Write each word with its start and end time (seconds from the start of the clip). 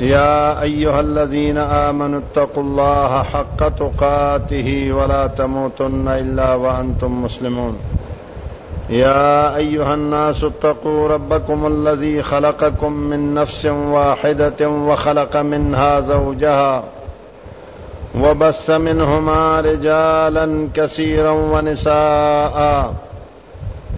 يا 0.00 0.06
يا 0.06 0.14
أيها 0.14 0.62
أيها 0.62 1.00
الذين 1.00 1.58
آمنوا 1.58 2.18
اتقوا 2.18 2.44
اتقوا 2.46 2.62
الله 2.62 3.22
حق 3.22 3.68
تقاته 3.68 4.92
ولا 4.92 5.26
تموتن 5.26 6.08
إلا 6.08 6.54
وأنتم 6.54 7.24
مسلمون 7.24 7.76
الناس 8.90 10.46
ربكم 10.84 11.66
الذي 11.66 12.22
خلقكم 12.22 12.92
من 12.92 13.34
نفس 13.34 13.66
واحدة 13.66 14.68
وخلق 14.68 15.36
منها 15.36 16.00
زوجها 16.00 16.84
وبث 18.20 18.70
منهما 18.70 19.60
رجالا 19.60 20.68
كثيرا 20.74 21.30
ونساء 21.30 22.94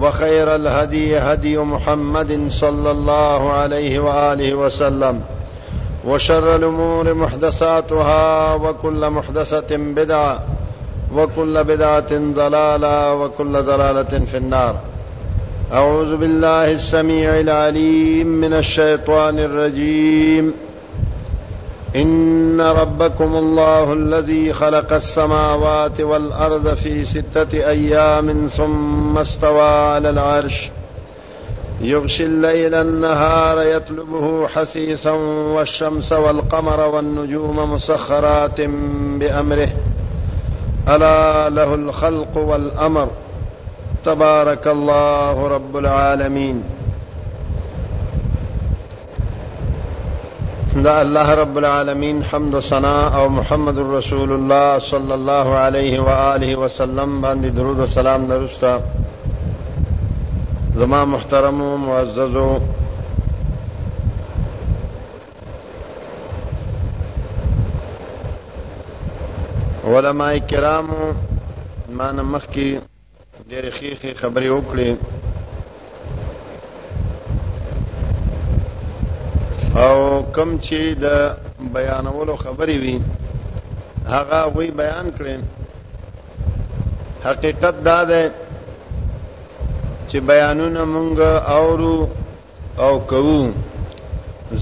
وخير 0.00 0.54
الهدي 0.54 1.18
هدي 1.18 1.58
محمد 1.58 2.40
صلى 2.48 2.90
الله 2.90 3.52
عليه 3.52 3.98
واله 3.98 4.54
وسلم 4.54 5.20
وشر 6.04 6.54
الامور 6.56 7.14
محدثاتها 7.14 8.54
وكل 8.54 9.10
محدثه 9.10 9.76
بدعه 9.76 10.38
وكل 11.14 11.64
بدعه 11.64 12.12
ضلاله 12.12 13.14
وكل 13.14 13.52
ضلاله 13.62 14.20
في 14.26 14.36
النار 14.36 14.76
اعوذ 15.72 16.16
بالله 16.16 16.72
السميع 16.72 17.40
العليم 17.40 18.26
من 18.26 18.52
الشيطان 18.54 19.38
الرجيم 19.38 20.52
ان 21.96 22.60
ربكم 22.60 23.36
الله 23.36 23.92
الذي 23.92 24.52
خلق 24.52 24.92
السماوات 24.92 26.00
والارض 26.00 26.74
في 26.74 27.04
سته 27.04 27.48
ايام 27.70 28.46
ثم 28.48 29.18
استوى 29.18 29.62
على 29.68 30.10
العرش 30.10 30.70
يغشي 31.80 32.26
الليل 32.26 32.74
النهار 32.74 33.62
يطلبه 33.62 34.46
حثيثا 34.48 35.10
والشمس 35.54 36.12
والقمر 36.12 36.88
والنجوم 36.88 37.72
مسخرات 37.72 38.60
بامره 39.18 39.68
الا 40.88 41.48
له 41.48 41.74
الخلق 41.74 42.36
والامر 42.36 43.08
تبارك 44.04 44.68
الله 44.68 45.48
رب 45.48 45.76
العالمين 45.76 46.62
دا 50.84 50.98
الله 51.02 51.30
رب 51.34 51.56
العالمین 51.58 52.22
حمد 52.22 52.54
و 52.54 52.60
ثنا 52.60 53.20
او 53.22 53.28
محمد 53.28 53.78
رسول 53.78 54.32
الله 54.32 54.78
صلی 54.78 55.12
الله 55.12 55.50
علیه 55.56 56.00
و 56.02 56.08
آله 56.08 56.56
و 56.56 56.68
سلم 56.68 57.20
باندې 57.22 57.44
درود 57.46 57.78
و 57.78 57.86
سلام 57.86 58.26
درستا 58.26 58.80
زما 60.76 61.04
محترم 61.04 61.60
و 61.62 61.76
معزز 61.76 62.36
و 62.36 62.60
علماء 69.84 70.38
کرام 70.38 70.88
ما 71.88 72.10
نمخ 72.12 72.46
کی 72.46 72.78
ډېر 73.50 73.70
خیخي 73.70 74.14
خبرې 74.14 74.48
وکړې 74.56 74.90
او 79.84 79.96
کم 80.36 80.50
چې 80.64 80.78
د 81.04 81.06
بیانولو 81.74 82.34
خبرې 82.44 82.76
وي 82.82 82.96
هغه 84.12 84.38
وی 84.56 84.68
بیان 84.80 85.06
کړي 85.16 85.34
حقیقت 87.28 87.74
دا 87.88 87.98
ده 88.10 88.22
چې 90.08 90.16
بیانونه 90.30 90.82
مونږ 90.94 91.18
اورو 91.56 91.98
او 92.84 92.92
کوو 93.12 93.42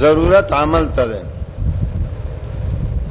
ضرورت 0.03 0.49
عمل 0.61 0.85
ته 0.97 1.05
ده 1.11 1.21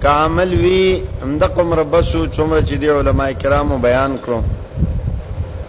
کامل 0.08 0.50
وی 0.64 0.84
همدقم 1.26 1.70
ربسو 1.82 2.20
څومره 2.36 2.62
چې 2.68 2.76
دی 2.82 2.88
علما 3.00 3.28
کرامو 3.44 3.78
بیان 3.92 4.12
کړو 4.24 4.40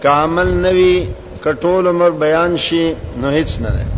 کامل 0.06 0.48
نوی 0.68 0.94
کټول 1.44 1.84
عمر 1.94 2.10
بیان 2.28 2.52
شي 2.68 2.84
نو 3.20 3.28
هیڅ 3.40 3.50
نه 3.66 3.70
ده 3.76 3.93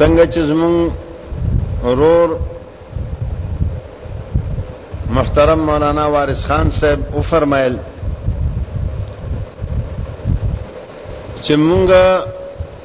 څنګه 0.00 0.24
چې 0.32 0.40
زمون 0.50 0.76
ورور 1.84 2.28
محترم 5.16 5.60
مولانا 5.70 6.04
وارث 6.12 6.42
خان 6.50 6.66
صاحب 6.80 7.00
او 7.14 7.20
فرمایل 7.30 7.74
چې 11.44 11.52
مونږه 11.68 12.04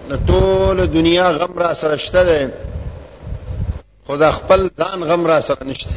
د 0.09 0.11
ټول 0.31 0.77
دنیا 0.95 1.27
غم 1.39 1.53
را 1.63 1.71
سره 1.81 1.95
شته 2.05 2.21
ده 2.29 2.39
خدا 4.07 4.29
خپل 4.39 4.61
ځان 4.79 4.99
غم 5.11 5.23
را 5.31 5.39
سره 5.45 5.61
نشته 5.69 5.95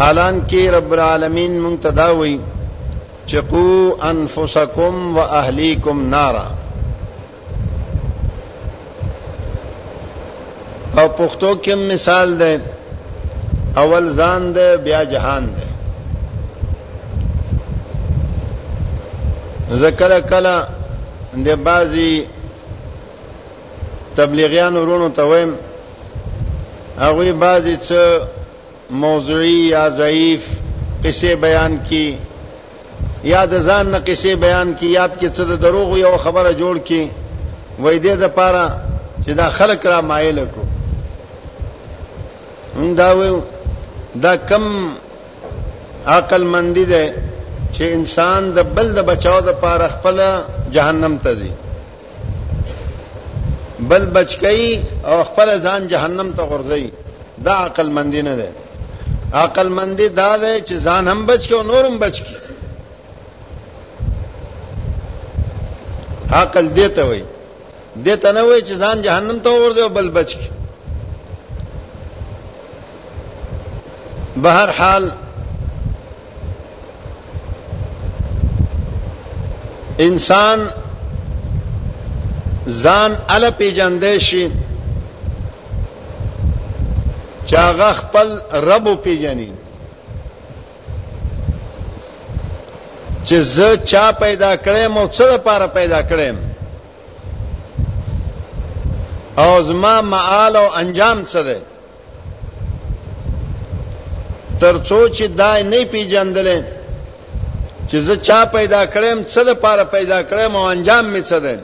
حالان 0.00 0.34
کې 0.50 0.66
رب 0.76 0.90
العالمین 0.98 1.52
مونږ 1.64 1.76
تدا 1.86 2.08
وایي 2.22 2.38
چې 3.26 3.36
قو 3.54 3.68
انفسکم 4.10 4.94
واهلیکم 5.18 5.98
نارا 6.16 6.46
او 10.98 11.08
پښتو 11.18 11.50
کې 11.64 11.74
مثال 11.90 12.34
ده 12.36 12.60
اول 13.82 14.08
ځان 14.16 14.42
ده 14.56 14.76
بیا 14.86 15.02
جهان 15.12 15.44
ده 15.56 15.66
ذکر 19.82 20.14
کلا 20.32 20.56
د 21.46 21.54
بازي 21.68 22.12
تبلیغیان 24.16 24.76
ورونو 24.76 25.08
ته 25.18 25.22
وایم 25.30 25.52
هغه 27.00 27.32
بازي 27.44 27.76
څه 27.76 28.00
موضوعي 29.04 29.62
یا 29.68 29.84
ضعیف 30.00 30.44
قصې 31.04 31.32
بیان 31.46 31.76
کی 31.88 32.06
یا 33.32 33.44
د 33.54 33.64
ځان 33.68 33.86
نه 33.94 33.98
قصې 34.06 34.34
بیان 34.44 34.72
کی 34.80 34.86
یا 34.98 35.06
په 35.14 35.28
څه 35.28 35.42
د 35.52 35.62
دروغ 35.64 35.96
یو 35.98 36.16
خبره 36.26 36.52
جوړ 36.60 36.76
کی 36.88 37.02
وای 37.80 37.98
دې 38.00 38.14
د 38.24 38.34
پاره 38.36 38.66
چې 39.24 39.30
دا 39.40 39.48
خلک 39.60 39.86
را 39.86 40.00
مایل 40.10 40.38
کو 40.54 40.62
دا 42.96 43.16
و 43.18 43.40
دا 44.22 44.36
کم 44.48 44.64
عقل 46.06 46.42
مندی 46.44 46.84
ده 46.84 47.14
چې 47.72 47.82
انسان 47.96 48.42
د 48.56 48.68
بل 48.76 48.92
د 48.94 48.98
بچاو 49.10 49.40
د 49.48 49.52
پاره 49.64 49.88
خپل 49.94 50.16
جهنم 50.74 51.16
ته 51.24 51.34
ځي 51.40 51.50
بل 53.90 54.06
بچکی 54.06 54.84
او 55.10 55.16
خپل 55.28 55.48
ځان 55.66 55.82
جهنم 55.92 56.28
ته 56.38 56.42
ورځي 56.52 56.86
دا 57.44 57.54
عقل 57.66 57.88
مندی 57.96 58.22
نه 58.28 58.34
ده 58.36 58.48
عقل 59.44 59.68
مندی 59.76 60.08
دا 60.08 60.30
ده 60.36 60.60
چې 60.66 60.74
ځان 60.86 61.04
هم 61.10 61.26
بچکی 61.26 61.54
او 61.54 61.62
نورم 61.72 61.98
بچکی 62.04 62.36
عقل 66.42 66.66
دیته 66.76 67.02
وای 67.08 67.22
دیته 68.04 68.32
نه 68.32 68.42
وای 68.48 68.60
چې 68.66 68.74
ځان 68.82 68.96
جهنم 69.06 69.38
ته 69.44 69.50
ورځي 69.62 69.82
او 69.86 69.92
بل 70.00 70.10
بچکی 70.18 70.50
بهر 74.36 74.70
حال 74.70 75.08
انسان 80.04 80.68
ځان 82.68 83.14
ال 83.30 83.50
پیجندې 83.56 84.18
شي 84.20 84.48
چې 87.44 87.56
هغه 87.56 87.92
خپل 87.92 88.38
رب 88.68 88.88
پیجني 89.02 89.50
چې 93.24 93.34
زه 93.54 93.76
چا 93.76 94.04
پیدا 94.20 94.54
کړم 94.56 94.96
او 94.98 95.08
څه 95.08 95.22
لپاره 95.32 95.66
پیدا 95.66 96.02
کړم 96.12 96.36
او 99.38 99.62
زما 99.62 100.00
معال 100.00 100.56
او 100.56 100.66
انجام 100.76 101.24
څه 101.24 101.36
دی 101.48 101.58
ترڅو 104.62 105.00
چې 105.16 105.24
دا 105.40 105.50
نه 105.72 105.78
پیژندلې 105.92 106.58
چې 107.88 107.96
زه 108.06 108.14
چا 108.26 108.40
پیدا 108.56 108.82
کړم 108.92 109.18
څه 109.32 109.40
د 109.48 109.50
پاره 109.62 109.84
پیدا 109.94 110.18
کړم 110.30 110.50
او 110.58 110.64
انجام 110.74 111.04
می 111.12 111.22
څه 111.28 111.36
ده 111.44 111.54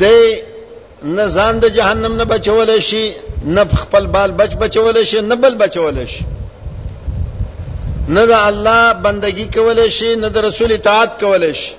د 0.00 0.04
نه 1.16 1.24
ځان 1.36 1.54
د 1.64 1.66
جهنم 1.76 2.12
نه 2.20 2.24
بچول 2.32 2.68
شي 2.88 3.04
نه 3.54 3.62
خپل 3.82 4.04
بال 4.14 4.30
بچ 4.40 4.52
بچول 4.62 4.96
شي 5.10 5.18
نه 5.30 5.36
بل 5.42 5.54
بچول 5.62 5.98
شي 6.12 6.22
نه 8.14 8.22
د 8.30 8.32
الله 8.48 8.80
بندگی 9.04 9.46
کول 9.56 9.78
شي 9.96 10.10
نه 10.22 10.28
د 10.34 10.36
رسول 10.46 10.70
اطاعت 10.74 11.12
کول 11.22 11.44
شي 11.60 11.70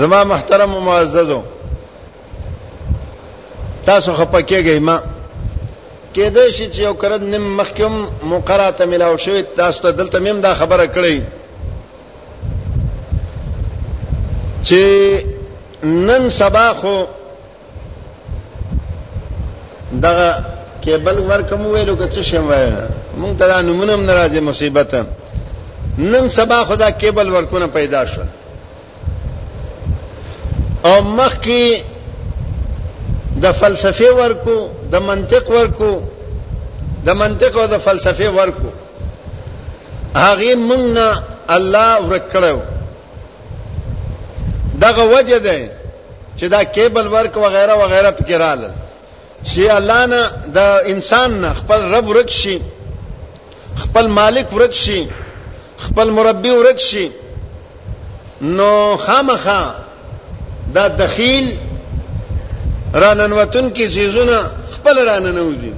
زما 0.00 0.20
محترم 0.32 0.70
معززو 0.86 1.40
تاسو 3.86 4.12
خپکیږئ 4.20 4.78
ما 4.86 4.96
کېدای 6.14 6.50
شي 6.56 6.66
چې 6.74 6.80
یو 6.86 6.94
کرد 7.02 7.22
نیم 7.32 7.44
مخکم 7.58 7.94
مقراته 8.32 8.84
ملاو 8.90 9.16
شوی 9.24 9.42
تاسو 9.56 9.78
ته 9.82 9.90
دلته 9.98 10.18
مم 10.24 10.40
دا 10.46 10.52
خبره 10.60 10.86
کړی 10.94 11.16
چې 14.66 14.82
نن 16.08 16.28
سبا 16.30 16.66
خو 16.80 16.94
دغه 20.02 20.30
کېبل 20.84 21.16
ورکم 21.30 21.60
ویلو 21.66 21.96
که 21.96 22.08
څه 22.10 22.22
شم 22.28 22.46
وای 22.48 22.66
مونږ 23.20 23.38
ته 23.38 23.46
دا 23.48 23.62
نمونه 23.62 23.96
ناراضه 23.96 24.40
مصیبت 24.40 24.94
نن 25.98 26.28
سبا 26.28 26.64
خدا 26.64 26.90
کېبل 26.90 27.28
ورکونه 27.36 27.66
پیدا 27.66 28.04
شو 28.14 28.22
او 30.84 31.00
مخکې 31.18 31.82
د 33.42 33.52
فلسفه 33.60 34.08
ورکو 34.22 34.58
د 34.92 34.96
منطق 35.08 35.44
ورکو 35.58 35.92
د 37.06 37.08
منطق 37.22 37.52
او 37.62 37.66
د 37.74 37.76
فلسفه 37.86 38.28
ورکو 38.40 38.70
هغه 40.26 40.50
موږ 40.68 40.82
نه 40.96 41.06
الله 41.56 41.90
ورکړو 42.08 42.58
دغه 44.84 45.02
وجه 45.14 45.38
ده 45.46 45.58
چې 46.38 46.44
دا 46.54 46.60
کیبل 46.76 47.04
ورک 47.14 47.34
وغیرہ 47.44 47.72
وغیرہ 47.82 48.10
پکې 48.18 48.36
رااله 48.44 48.70
چې 49.48 49.62
الله 49.78 50.02
نه 50.12 50.20
د 50.56 50.58
انسان 50.92 51.30
نه 51.44 51.48
خپل 51.60 51.80
رب 51.94 52.08
ورک 52.08 52.30
شي 52.40 52.56
خپل 53.84 54.06
مالک 54.20 54.46
ورک 54.56 54.74
شي 54.84 55.00
خپل 55.84 56.06
مربي 56.16 56.50
ورک 56.56 56.78
شي 56.90 57.06
نو 58.58 58.72
خامخا 59.04 59.62
دا 60.74 60.84
دخیل 61.00 61.46
رانن 63.00 63.32
وتون 63.32 63.70
کې 63.70 63.86
سيزونه 63.94 64.38
خپل 64.74 64.98
رانن 65.08 65.38
وځي 65.38 65.72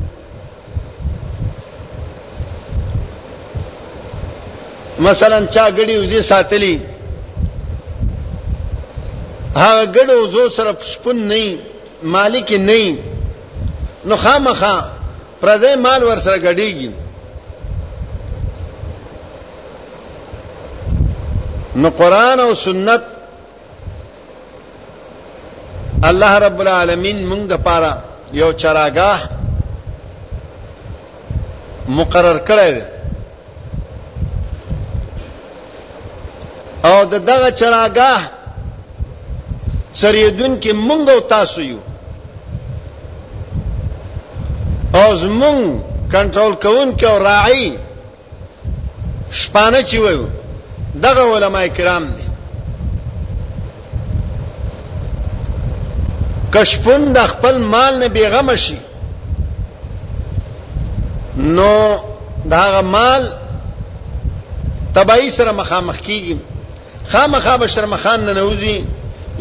مثلا 5.08 5.38
چا 5.50 5.68
غړي 5.70 5.96
وځي 5.98 6.22
ساتلی 6.30 6.74
هغه 9.56 9.92
غړو 9.92 10.28
زو 10.32 10.48
صرف 10.56 10.84
شپون 10.86 11.22
نه 11.28 11.58
مالک 12.16 12.52
نه 12.52 12.98
نو 14.04 14.16
خامخا 14.26 14.74
پردې 15.40 15.72
مال 15.86 16.04
ور 16.04 16.18
سره 16.28 16.38
غړيږي 16.48 16.88
نو 21.80 21.90
قران 21.90 22.40
او 22.40 22.54
سنت 22.54 23.04
الله 26.08 26.32
رب 26.46 26.58
العالمین 26.60 27.18
موږ 27.28 27.42
د 27.52 27.54
پاره 27.66 27.92
یو 28.40 28.48
چراګاه 28.62 29.20
مقرر 31.98 32.38
کړی 32.48 32.70
دی 32.76 32.84
او 36.88 36.96
د 37.12 37.14
دغه 37.30 37.48
چراګاه 37.60 38.18
سریدون 40.00 40.52
کې 40.62 40.72
موږ 40.88 41.02
او 41.14 41.20
تاسو 41.34 41.60
یو 41.70 41.78
او 45.00 45.06
زمون 45.22 45.58
کنټرول 46.14 46.52
کوون 46.64 46.88
کې 46.98 47.04
او 47.12 47.18
راعي 47.30 47.66
شپانه 49.40 49.80
چې 49.88 49.96
وایو 50.04 50.26
دغه 51.04 51.22
علما 51.36 51.66
کرام 51.78 52.04
دي 52.16 52.23
کشپون 56.54 57.12
د 57.14 57.18
خپل 57.32 57.56
مال 57.74 57.98
نه 58.00 58.08
بیغم 58.16 58.54
شي 58.64 58.76
نو 61.58 61.70
دا 62.50 62.64
مال 62.96 63.26
تبعی 64.98 65.30
سره 65.36 65.52
مخامخ 65.60 65.96
کیږي 65.98 66.36
خامخا 67.12 67.54
به 67.62 67.66
شرمخان 67.76 68.20
نه 68.26 68.34
نوځي 68.34 68.84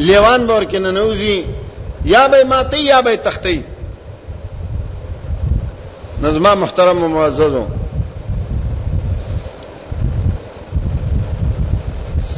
لیوان 0.08 0.46
بور 0.52 0.66
کې 0.66 0.76
نه 0.76 0.92
نوځي 1.04 1.44
یا 2.12 2.24
به 2.34 2.44
ماتی 2.54 2.80
یا 2.86 3.02
به 3.08 3.18
تختی 3.28 3.60
نظم 6.24 6.48
محترم 6.62 7.04
و 7.04 7.08
معززو 7.14 7.66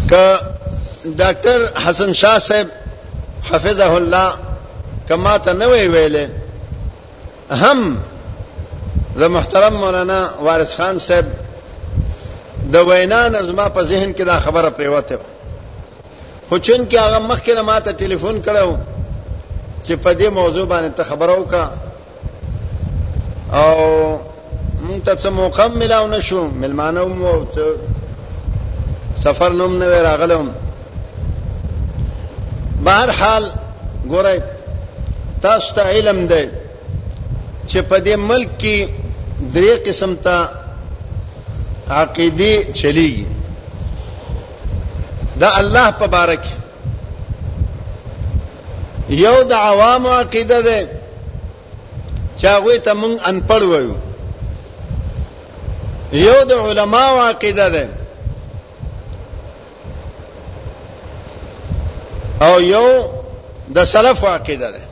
ک 0.10 0.13
ډاکټر 1.19 1.60
حسن 1.88 2.13
شاه 2.24 2.38
صاحب 2.39 2.68
حفظه 3.51 3.92
الله 4.00 4.31
کما 5.09 5.37
ته 5.37 5.53
نه 5.53 5.67
وی 5.67 5.87
ویلې 5.87 6.27
هم 7.51 7.97
د 9.17 9.23
محترم 9.29 9.73
مولانا 9.73 10.29
وارث 10.41 10.75
خان 10.77 10.97
صاحب 11.07 11.25
د 12.73 12.75
وینا 12.87 13.29
نظم 13.29 13.55
په 13.69 13.81
ذهن 13.83 14.13
کې 14.13 14.21
دا 14.25 14.39
خبره 14.39 14.69
پریوته 14.69 15.17
خو 16.50 16.55
چون 16.57 16.85
کې 16.89 16.95
هغه 16.95 17.19
مخکې 17.19 17.51
نه 17.55 17.62
ماته 17.62 17.91
ټلیفون 17.91 18.41
کړو 18.47 18.75
چې 19.83 19.93
په 19.93 20.13
دې 20.13 20.29
موضوع 20.39 20.65
باندې 20.74 20.91
ته 20.97 21.03
خبره 21.03 21.33
وکا 21.39 21.63
او 23.53 23.71
مونږ 24.88 25.00
ته 25.05 25.13
څه 25.15 25.29
موقع 25.41 25.65
ملاو 25.67 26.07
نشو 26.07 26.47
ملمانه 26.47 27.05
مو 27.05 27.45
سفر 29.25 29.50
نوم 29.53 29.79
نه 29.79 29.85
راغلم 30.09 30.47
بهر 32.88 33.09
حال 33.19 33.43
ګورئ 34.12 34.39
تاسو 35.45 35.67
ته 35.77 35.81
علم 35.95 36.19
ده 36.29 36.41
چې 37.69 37.79
په 37.89 37.97
دې 38.05 38.15
ملک 38.29 38.49
کې 38.61 38.77
درې 39.55 39.73
قسم 39.87 40.11
ته 40.27 40.37
عقیده 42.01 42.51
چلیږي 42.79 43.25
دا 45.41 45.49
الله 45.59 45.87
په 45.99 46.05
بارک 46.15 46.43
یو 49.25 49.35
د 49.51 49.53
عوام 49.69 50.03
عقیده 50.07 50.59
ده 50.69 50.79
چې 52.39 52.45
هغه 52.55 52.75
ته 52.85 52.91
مونږ 53.01 53.15
ان 53.29 53.37
پړ 53.49 53.61
وایو 53.71 53.95
یو 56.25 56.39
د 56.49 56.51
علماو 56.67 57.17
عقیده 57.31 57.67
ده 57.77 57.83
او 62.47 62.53
یو 62.75 62.87
د 63.75 63.77
سلف 63.93 64.19
عقیده 64.33 64.69
ده 64.75 64.83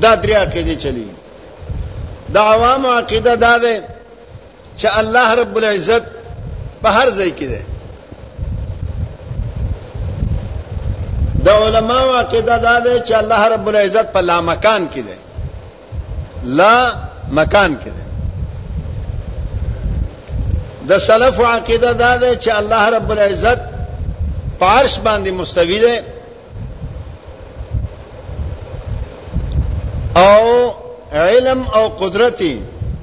دا 0.00 0.14
درې 0.16 0.32
عقیده 0.34 0.74
چلی 0.82 1.04
دا 2.34 2.40
عوام 2.54 2.86
عقیده 2.86 3.34
دا 3.36 3.58
ده 3.58 3.82
چې 4.78 4.86
الله 4.98 5.34
رب 5.40 5.56
العزت 5.58 6.02
په 6.82 6.88
هر 6.96 7.06
ځای 7.18 7.30
کې 7.38 7.44
ده 7.52 7.60
د 11.44 11.48
علماء 11.48 12.02
عقیده 12.20 12.56
دا 12.58 12.80
ده 12.80 13.04
چې 13.06 13.12
الله 13.12 13.48
رب 13.54 13.68
العزت 13.68 14.12
په 14.12 14.20
لا 14.20 14.40
مکان 14.40 14.88
کې 14.94 14.98
ده 14.98 15.16
لا 16.58 16.76
مکان 17.38 17.76
کې 17.84 17.88
ده 17.96 18.04
د 20.94 20.98
سلف 21.08 21.40
عقیده 21.40 21.92
دا 21.92 22.16
ده 22.16 22.34
چې 22.34 22.48
الله 22.48 22.90
رب 22.96 23.10
العزت 23.12 23.60
په 24.58 24.66
عرش 24.66 24.98
باندې 25.04 25.30
مستوی 25.32 25.78
ده 25.78 25.94
او 30.16 30.72
علم 31.12 31.66
او 31.74 31.88
قدرت 31.98 32.42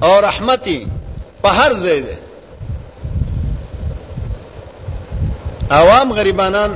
او 0.02 0.20
رحمت 0.24 0.64
په 1.42 1.48
هر 1.48 1.72
ځای 1.84 2.00
ده 2.00 2.14
عوام 5.70 6.12
غریبانان 6.12 6.70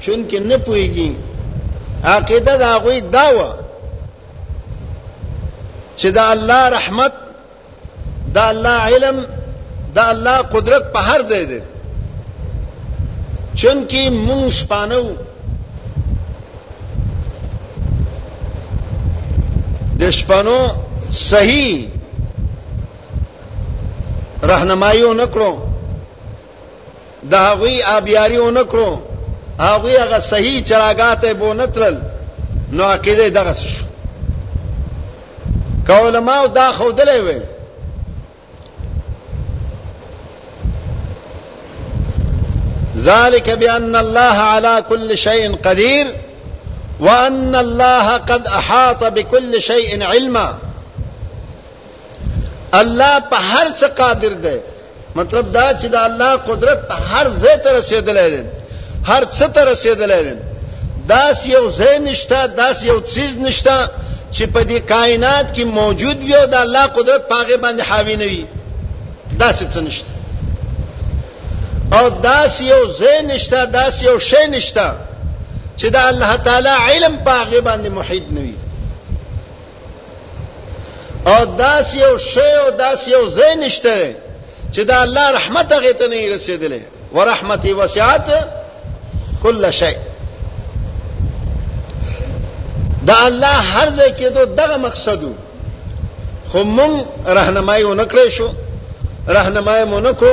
چون 0.00 0.28
کې 0.30 0.34
نه 0.50 0.56
پويږي 0.58 1.10
عقیده 2.04 2.56
دا 2.56 2.78
غوي 2.78 3.00
داوا 3.00 3.50
چې 6.00 6.06
دا 6.06 6.24
الله 6.30 6.68
رحمت 6.68 7.12
دا 8.34 8.48
الله 8.48 8.70
علم 8.94 9.26
دا 9.94 10.02
الله 10.08 10.36
قدرت 10.38 10.92
په 10.92 10.98
هر 11.00 11.20
ځای 11.22 11.44
ده 11.44 11.62
چون 13.54 13.88
کې 13.88 14.08
مونږ 14.28 14.50
شپانو 14.52 15.02
د 20.00 20.10
شپنو 20.18 20.60
صحیح 21.30 21.74
راهنمایي 24.50 25.02
ونکړو 25.10 25.52
د 27.32 27.34
هغوی 27.48 27.76
آبیاری 27.96 28.38
ونکړو 28.46 28.88
هغوی 29.68 29.94
هغه 30.02 30.18
صحیح 30.30 30.56
چراغات 30.72 31.22
به 31.38 31.44
ونتلل 31.50 31.96
نو 32.72 32.82
عقیده 32.92 33.28
دغه 33.40 33.52
شو 33.62 33.84
کولماو 35.90 36.46
دا 36.58 36.68
خودلې 36.78 37.18
وي 37.26 37.40
ذالک 43.08 43.48
بان 43.60 43.94
الله 44.04 44.36
علی 44.54 44.74
کل 44.92 45.02
شیء 45.24 45.42
قدیر 45.68 46.06
وان 47.00 47.54
الله 47.54 48.16
قد 48.16 48.46
احاط 48.46 49.04
بكل 49.04 49.62
شيء 49.62 50.02
علما 50.04 50.54
الله 52.74 53.18
په 53.30 53.36
هر 53.36 53.68
څه 53.70 53.84
قادر 53.86 54.32
دی 54.42 54.58
مطلب 55.14 55.52
دا 55.52 55.72
چې 55.80 55.86
دا 55.86 56.04
الله 56.06 56.36
قدرت 56.36 56.88
په 56.88 56.94
هر 56.94 57.26
ځای 57.42 57.56
ته 57.64 57.72
رسیدلی 57.78 58.28
دی 58.34 58.42
هر 59.06 59.22
څه 59.24 59.48
ته 59.54 59.64
رسیدلی 59.64 60.20
دی 60.26 60.34
داس 61.08 61.46
یو 61.46 61.70
ځای 61.78 61.98
نشته 61.98 62.46
داس 62.46 62.82
یو 62.82 63.00
چیز 63.14 63.36
نشته 63.46 63.88
چې 64.34 64.42
په 64.54 64.60
دې 64.64 64.78
کائنات 64.92 65.54
کې 65.56 65.62
موجود 65.80 66.18
وي 66.22 66.34
او 66.34 66.46
د 66.46 66.54
الله 66.54 66.86
قدرت 66.86 67.28
په 67.28 67.34
هغه 67.40 67.56
باندې 67.64 67.82
حاوی 67.88 68.16
نه 68.16 68.24
وي 68.24 68.44
داس 69.40 69.62
څه 69.74 69.80
نشته 69.86 70.10
او 71.92 72.08
داس 72.08 72.60
یو 72.60 72.80
ځای 73.00 73.18
نشته 73.22 73.58
داس 73.64 74.02
یو 74.02 74.18
شی 74.18 74.46
نشته 74.52 74.84
چې 75.78 75.86
د 75.86 75.96
الله 76.10 76.36
تعالی 76.46 76.68
علم 76.68 77.16
په 77.16 77.30
هغه 77.42 77.60
باندې 77.60 77.88
محیط 77.88 78.22
نوي 78.38 78.54
او 81.32 81.44
داس 81.60 81.94
یو 81.94 82.12
شی 82.30 82.40
او 82.64 82.70
داس 82.82 83.08
یو 83.14 83.22
ځای 83.36 83.52
نشته 83.56 84.16
چې 84.72 84.78
د 84.90 84.92
الله 85.04 85.30
رحمت 85.38 85.72
هغه 85.76 85.92
ته 86.02 86.08
نه 86.08 86.38
رسیدلې 86.38 87.16
ورحمتي 87.16 87.72
وسعت 87.72 88.28
کل 89.42 89.70
شی 89.80 89.94
دا 93.08 93.14
الله 93.26 93.46
هر 93.46 93.88
ځای 93.96 94.18
کې 94.18 94.54
دغه 94.62 94.76
مقصد 94.86 95.20
خو 96.50 96.62
مونږ 96.62 97.28
راهنمایي 97.38 97.84
ونکړې 97.84 98.28
شو 98.28 98.48
راهنمایي 99.38 99.84
مونږ 99.84 100.24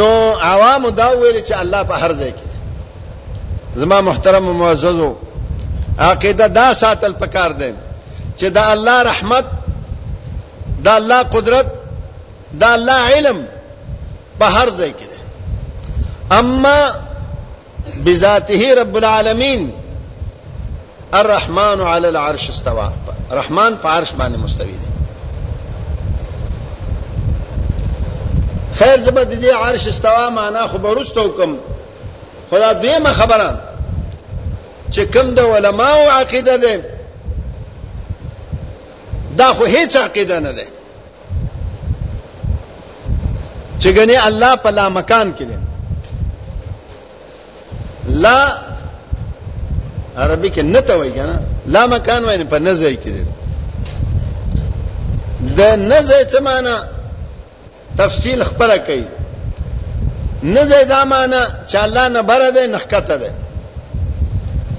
نو 0.00 0.12
عوام 0.32 0.90
دا 0.90 1.08
ویل 1.10 1.44
چې 1.44 1.52
الله 1.62 1.82
په 1.90 1.94
هر 2.02 2.10
ځای 2.20 2.30
کې 2.36 2.47
زما 3.78 4.00
محترم 4.00 4.42
معززو 4.58 5.14
عقیده 5.98 6.48
دا 6.48 6.72
ساتل 6.74 7.12
پکار 7.12 7.50
دی 7.52 7.72
چې 8.38 8.44
دا 8.54 8.64
الله 8.72 9.02
رحمت 9.02 9.44
دا 10.84 10.94
الله 10.96 11.22
قدرت 11.22 11.66
دا 12.60 12.72
الله 12.74 13.14
علم 13.16 13.46
په 14.40 14.44
هر 14.54 14.66
ځای 14.78 14.90
کې 15.00 15.06
دی 15.12 15.18
اما 16.38 16.80
بذاته 18.06 18.80
رب 18.80 18.94
العالمین 19.02 19.62
الرحمن 21.20 21.78
على 21.92 22.06
العرش 22.08 22.44
استوى 22.54 22.88
رحمان 23.40 23.72
په 23.84 23.88
عرش 23.98 24.10
باندې 24.22 24.38
مستوی 24.44 24.72
دی 24.82 24.86
خیر 28.74 28.96
زبد 28.96 29.42
دې 29.42 29.66
عرش 29.66 29.88
استوى 29.94 30.26
معنا 30.40 30.62
خو 30.66 30.76
برستو 30.88 31.26
کوم 31.40 31.52
خدا 32.50 32.98
ما 33.04 33.12
خبران 33.16 33.56
چې 34.94 35.02
کوم 35.14 35.34
د 35.34 35.40
علماو 35.40 36.10
عقیده 36.20 36.56
ده 36.56 36.72
دا 39.38 39.52
خو 39.56 39.64
هیڅ 39.66 39.96
عقیده 39.96 40.40
نه 40.40 40.52
ده 40.52 40.64
چې 43.80 43.88
ګنې 43.96 44.16
الله 44.28 44.56
په 44.56 44.70
لا 44.70 44.88
مکان 44.88 45.32
کې 45.38 45.44
ده 45.50 45.58
لا 48.24 48.38
عربي 50.16 50.50
کې 50.50 50.60
نه 50.62 50.80
ته 50.80 50.96
وایي 50.96 51.12
کنه 51.12 51.38
لا 51.66 51.86
مکان 51.86 52.24
وایي 52.24 52.44
په 52.44 52.58
نزه 52.58 52.92
کې 53.02 53.10
ده 53.16 53.24
د 55.58 55.60
نزه 55.78 56.24
څه 56.24 56.40
معنی 56.40 56.76
تفصیل 57.98 58.44
خپل 58.44 58.78
کوي 58.86 59.04
نزه 60.42 60.82
دا 60.82 61.04
معنی 61.04 61.42
چې 61.66 61.76
الله 61.76 62.08
نه 62.08 62.20
بره 62.22 62.50
ده 62.50 62.66
نخکته 62.66 63.16
ده 63.16 63.30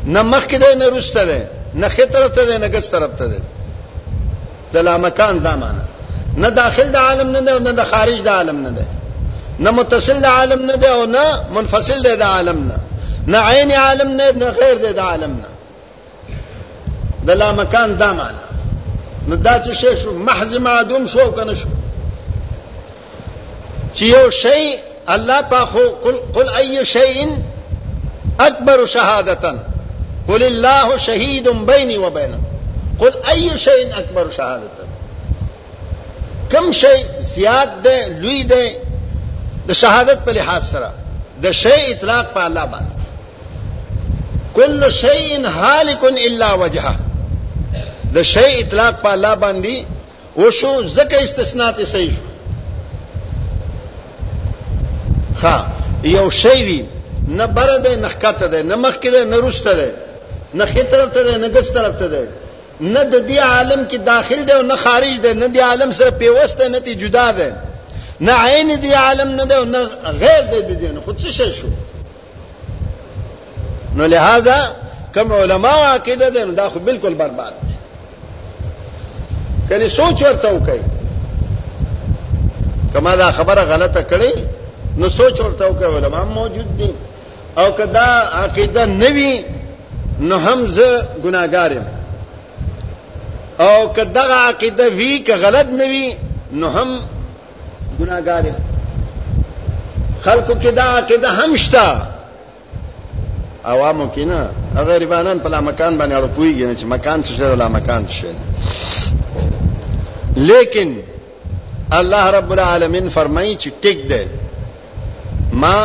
نه 0.10 0.22
مخ 0.22 0.42
کې 0.52 0.56
دی 0.58 0.74
نه 0.76 0.90
رسته 0.98 1.24
دی 1.26 1.40
نه 1.74 1.90
خې 1.96 2.04
طرف 2.14 2.28
ته 2.38 2.46
دی 2.52 2.58
نه 2.58 2.68
ګس 2.78 2.90
طرف 2.94 3.12
ته 3.18 3.26
دی 3.34 3.40
د 4.74 4.76
مکان 5.04 5.36
دا 5.44 5.54
معنا 5.64 5.84
نه 6.38 6.50
داخل 6.62 6.88
د 6.96 6.98
عالم 7.10 7.28
نه 7.36 7.40
دی 7.48 7.52
او 7.52 7.60
نه 7.66 7.72
د 7.82 7.84
خارج 7.92 8.18
د 8.30 8.32
عالم 8.36 8.58
نه 8.68 8.72
دی 8.78 8.86
نه 9.60 9.70
متصل 9.82 10.18
د 10.26 10.28
عالم 10.40 10.62
نه 10.66 10.76
دی 10.86 10.92
او 10.96 11.04
نه 11.16 11.26
منفصل 11.60 12.00
دی 12.08 12.14
د 12.24 12.26
عالم 12.40 12.60
نه 12.72 12.78
نه 13.28 13.38
عین 13.52 13.72
عالم 13.84 14.10
نه 14.22 14.28
نه 14.42 14.48
غیر 14.62 14.78
دی 14.88 14.92
د 15.02 15.04
عالم 15.14 15.32
نه 15.46 15.50
د 17.28 17.30
مکان 17.62 17.90
دا 18.00 18.10
معنا 18.20 18.44
نو 19.28 19.36
دا 19.36 19.56
چې 19.64 19.72
شی 19.82 19.94
شو 20.04 20.12
محض 20.30 20.52
معدوم 20.68 21.04
شو 21.14 21.26
کنه 21.32 21.54
شو 21.64 21.68
چې 23.96 24.02
یو 24.14 24.26
شی 24.44 24.64
الله 25.16 25.40
پاخو 25.52 25.84
قل 26.04 26.16
قل 26.36 26.48
اي 26.62 26.74
شيء 26.86 27.18
اکبر 28.46 28.80
شهادتن 28.86 29.58
قل 30.30 30.44
الله 30.44 30.98
شهيد 30.98 31.50
بيني 31.50 31.98
وبينك 31.98 32.40
قل 33.00 33.14
اي 33.30 33.58
شيء 33.58 33.94
اکبر 34.00 34.30
شهادت 34.30 34.70
کم 36.52 36.72
شی 36.72 36.98
زیاد 37.22 37.82
ده 37.82 38.08
لوی 38.08 38.44
ده 38.44 38.72
د 39.68 39.72
شهادت 39.74 40.20
په 40.26 40.32
لحاظ 40.32 40.72
سره 40.72 40.94
د 41.44 41.52
شی 41.52 41.92
اطلاق 41.92 42.26
په 42.34 42.46
الله 42.48 42.66
باندې 42.66 42.90
کل 44.56 44.92
شیء 44.92 45.46
هالك 45.48 46.04
الا 46.28 46.54
وجهه 46.54 46.96
د 48.14 48.22
شی 48.22 48.60
اطلاق 48.60 49.02
په 49.04 49.14
الله 49.14 49.36
باندې 49.36 49.84
وشو 50.36 50.82
زکه 50.84 51.24
استثناء 51.24 51.72
ته 51.72 51.86
صحیح 51.86 52.10
شو 52.10 52.16
ها 55.44 55.70
یو 56.04 56.30
شی 56.30 56.64
وی 56.64 56.86
نه 57.28 57.46
بر 57.46 57.78
ده 57.78 57.96
نه 57.96 58.10
کته 58.10 58.48
ده 58.48 58.62
نه 58.64 58.76
مخ 58.76 58.96
کې 59.04 59.08
ده 59.08 59.26
نه 59.26 59.36
روسته 59.38 59.74
ده 59.74 59.92
نه 60.54 60.66
خې 60.66 60.84
طرف 60.92 61.10
ته 61.14 61.38
نه 61.38 61.48
ګس 61.48 61.70
طرف 61.72 61.96
ته 62.00 62.08
دی 62.08 62.28
نه 62.82 63.02
د 63.04 63.28
دې 63.28 63.38
عالم 63.38 63.84
کې 63.92 63.96
داخل 64.06 64.46
دی 64.46 64.52
او 64.54 64.62
نه 64.62 64.76
خارج 64.76 65.20
دی 65.24 65.34
نه 65.34 65.48
دې 65.48 65.60
عالم 65.60 65.92
سره 65.92 66.10
پیوسته 66.10 66.68
نه 66.70 66.80
تی 66.80 66.96
جدا 66.96 67.32
دی 67.38 67.50
نه 68.20 68.34
عین 68.34 68.76
دې 68.82 68.94
عالم 69.02 69.32
نه 69.42 69.46
دی 69.46 69.56
او 69.56 69.66
نه 69.66 69.80
غیر 70.06 70.42
دې 70.52 70.80
دې 70.82 70.94
نه 70.96 71.02
خود 71.06 71.20
څه 71.20 71.30
شي 71.30 71.54
شو 71.54 71.68
نو 73.96 74.08
لہذا 74.08 74.58
کوم 75.16 75.34
علما 75.34 75.70
عقیده 75.70 76.30
ده 76.30 76.46
دا 76.46 76.70
خو 76.70 76.80
بالکل 76.80 77.14
برباد 77.22 77.54
دي 77.64 77.74
کله 79.70 79.88
سوچ 79.88 80.22
ورته 80.24 80.54
وکي 80.54 80.82
کما 82.94 83.16
دا 83.16 83.32
خبره 83.32 83.62
غلطه 83.62 84.02
کړی 84.02 84.38
نو 84.98 85.10
سوچ 85.10 85.42
ورته 85.42 85.66
وکي 85.70 85.86
علما 85.86 86.24
موجود 86.24 86.78
دي 86.78 86.92
او 87.58 87.74
کدا 87.76 88.06
عقیده 88.44 88.86
نوي 88.86 89.59
نو 90.28 90.38
هم 90.38 90.66
زه 90.66 90.90
ګناګار 91.24 91.72
یم 91.78 91.84
او 93.66 93.76
کداغه 93.98 94.34
عقیده 94.50 94.86
وی 94.98 95.20
که 95.28 95.34
غلط 95.36 95.68
نه 95.80 95.86
وی 95.92 96.08
نو 96.60 96.68
هم 96.68 96.90
ګناګار 98.00 98.44
یم 98.48 98.58
خلکو 100.24 100.54
کې 100.62 100.70
دا 100.80 100.84
عقیده 101.00 101.30
هم 101.40 101.56
شته 101.56 102.02
عوامو 103.66 104.08
کې 104.16 104.20
نه 104.30 104.50
هغه 104.76 104.94
غریبانان 104.96 105.40
په 105.40 105.50
لامکان 105.50 105.98
باندې 105.98 106.14
اړه 106.16 106.30
پويږي 106.38 106.66
نه 106.70 106.76
چې 106.76 106.86
مکان 106.96 107.24
څه 107.24 107.28
شي 107.34 107.56
لامکان 107.56 108.08
څه 108.08 108.12
شي 108.12 108.28
لیکن 110.36 110.96
الله 111.92 112.26
رب 112.38 112.52
العالمین 112.54 113.10
فرمایي 113.10 113.56
چې 113.64 113.70
ټیک 113.84 114.08
ده 114.10 114.22
ما 115.54 115.78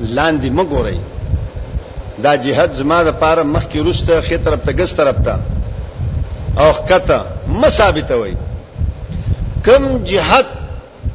لاندې 0.00 0.48
مګورئ 0.58 0.96
دا 2.22 2.34
جهاد 2.34 2.72
زما 2.80 3.02
د 3.02 3.10
پاره 3.22 3.42
مخ 3.50 3.62
کې 3.72 3.76
روسته 3.86 4.14
خې 4.28 4.36
طرف 4.44 4.60
ته 4.66 4.72
ګس 4.82 4.90
طرف 5.00 5.16
ته 5.28 5.34
او 6.64 6.72
کته 6.90 7.18
مثابته 7.62 8.16
وای 8.20 8.34
کم 9.66 9.84
جهاد 10.08 10.48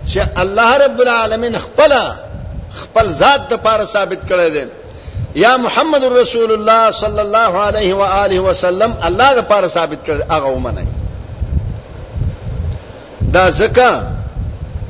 چې 0.09 0.19
الله 0.45 0.69
رب 0.85 0.97
العالمین 1.05 1.53
خپل 1.67 1.91
خپل 2.81 3.05
ذات 3.21 3.41
د 3.53 3.55
پاره 3.67 3.85
ثابت 3.93 4.19
کړی 4.33 4.49
دی 4.57 4.65
یا 5.43 5.53
محمد 5.67 6.03
رسول 6.17 6.49
الله 6.57 6.81
صلی 6.97 7.19
الله 7.23 7.51
علیه 7.69 7.91
و 8.01 8.03
آله 8.09 8.39
وسلم 8.49 8.91
الله 9.09 9.29
د 9.39 9.41
پاره 9.53 9.67
ثابت 9.77 9.99
کړی 10.09 10.21
هغه 10.35 10.47
ومنه 10.57 10.83
دا 13.37 13.45
زکه 13.61 13.91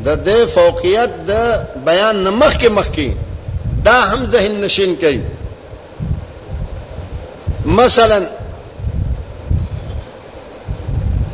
د 0.05 0.25
دې 0.25 0.49
فوقیت 0.57 1.09
د 1.29 1.31
بیان 1.87 2.15
مخ 2.29 2.53
کې 2.57 2.67
مخ 2.79 2.87
کې 2.99 3.09
دا 3.87 3.97
هم 4.11 4.21
ذهن 4.33 4.51
نشین 4.61 4.91
کوي 5.01 5.21
مثلا 7.65 8.29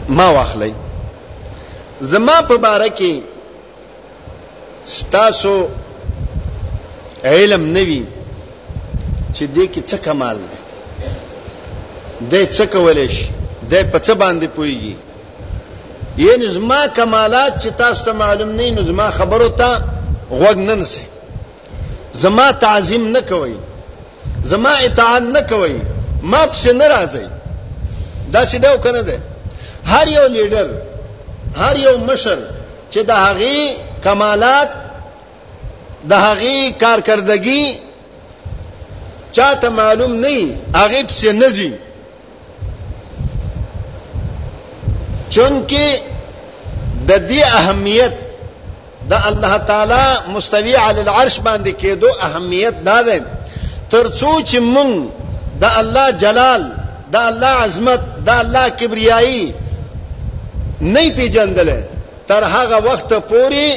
ما 0.10 0.30
واخلي 0.30 0.74
زما 2.02 2.42
په 2.50 2.58
باره 2.58 2.88
کې 2.90 3.22
ستاسو 4.86 5.56
علم 7.24 7.66
نوي 7.74 8.04
چې 9.36 9.44
دې 9.44 9.66
کې 9.74 9.82
څه 9.82 9.98
کمال 10.08 10.38
دی 10.40 11.10
دې 12.32 12.46
څه 12.56 12.66
کولای 12.76 13.08
شي 13.10 13.28
دې 13.70 13.84
په 13.92 14.00
څه 14.00 14.14
باندې 14.14 14.48
پويږي 14.56 14.96
یعنی 16.18 16.48
زما 16.54 16.82
کمالات 16.96 17.54
چې 17.64 17.70
تاسو 17.78 18.04
ته 18.06 18.14
معلوم 18.24 18.50
نه 18.50 18.72
نو 18.72 18.82
زما 18.94 19.12
خبرو 19.20 19.50
ته 19.50 19.84
غوږ 20.32 20.56
نه 20.58 20.76
نسی 20.76 21.02
زما 22.26 22.52
تعظیم 22.52 23.08
نه 23.08 23.22
کوي 23.30 23.56
زما 24.46 24.70
اطاعت 24.74 25.24
نه 25.38 25.42
کوي 25.50 25.80
ما 26.24 26.46
پس 26.52 26.66
نه 26.68 26.88
راځي 26.88 27.26
دا 28.34 28.46
سیده 28.46 28.70
او 28.72 28.78
کنه 28.78 29.02
ده 29.02 29.20
هر 29.86 30.08
یو 30.08 30.28
لیډر 30.28 30.68
هر 31.56 31.76
یو 31.80 31.98
مشر 31.98 32.38
چې 32.94 33.00
د 33.10 33.12
هغه 33.12 33.54
کمالات 34.04 34.70
د 36.10 36.14
هغه 36.28 36.72
کارکردګي 36.84 37.66
چاته 39.36 39.70
معلوم 39.70 40.14
نه 40.24 40.56
هغه 40.76 41.04
پس 41.04 41.24
نه 41.42 41.48
زی 41.56 41.72
چونکی 45.34 45.88
د 47.08 47.12
دې 47.30 47.42
اهمیت 47.60 48.14
د 49.10 49.14
الله 49.30 49.58
تعالی 49.68 50.04
مستوی 50.36 50.74
علی 50.76 51.02
العرش 51.02 51.40
باندې 51.40 51.72
کېدو 51.82 52.10
اهمیت 52.22 52.84
دا 52.86 53.02
ده 53.02 53.22
ترڅو 53.92 54.32
چې 54.50 54.58
مونږ 54.76 54.92
د 55.62 55.66
الله 55.82 56.10
جلال 56.24 56.62
د 57.14 57.16
الله 57.30 57.48
عظمت 57.66 58.02
د 58.28 58.30
الله 58.42 58.68
کبریایی 58.80 59.54
نه 60.82 61.02
پیژندل 61.18 61.70
تر 62.28 62.44
هغه 62.56 62.78
وخت 62.90 63.10
پوري 63.32 63.70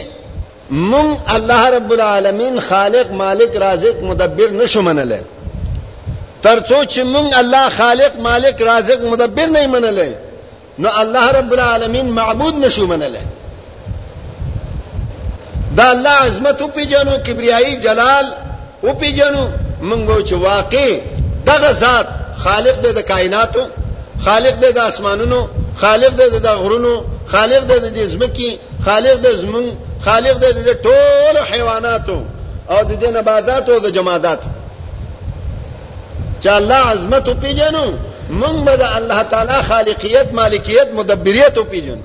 مون 0.90 1.16
الله 1.34 1.62
رب 1.76 1.90
العالمین 1.96 2.60
خالق 2.68 3.12
مالک 3.12 3.56
رازق 3.64 4.02
مدبر 4.10 4.50
نشو 4.60 4.82
منل 4.88 5.12
تر 6.42 6.60
څو 6.60 6.84
چې 6.84 7.00
مون 7.14 7.34
الله 7.40 7.68
خالق 7.78 8.12
مالک 8.28 8.62
رازق 8.68 9.04
مدبر 9.12 9.46
نه 9.56 9.66
منل 9.76 9.98
نو 10.78 10.88
الله 11.00 11.30
رب 11.38 11.52
العالمین 11.56 12.06
معبود 12.20 12.64
نشو 12.66 12.86
منل 12.86 13.16
دا 15.76 15.84
الله 15.90 16.10
عظمت 16.10 16.62
او 16.62 16.68
پیجنو 16.76 17.14
کبریایی 17.26 17.76
جلال 17.76 18.24
او 18.84 18.92
پیجنو 19.00 19.44
مونږ 19.82 20.28
چې 20.28 20.32
واقع 20.34 20.90
دغه 21.46 21.72
ذات 21.72 22.06
خالق 22.38 22.76
دی 22.84 22.92
د 22.92 22.98
کائناتو 23.10 23.64
خالق 24.24 24.54
دی 24.62 24.72
د 24.72 24.78
اسمانونو 24.78 25.40
خالق 25.80 26.12
دی 26.20 26.26
د 26.46 26.48
غرونو 26.62 26.94
خالق 27.32 27.62
دی 27.70 27.76
د 27.80 27.88
ځمکې 28.12 28.50
خالق 28.84 29.16
دی 29.24 29.32
زمون 29.40 29.64
خالق 30.04 30.36
دی 30.42 30.50
د 30.68 30.72
ټولو 30.84 31.40
حیواناتو 31.50 32.18
او 32.70 32.78
د 32.84 33.04
نباتاتو 33.16 33.70
او 33.74 33.80
د 33.86 33.88
جماداتو 33.96 34.48
چې 36.42 36.48
الله 36.58 36.80
عظمت 36.92 37.28
پیژنو 37.42 37.84
موږ 38.40 38.56
به 38.66 38.74
د 38.82 38.84
الله 38.96 39.22
تعالی 39.22 39.62
خالقیت 39.70 40.26
مالکیت 40.40 40.88
مدبریت 40.98 41.58
پیژنو 41.72 42.04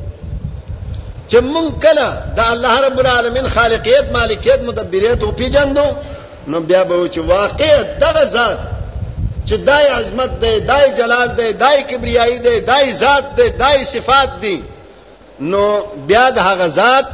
چې 1.29 1.35
موږ 1.53 1.69
کله 1.85 2.07
د 2.37 2.39
الله 2.51 2.73
رب 2.87 2.99
العالمین 3.01 3.47
خالقیت 3.49 4.05
مالکیت 4.13 4.59
مدبریت 4.69 5.23
پیژندو 5.37 5.85
نو 6.47 6.59
بیا 6.59 6.83
به 6.83 7.09
چې 7.13 7.17
واقع 7.19 7.73
دغه 8.03 8.25
ذات 8.35 8.59
چې 9.47 9.53
دای 9.57 9.87
عظمت 9.87 10.39
دی 10.41 10.59
دای 10.59 10.89
جلال 10.97 11.29
دی 11.37 11.53
دای 11.53 11.81
کبریایی 11.89 12.39
دی 12.39 12.59
دای 12.61 12.93
ذات 12.93 13.35
دی 13.41 13.49
دای 13.49 13.85
صفات 13.85 14.29
دی 14.41 14.61
نو 15.39 15.63
بیا 16.07 16.29
د 16.31 16.37
هغه 16.37 16.67
ذات 16.67 17.05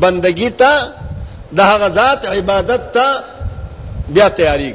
بندگی 0.00 0.50
ته 0.50 0.72
د 1.56 1.60
هغه 1.60 1.88
ذات 1.88 2.24
عبادت 2.28 2.82
ته 2.94 3.06
بیا 4.08 4.28
تیاری 4.28 4.74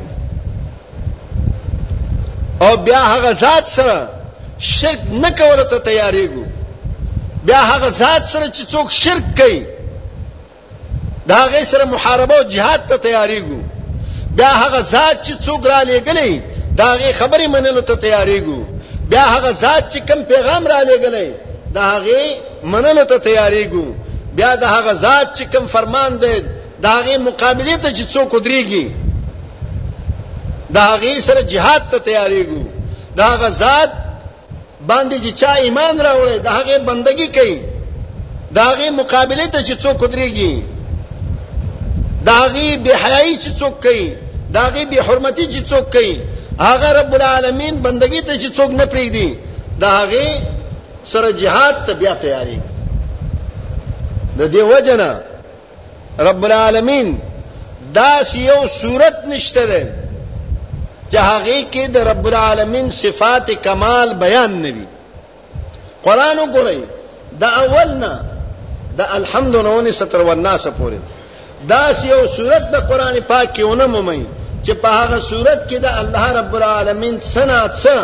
او 2.62 2.78
بیا 2.78 3.00
هغه 3.04 3.34
ذات 3.34 3.66
سره 3.68 4.08
شرک 4.60 5.00
نه 5.12 5.30
کول 5.32 5.64
ته 5.64 5.78
تیاریږو 5.80 6.46
بیا 7.46 7.58
هغه 7.72 7.90
ذات 7.90 8.24
سره 8.26 8.46
چې 8.46 8.66
څوک 8.72 8.88
شرک 8.92 9.24
کوي 9.38 9.62
دا 11.28 11.36
هغه 11.36 11.64
سره 11.66 11.86
محاربه 11.86 12.36
او 12.38 12.50
jihad 12.52 12.80
ته 12.90 12.98
تیاریږو 12.98 13.60
بیا 14.38 14.48
هغه 14.64 14.80
ذات 14.82 15.24
چې 15.28 15.34
څوک 15.46 15.68
را 15.68 15.84
لګلې 15.84 16.42
دا 16.80 16.94
غي 17.00 17.14
خبرې 17.14 17.48
منلو 17.56 17.82
ته 17.90 17.96
تیاریږو 18.04 18.60
بیا 19.12 19.24
هغه 19.36 19.52
ذات 19.64 19.84
چې 19.94 20.00
کوم 20.10 20.20
پیغام 20.32 20.64
را 20.72 20.80
لېګلې 20.90 21.30
دا 21.76 21.82
هغه 21.94 22.22
منلو 22.74 23.04
ته 23.12 23.18
تیاریږو 23.28 23.86
بیا 24.38 24.52
دا 24.62 24.68
هغه 24.78 24.94
ذات 25.06 25.28
چې 25.38 25.44
کوم 25.54 25.66
فرمان 25.74 26.12
دی 26.22 26.36
دا 26.84 26.90
هغه 27.00 27.14
مقابله 27.28 27.76
ته 27.84 27.90
چې 27.98 28.04
څوک 28.14 28.32
دريږي 28.46 28.86
دا 30.76 30.82
هغه 30.94 31.12
سره 31.28 31.42
jihad 31.52 31.82
ته 31.92 31.98
تیاریږو 32.08 32.64
دا 33.18 33.26
هغه 33.34 33.50
ذات 33.64 33.92
باندې 34.90 35.18
چې 35.24 35.32
چا 35.40 35.52
ایمان 35.64 35.96
راوړي 36.06 36.38
دا 36.46 36.52
هغه 36.60 36.74
بندگی 36.90 37.28
کوي 37.38 37.58
دا 38.56 38.62
هغه 38.72 38.88
مقابله 39.02 39.46
ته 39.54 39.60
چې 39.68 39.74
څوک 39.84 40.00
دريږي 40.14 40.54
دا 42.26 42.34
هغه 42.44 42.68
بهایي 42.86 43.34
چې 43.44 43.50
څوک 43.60 43.74
کوي 43.86 44.08
دا 44.54 44.62
هغه 44.68 44.82
به 44.90 45.00
حرمتي 45.08 45.46
چې 45.54 45.62
څوک 45.70 45.86
کوي 45.96 46.16
هغه 46.62 46.90
رب 47.00 47.14
العالمین 47.16 47.76
بندگی 47.82 48.22
ته 48.28 48.36
چې 48.42 48.48
څوک 48.58 48.72
نه 48.80 48.86
پریږدي 48.86 49.28
دا 49.82 49.90
هغه 50.02 50.28
سره 51.12 51.30
جهاد 51.42 51.76
ته 51.86 51.94
بیا 52.02 52.14
تیاری 52.26 52.60
د 54.40 54.42
دې 54.54 54.64
وجنه 54.74 55.12
رب 56.30 56.44
العالمین 56.50 57.08
دا 57.98 58.12
یو 58.50 58.60
صورت 58.82 59.16
نشته 59.34 59.64
ده 59.72 59.82
چې 61.12 61.18
هغه 61.32 61.58
کې 61.74 61.86
د 61.96 62.08
رب 62.08 62.26
العالمین 62.32 62.88
صفات 63.02 63.48
کمال 63.70 64.10
بیان 64.26 64.52
نوي 64.66 64.86
قران 66.06 66.38
وګورئ 66.44 66.80
دا 67.42 67.50
اولنا 67.64 68.14
دا 68.98 69.06
الحمدونه 69.18 69.74
ونی 69.78 69.92
ستر 70.02 70.22
والناس 70.30 70.64
پورې 70.78 71.00
دا 71.74 71.84
یو 72.14 72.22
صورت 72.36 72.64
د 72.74 72.88
قران 72.94 73.16
پاک 73.32 73.48
کې 73.56 73.64
ونه 73.70 73.86
مومئ 73.96 74.22
چې 74.64 74.74
په 74.74 74.88
هغه 75.00 75.20
صورت 75.30 75.62
کې 75.70 75.78
د 75.86 75.88
الله 76.02 76.26
رب 76.40 76.54
العالمین 76.58 77.16
سنا 77.34 77.60
څه 77.84 77.96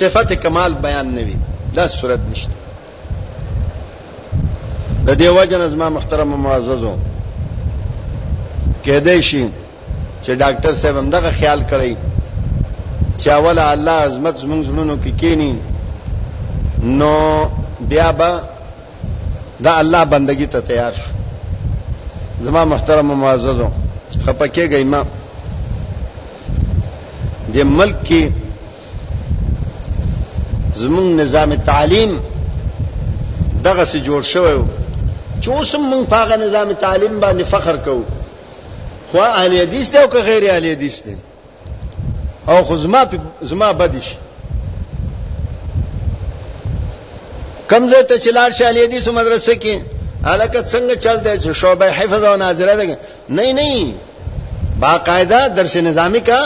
صفت 0.00 0.28
کمال 0.42 0.72
بیان 0.86 1.06
نوي 1.14 1.36
دا 1.74 1.84
صورت 1.88 2.20
نشته 2.30 2.54
د 5.06 5.08
دې 5.18 5.28
وجه 5.38 5.56
نه 5.58 5.66
زما 5.74 5.88
محترم 5.96 6.30
معززو 6.46 6.94
کېدې 8.84 9.20
شي 9.28 9.44
چې 10.24 10.30
ډاکټر 10.42 10.72
صاحب 10.82 10.96
هم 10.96 11.08
دغه 11.16 11.30
خیال 11.40 11.60
کړی 11.72 11.94
چې 13.20 13.28
اول 13.38 13.58
الله 13.58 13.94
عظمت 14.06 14.34
زمونږ 14.42 14.60
زړونو 14.70 14.94
کې 15.04 15.12
کینی 15.20 15.52
نو 17.02 17.14
بیا 17.92 18.10
به 18.18 18.30
دا 19.64 19.72
الله 19.82 20.02
بندگی 20.04 20.46
ته 20.46 20.60
تیار 20.60 20.92
شو 21.02 21.10
زما 22.46 22.64
محترم 22.70 23.06
معززو 23.18 23.68
خپکه 24.26 24.64
گئی 24.72 24.84
ما 24.94 25.00
د 27.52 27.62
ملک 27.76 27.96
کې 28.08 28.28
زمون 30.76 31.16
نظام 31.16 31.54
تعلیم 31.64 32.16
دغه 33.64 33.84
سي 33.90 34.00
جوړ 34.00 34.22
شوی 34.30 34.54
چې 35.42 35.48
اوس 35.48 35.74
موږ 35.74 36.04
په 36.12 36.16
هغه 36.16 36.36
نظام 36.44 36.72
تعلیم 36.80 37.20
باندې 37.20 37.44
فخر 37.50 37.76
کوو 37.76 38.04
خو 39.10 39.18
اهل 39.24 39.56
حدیث 39.60 39.90
دی 39.92 39.98
او 39.98 40.06
که 40.16 40.24
غیر 40.30 40.48
اهل 40.50 40.70
حدیث 40.70 40.98
دی 41.04 41.14
او 42.52 42.62
خو 42.70 42.76
زما 42.86 43.04
زما 43.52 43.72
بدش 43.82 44.08
کم 47.70 47.88
زه 47.90 48.02
ته 48.02 48.18
چلار 48.18 48.50
شالې 48.50 48.90
دي 48.90 49.00
سو 49.00 49.12
مدرسې 49.12 49.56
کې 49.56 49.78
الکه 50.24 50.62
څنګه 50.62 50.98
چل 50.98 51.16
دی 51.24 51.38
چې 51.38 51.52
شعبه 51.62 51.90
حفظ 52.00 52.22
او 52.24 52.36
ناظره 52.46 52.76
ده 52.76 52.98
نه 53.28 53.52
نه 53.52 53.86
باقاعده 54.84 55.48
درس 55.56 55.76
نظامی 55.86 56.20
کا 56.28 56.40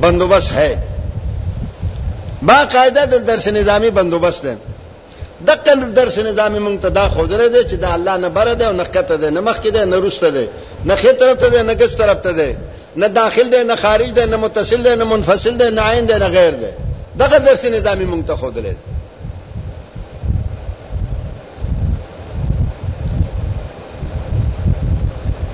بندوبست 0.00 0.52
ہے 0.54 0.72
باقاعده 2.48 3.04
د 3.12 3.24
درس 3.28 3.46
نظامی 3.54 3.90
بندوبست 4.00 4.44
ده 5.46 5.54
دغه 5.68 5.86
درس 5.98 6.18
نظامی 6.26 6.58
مونږ 6.58 6.82
ته 6.82 6.88
دا 6.88 7.08
خوذره 7.08 7.48
ده 7.48 7.62
چې 7.62 7.74
د 7.84 7.94
الله 7.94 8.16
نه 8.16 8.28
بره 8.28 8.52
ده 8.54 8.66
او 8.66 8.72
نه 8.72 8.84
کته 8.84 9.16
ده 9.22 9.30
نه 9.30 9.40
مخ 9.40 9.56
کې 9.62 9.68
ده 9.76 9.84
نه 9.84 9.96
روسته 9.96 10.30
ده 10.30 10.48
نه 10.84 10.96
خې 10.96 11.06
طرف 11.22 11.32
ته 11.44 11.48
ده 11.54 11.62
نه 11.62 11.74
ګس 11.74 11.94
طرف 12.02 12.18
ته 12.26 12.32
ده 12.32 12.56
نه 12.96 13.06
داخل 13.08 13.50
ده 13.50 13.64
نه 13.64 13.76
خارج 13.76 14.10
ده 14.20 14.26
نه 14.26 14.36
متصل 14.36 14.82
ده 14.82 14.94
نه 14.94 15.04
منفصل 15.04 15.56
ده 15.56 15.70
نه 15.70 15.82
عین 15.82 16.06
ده 16.06 16.18
نه 16.18 16.28
غیر 16.36 16.54
ده 16.62 16.72
دغه 17.20 17.38
درس 17.38 17.64
نظامی 17.64 18.06
مونږ 18.22 18.30
ته 18.30 18.36
خوذره 18.36 18.62
ده 18.62 18.78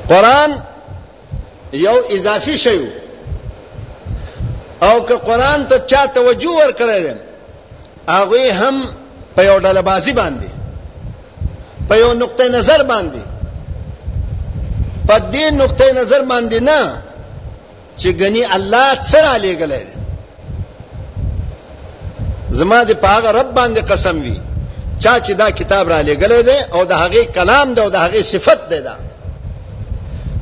قران 0.08 0.50
یو 1.72 1.96
اضافي 2.16 2.58
شی 2.64 2.78
او 4.86 5.04
که 5.06 5.14
قران 5.14 5.66
ته 5.68 5.78
چا 5.90 6.06
توجه 6.06 6.48
ورکړي 6.60 7.02
هغه 8.08 8.52
هم 8.52 8.76
په 9.36 9.44
یو 9.44 9.58
ډله 9.60 9.80
بازی 9.82 10.12
باندې 10.12 10.50
په 11.88 11.94
یو 11.96 12.12
نقطه 12.14 12.48
نظر 12.48 12.82
باندې 12.84 13.22
په 15.08 15.18
دې 15.32 15.46
نقطه 15.52 15.84
نظر 16.02 16.22
باندې 16.24 16.58
نه 16.60 16.80
چې 17.98 18.08
غني 18.20 18.44
الله 18.54 19.02
سره 19.02 19.38
لګلې 19.38 19.84
زما 22.50 22.84
د 22.84 22.92
پاغه 22.92 23.28
رب 23.38 23.54
باندې 23.54 23.80
قسم 23.90 24.18
وي 24.22 24.40
چا 25.00 25.20
چې 25.20 25.30
دا 25.32 25.50
کتاب 25.50 25.88
را 25.88 26.02
لګلې 26.02 26.42
ده 26.44 26.66
او 26.72 26.84
د 26.84 26.92
هغه 26.92 27.24
کلام 27.24 27.74
ده 27.74 27.82
او 27.82 27.88
د 27.90 27.94
هغه 27.96 28.22
صفت 28.22 28.68
ده 28.70 28.80
دا 28.80 28.96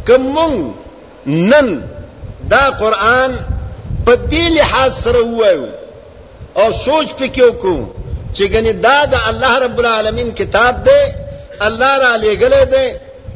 کوم 0.07 0.75
نن 1.27 1.69
دا 2.51 2.71
قران 2.71 3.33
په 4.07 4.13
دې 4.33 4.45
لحاظ 4.59 4.93
سره 5.05 5.21
وایو 5.41 5.67
او 6.63 6.69
سوچ 6.87 7.09
پکې 7.21 7.43
وکړو 7.49 7.79
چې 8.35 8.45
ګنې 8.53 8.73
دا 8.87 8.99
د 9.13 9.15
الله 9.31 9.53
رب 9.65 9.77
العالمین 9.85 10.29
کتاب 10.41 10.75
دی 10.87 11.01
الله 11.67 11.93
را 12.05 12.13
لېګل 12.23 12.55
دی 12.75 12.89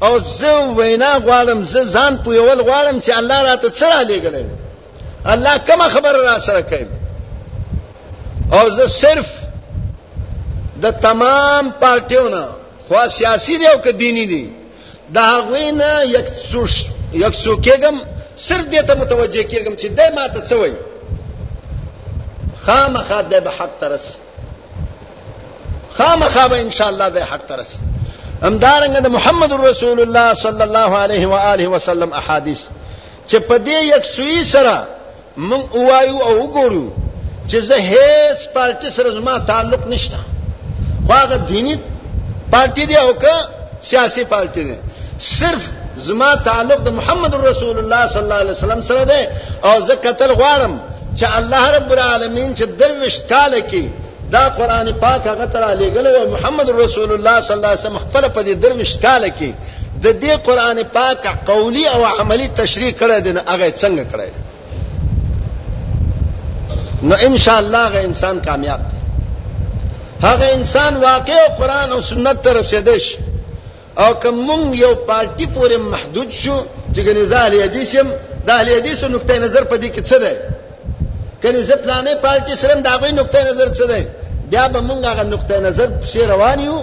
او 0.06 0.12
زه 0.38 0.50
وینا 0.78 1.12
غواړم 1.26 1.60
زه 1.72 1.80
ځان 1.94 2.12
پویول 2.24 2.58
غواړم 2.68 2.96
چې 3.04 3.10
الله 3.20 3.38
راته 3.48 3.68
څه 3.78 3.86
را 3.92 4.00
لېګل 4.10 4.34
الله 5.32 5.54
کومه 5.68 5.88
خبره 5.94 6.20
را 6.28 6.38
سره 6.46 6.60
کوي 6.70 6.86
او 8.58 8.70
زه 8.76 8.86
صرف 8.86 9.28
د 10.82 10.84
تمام 11.06 11.74
پارټیونو 11.80 12.44
خو 12.88 13.08
سیاسي 13.18 13.54
دی 13.60 13.66
او 13.66 13.78
که 13.84 13.92
دینی 14.02 14.26
دی 14.32 14.44
دا 15.14 15.28
غوینه 15.46 15.90
یک 16.16 16.26
څوش 16.50 16.72
یک 17.12 17.32
څوکېګم 17.44 17.96
صرف 18.36 18.66
دې 18.70 18.82
ته 18.86 18.94
متوجه 19.00 19.42
کېږم 19.50 19.74
چې 19.80 19.88
دې 19.98 20.08
ماته 20.16 20.40
څه 20.48 20.54
وایي 20.60 20.76
خامخا 22.66 23.20
دې 23.30 23.40
به 23.44 23.50
حق 23.58 23.74
ترسي 23.80 24.14
خامخا 25.98 26.46
به 26.48 26.60
ان 26.60 26.70
شاء 26.70 26.88
الله 26.88 27.08
دې 27.10 27.22
حق 27.30 27.44
ترسي 27.48 27.78
همدارنګه 28.42 29.00
د 29.06 29.08
محمد 29.16 29.52
رسول 29.52 30.00
الله 30.00 30.34
صلی 30.34 30.62
الله 30.68 30.90
علیه 31.04 31.26
و 31.26 31.34
آله 31.52 31.68
وسلم 31.74 32.12
احادیث 32.12 32.60
چې 33.28 33.34
په 33.48 33.58
دې 33.58 33.76
یک 33.96 34.04
سوی 34.04 34.44
سره 34.52 34.82
مونږ 35.36 35.76
وایو 35.88 36.18
او 36.26 36.34
وګورو 36.40 36.86
چې 37.50 37.56
زه 37.68 37.76
هیڅ 37.92 38.38
پارټي 38.56 38.90
سره 38.96 39.10
زما 39.10 39.38
تعلق 39.38 39.86
نشته 39.86 40.16
خو 41.06 41.12
هغه 41.12 41.36
دینی 41.36 41.76
پارټي 42.54 42.86
دی 42.86 42.96
او 42.96 43.12
که 43.12 43.34
سیاسي 43.82 44.24
پارټي 44.32 44.62
دی 44.68 44.76
صرف 45.30 45.70
زما 45.96 46.32
تعلق 46.44 46.78
د 46.86 46.92
محمد 46.98 47.34
رسول 47.34 47.78
الله 47.78 48.06
صلی 48.06 48.22
الله 48.22 48.40
علیه 48.44 48.52
وسلم 48.52 48.80
سره 48.88 49.04
ده 49.04 49.20
او 49.68 49.74
زه 49.86 49.94
قتل 50.04 50.30
غواړم 50.40 50.74
چې 51.18 51.26
الله 51.38 51.64
رب 51.76 51.90
العالمین 51.92 52.54
چې 52.58 52.64
درويش 52.80 53.16
کاله 53.30 53.60
کې 53.70 53.84
دا 54.32 54.44
قران 54.58 54.92
پاک 55.00 55.26
هغه 55.26 55.46
تر 55.46 55.62
علیګل 55.64 56.06
او 56.06 56.28
محمد 56.32 56.68
رسول 56.70 57.12
الله 57.12 57.40
صلی 57.40 57.54
الله 57.56 57.68
علیه 57.68 57.80
وسلم 57.84 57.98
خپل 58.04 58.28
په 58.28 58.42
دې 58.42 58.56
درويش 58.64 58.96
کاله 59.04 59.28
کې 59.28 59.50
د 60.04 60.20
دې 60.20 60.30
قران 60.48 60.82
پاک 60.82 61.22
قولی 61.46 61.88
او 61.88 62.04
عملی 62.06 62.48
تشریح 62.56 62.90
کړی 63.00 63.20
دی 63.20 63.30
هغه 63.30 63.70
څنګه 63.70 64.06
کړی 64.12 64.32
نو 67.02 67.14
ان 67.26 67.36
شاء 67.38 67.58
الله 67.58 67.78
هغه 67.88 68.00
انسان 68.10 68.40
کامیاب 68.50 68.80
دی 68.80 68.96
هغه 70.26 70.44
انسان 70.58 70.96
واقع 70.96 71.40
قران 71.58 71.92
او 71.92 72.00
سنت 72.00 72.42
ته 72.42 72.52
رسیدش 72.60 73.04
شي 73.08 73.16
او 73.98 74.12
کوم 74.22 74.34
مونږ 74.48 74.64
یو 74.84 74.94
پارټي 75.08 75.46
پورې 75.56 75.76
محدود 75.92 76.30
شو 76.30 76.56
چې 76.94 77.00
ګنې 77.06 77.22
زال 77.32 77.52
حدیثم 77.62 78.08
د 78.46 78.48
اهل 78.50 78.68
حدیثو 78.76 79.06
نقطه 79.14 79.32
نظر 79.44 79.62
په 79.70 79.76
دې 79.82 79.88
کې 79.94 80.00
څه 80.08 80.16
دی 80.24 80.34
کني 81.42 81.60
زه 81.68 81.76
پلانې 81.84 82.14
پارټي 82.26 82.54
سره 82.60 82.72
د 82.80 82.82
هغه 82.94 83.06
نقطه 83.20 83.38
نظر 83.50 83.68
څه 83.78 83.84
دی 83.92 84.04
بیا 84.52 84.64
به 84.68 84.80
مونږ 84.88 85.00
هغه 85.10 85.24
نقطه 85.30 85.54
نظر 85.68 85.88
پسې 86.02 86.16
روان 86.32 86.58
یو 86.66 86.76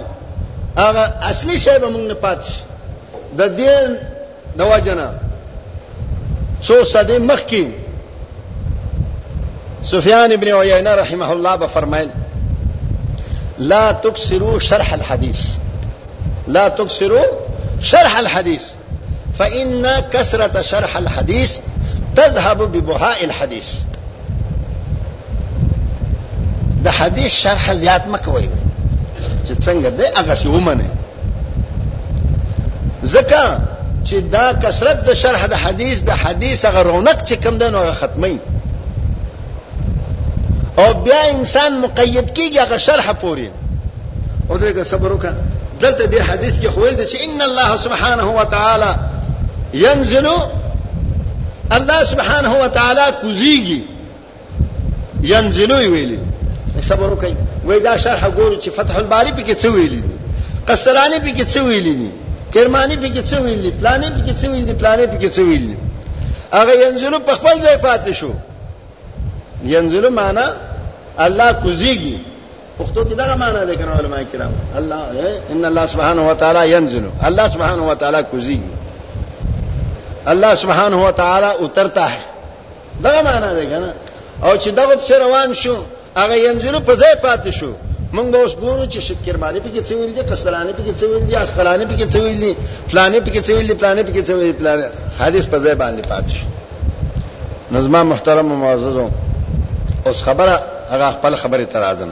هغه 0.82 1.04
اصلي 1.30 1.56
شی 1.64 1.76
به 1.84 1.88
مونږ 1.94 2.04
نه 2.10 2.16
پاتې 2.26 2.52
د 3.38 3.40
دې 3.58 3.74
د 4.58 4.60
وجنه 4.72 5.06
څو 6.66 6.74
صدې 6.92 7.16
مخکې 7.30 7.62
سفيان 9.92 10.30
ابن 10.38 10.48
عيينه 10.58 10.92
رحمه 11.02 11.28
الله 11.32 11.54
به 11.62 11.66
فرمایل 11.78 12.10
لا 13.72 13.84
تكسروا 13.92 14.56
شرح 14.68 14.88
الحديث 14.94 15.40
لا 16.48 16.68
تكسروا 16.68 17.24
شرح 17.80 18.16
الحديث 18.18 18.62
فإن 19.38 19.86
كسرة 20.12 20.60
شرح 20.60 20.96
الحديث 20.96 21.60
تذهب 22.16 22.62
ببهاء 22.72 23.24
الحديث 23.24 23.66
د 26.84 26.88
حدیث 26.88 27.32
شرح 27.32 27.72
زیات 27.72 28.06
مکوي 28.08 28.48
چې 29.48 29.52
څنګه 29.64 29.88
دی 29.98 30.04
هغه 30.16 30.34
سی 30.34 30.48
ومنه 30.48 30.84
ځکه 33.02 33.58
چې 34.08 34.14
دا 34.32 34.52
کثرت 34.52 35.04
د 35.10 35.14
شرح 35.16 35.46
د 35.46 35.54
حدیث 35.54 36.02
د 36.02 36.10
حدیث 36.10 36.64
هغه 36.66 36.82
رونق 36.82 37.24
چې 37.28 37.32
کم 37.32 37.58
ده 37.58 37.70
نو 37.70 37.92
ختمي 38.00 38.38
او 40.78 40.92
بیا 40.94 41.20
انسان 41.30 41.80
مقید 41.80 42.30
کیږي 42.38 42.58
هغه 42.58 42.76
شرح 42.78 43.12
پوري 43.12 43.50
او 44.50 44.56
دغه 44.56 44.82
صبر 44.84 45.12
وکړه 45.18 45.34
دلته 45.84 46.02
دې 46.12 46.20
حدیث 46.28 46.54
کې 46.60 46.68
خویل 46.74 46.94
دي 47.00 47.04
چې 47.10 47.16
ان 47.24 47.38
الله 47.48 47.70
سبحانه 47.84 48.26
و 48.38 48.40
تعالی 48.56 48.92
ينزل 49.84 50.26
الله 51.78 52.00
سبحانه 52.12 52.52
و 52.62 52.64
تعالی 52.76 53.04
کوزيږي 53.20 53.80
ينزلو 55.32 55.76
ویلي 55.94 56.18
صبر 56.90 57.08
وکي 57.12 57.34
وای 57.66 57.78
دا 57.86 57.92
شرح 58.04 58.22
ګورو 58.30 58.56
چې 58.56 58.68
فتح 58.76 58.94
الباری 59.02 59.32
پکې 59.38 59.54
څه 59.62 59.68
ویلي 59.76 60.02
قسطلانی 60.68 61.18
پکې 61.18 61.44
څه 61.54 61.60
ویلي 61.68 61.94
دي 62.02 62.10
کرمانی 62.54 62.96
پکې 62.96 63.22
څه 63.30 63.36
ویلي 63.44 63.70
پلانې 63.80 64.08
پکې 64.16 64.32
څه 64.40 64.46
ویلي 64.52 64.74
پلانې 64.80 65.06
پکې 65.14 65.28
څه 65.34 65.42
ویلي 65.48 65.74
هغه 66.58 66.72
ينزلو 66.84 67.18
په 67.28 67.32
خپل 67.38 67.54
ځای 67.64 67.76
پاتې 67.86 68.12
شو 68.18 68.30
ينزلو 69.74 70.10
معنا 70.20 70.46
الله 71.26 71.50
کوزيږي 71.52 72.16
پښتو 72.78 73.04
کې 73.08 73.14
دغه 73.14 73.34
معنی 73.36 73.66
ده 73.66 73.74
کنه 73.76 73.90
علما 73.98 74.22
کرام 74.32 74.52
الله 74.78 75.00
ان 75.52 75.64
الله 75.64 75.86
سبحانه 75.92 76.22
وتعالى 76.30 76.62
ينزل 76.72 77.04
الله 77.26 77.48
سبحانه 77.54 77.84
وتعالى 77.90 78.20
کوزي 78.32 78.60
الله 80.28 80.54
سبحانه 80.54 81.04
وتعالى 81.06 81.50
اترتا 81.64 82.04
ہے 82.14 82.22
دغه 83.04 83.20
معنی 83.28 83.50
ده 83.56 83.64
کنه 83.64 83.92
او 84.42 84.56
چې 84.56 84.68
دغه 84.80 84.94
څه 84.94 85.12
روان 85.18 85.54
شو 85.54 85.76
هغه 86.16 86.34
ينزل 86.36 86.80
په 86.80 86.94
ځای 86.96 87.14
پاتې 87.26 87.50
شو 87.50 87.72
موږ 88.12 88.26
به 88.32 88.38
اوس 88.42 88.52
ګورو 88.54 88.84
چې 88.86 88.98
شکرمانی 88.98 89.60
پکې 89.60 89.80
څه 89.88 89.92
ویل 89.94 90.14
دي 90.14 90.22
قسلانی 90.22 90.72
پکې 90.72 90.92
څه 91.00 91.04
ویل 91.06 91.26
دي 91.26 91.36
اسقلانی 91.36 91.84
پکې 91.84 92.06
څه 92.12 92.16
ویل 92.18 92.40
دي 92.40 92.56
فلانی 92.88 93.20
پکې 93.20 93.40
څه 93.46 93.50
ویل 93.52 93.66
دي 93.66 93.74
فلانی 93.80 94.02
پکې 94.02 94.22
څه 94.26 94.30
ویل 94.34 94.52
دي 94.52 94.58
فلانی 94.58 94.82
حدیث 95.20 95.44
په 95.46 95.58
ځای 95.64 95.74
باندې 95.82 96.02
پاتې 96.10 96.30
شو 96.38 96.46
نظم 97.72 98.06
محترم 98.06 98.60
معززو 98.60 99.08
اوس 100.06 100.22
خبره 100.22 100.62
هغه 100.90 101.10
خپل 101.12 101.36
خبره 101.42 101.64
ترازم 101.64 102.08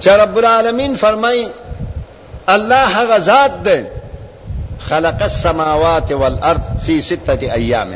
چې 0.00 0.10
رب 0.10 0.38
العالمین 0.38 0.96
فرمای 0.96 1.46
الله 2.48 2.94
غزاد 3.12 3.62
ذات 3.64 3.86
خلق 4.88 5.22
السماوات 5.22 6.12
والارض 6.12 6.60
فی 6.86 7.00
سته 7.02 7.52
ایام 7.54 7.94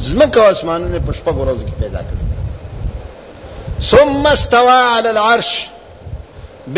زمکه 0.00 0.40
او 0.40 0.46
اسمانونه 0.46 0.98
په 1.06 1.12
شپږ 1.12 1.34
ورځو 1.34 1.64
کې 1.68 1.82
پیدا 1.82 1.98
کړل 2.08 3.78
ثم 3.90 4.26
استوى 4.32 4.80
على 4.96 5.08
العرش 5.10 5.52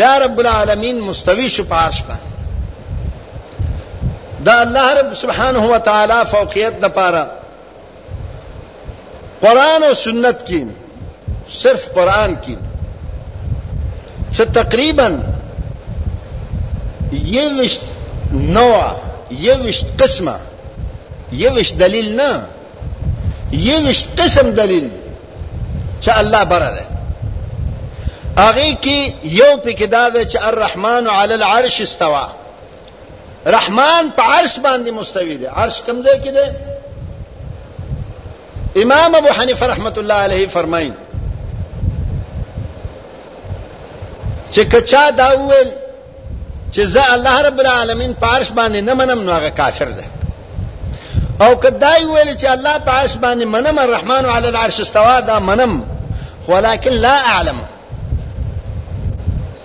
بیا 0.01 0.13
رب 0.19 0.39
العالمین 0.43 0.99
مستوی 1.07 1.47
شو 1.55 1.63
په 1.71 1.75
عرش 1.87 2.03
باندې 2.09 2.33
دا 4.45 4.59
الله 4.61 4.93
رب 4.99 5.13
سبحانه 5.23 5.65
و 5.73 5.77
تعالی 5.89 6.19
فوقیت 6.29 6.79
د 6.85 6.93
پاره 6.99 7.25
قران 9.41 9.83
او 9.89 9.93
سنت 10.05 10.47
کې 10.47 10.65
صرف 11.57 11.89
قران 11.97 12.35
کې 12.45 12.64
چې 14.35 14.43
تقریبا 14.53 15.05
یوهشت 17.35 17.81
نوع 18.31 18.85
یوهشت 19.45 19.87
قسمه 20.03 20.35
یوهشت 21.31 21.75
دلیل 21.83 22.07
نه 22.19 22.31
یوهشت 23.69 24.07
قسم 24.21 24.51
دلیل 24.61 24.89
چې 26.01 26.09
الله 26.17 26.43
براله 26.43 26.85
اغه 28.37 28.71
کې 28.83 28.97
یو 29.23 29.57
پکې 29.65 29.85
دا 29.85 30.11
و 30.15 30.23
چې 30.23 30.45
الرحمن 30.51 31.03
على 31.15 31.33
العرش 31.33 31.77
استوى 31.81 32.27
رحمان 33.57 34.03
په 34.17 34.21
عرش 34.33 34.53
باندې 34.65 34.89
مستوی 34.99 35.35
دی 35.41 35.45
عرش 35.47 35.75
کوم 35.87 35.97
ځای 36.07 36.17
کې 36.27 36.31
دی 36.37 36.47
امام 38.83 39.09
ابو 39.15 39.27
حنیفه 39.39 39.65
رحمۃ 39.73 39.95
اللہ 40.03 40.19
علیہ 40.27 40.43
فرمایي 40.53 40.91
چې 44.53 44.59
کچا 44.71 45.09
دا 45.17 45.29
وویل 45.37 45.69
چې 46.73 46.79
زه 46.93 47.13
الله 47.13 47.41
رب 47.47 47.59
العالمین 47.59 48.13
پارش 48.19 48.51
باندې 48.51 48.77
نه 48.81 48.93
منم 48.93 49.21
نو 49.23 49.31
هغه 49.31 49.49
کافر 49.49 49.85
ده 49.99 50.03
او 51.45 51.55
کدای 51.55 52.05
ویل 52.05 52.35
چې 52.37 52.45
الله 52.45 52.77
پارش 52.79 53.13
باندې 53.13 53.45
منم 53.45 53.77
الرحمن 53.79 54.25
علی 54.25 54.47
العرش 54.47 54.79
استوا 54.79 55.19
دا 55.21 55.39
منم 55.39 55.83
ولكن 56.47 56.89
لا 56.91 57.15
اعلم 57.35 57.59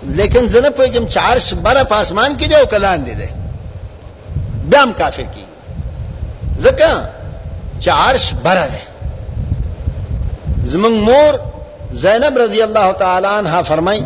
لیکن 0.03 0.47
زه 0.47 0.61
نه 0.61 0.69
پوهېږم 0.69 1.07
چې 1.13 1.17
عرش 1.17 1.53
بره 1.53 1.83
په 1.83 1.95
اسمان 1.95 2.37
کې 2.37 2.43
دی 2.47 2.55
او 2.55 2.65
کلان 2.65 3.03
دی 3.05 3.15
دی 3.15 3.27
بیا 4.69 4.81
هم 4.83 4.93
کافر 4.93 5.23
کېږي 5.23 6.67
ځکه 6.67 7.09
چې 7.81 7.87
عرش 7.89 8.33
بره 8.43 8.67
دی 8.73 8.77
زمونږ 10.71 11.01
مور 11.07 11.39
زینب 11.93 12.37
رضی 12.37 12.61
الله 12.61 12.91
تعالی 12.93 13.27
عنها 13.27 13.61
فرمایي 13.63 14.03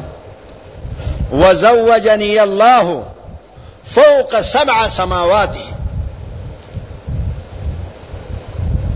وزوجني 1.31 2.39
الله 2.43 3.03
فوق 3.85 4.39
سبع 4.41 4.88
سماوات 4.88 5.55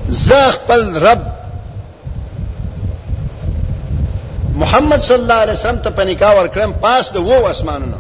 زه 0.10 0.52
خپل 0.52 0.96
رب 1.06 1.26
محمد 4.62 5.00
صلی 5.02 5.16
الله 5.18 5.34
علیه 5.34 5.54
وسلم 5.54 5.82
ته 5.84 5.90
پنیکا 5.96 6.32
ورکړم 6.36 6.72
پاس 6.82 7.12
د 7.14 7.18
وو 7.28 7.46
اسمانونو 7.48 7.98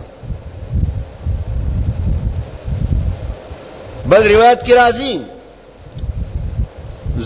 بل 4.11 4.31
روایت 4.33 4.65
کی 4.65 4.73
راځي 4.73 5.21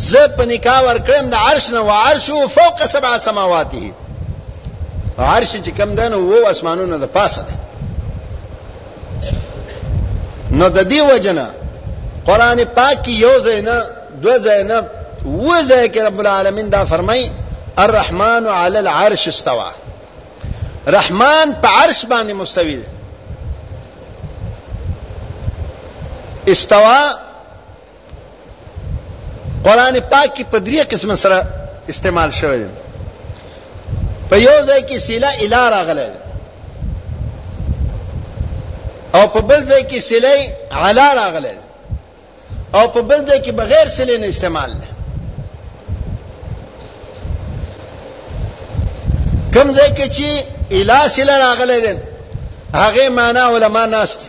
زه 0.09 0.27
پنیکا 0.37 0.77
ورکړم 0.87 1.29
د 1.29 1.33
عرش 1.47 1.69
نه 1.73 1.79
و 1.81 1.91
عرش 2.05 2.29
فوق 2.55 2.85
سبع 2.93 3.17
سماواته 3.27 3.91
عرش 5.19 5.52
چې 5.63 5.69
کم 5.78 5.95
ده 5.95 6.10
نو 6.10 6.17
وو 6.23 6.47
اسمانونو 6.47 6.97
د 6.97 7.04
پاسه 7.13 7.41
ده 7.41 7.54
نو 10.52 10.67
د 10.69 10.89
دې 10.89 11.13
وجنه 11.13 11.49
قران 12.28 12.60
پاک 12.76 13.08
یو 13.10 13.39
زینه 13.45 13.76
دو 14.23 14.38
زینه 14.45 14.78
و 15.26 15.62
زینه 15.63 15.88
کې 15.93 15.97
رب 15.97 16.19
العالمین 16.19 16.69
دا 16.71 16.84
فرمای 16.89 17.30
الرحمن 17.86 18.47
علی 18.58 18.78
العرش 18.78 19.28
استوى 19.28 19.69
رحمان 20.97 21.54
په 21.62 21.67
عرش 21.67 22.06
باندې 22.06 22.32
مستوی 22.34 22.76
ده 22.76 22.86
استوا 26.47 26.99
قران 29.65 29.95
پاک 29.99 30.36
کې 30.36 30.41
په 30.41 30.60
درې 30.60 30.91
قسم 30.93 31.15
سره 31.15 31.43
استعمال 31.89 32.30
شوی 32.30 32.58
دی 32.63 32.69
په 34.33 34.39
یو 34.49 34.57
ځای 34.69 34.81
کې 34.89 34.97
سیله 35.07 35.29
اله 35.43 35.69
راغله 35.75 36.05
او 39.15 39.23
په 39.33 39.39
بل 39.49 39.61
ځای 39.71 39.83
کې 39.89 39.99
سیله 40.09 40.31
علا 40.83 41.07
راغله 41.13 41.55
او 42.77 42.83
په 42.93 43.01
بل 43.09 43.19
ځای 43.29 43.39
کې 43.45 43.51
بغیر 43.61 43.85
سیله 43.97 44.17
نه 44.21 44.27
استعمال 44.29 44.71
ده 44.81 44.87
کوم 49.53 49.69
ځای 49.77 49.89
کې 49.97 50.07
چې 50.15 50.27
اله 50.79 51.07
سیله 51.15 51.35
راغله 51.45 51.79
ده 51.79 52.03
هغه 52.81 53.03
معنا 53.21 53.43
علما 53.53 53.83
ناست 53.95 54.19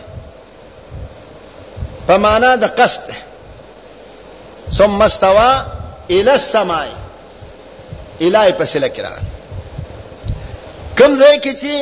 په 2.07 2.15
معنا 2.17 2.51
د 2.63 2.65
قصد 2.79 3.03
ثم 4.77 5.01
استوى 5.01 5.65
الى 6.09 6.31
السماء 6.39 6.87
الای 8.21 8.53
په 8.59 8.65
سیله 8.65 8.89
کې 8.95 8.99
راغله 9.07 9.34
کوم 10.99 11.13
ځای 11.21 11.37
کې 11.43 11.53
چې 11.61 11.73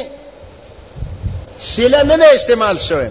شیله 1.70 2.02
نه 2.04 2.28
استعمال 2.38 2.78
شوی 2.86 3.10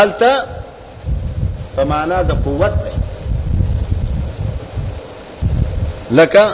الته 0.00 0.32
په 1.76 1.82
معنا 1.90 2.18
د 2.30 2.30
قوت 2.46 2.74
دی 2.84 2.92
لکه 6.20 6.44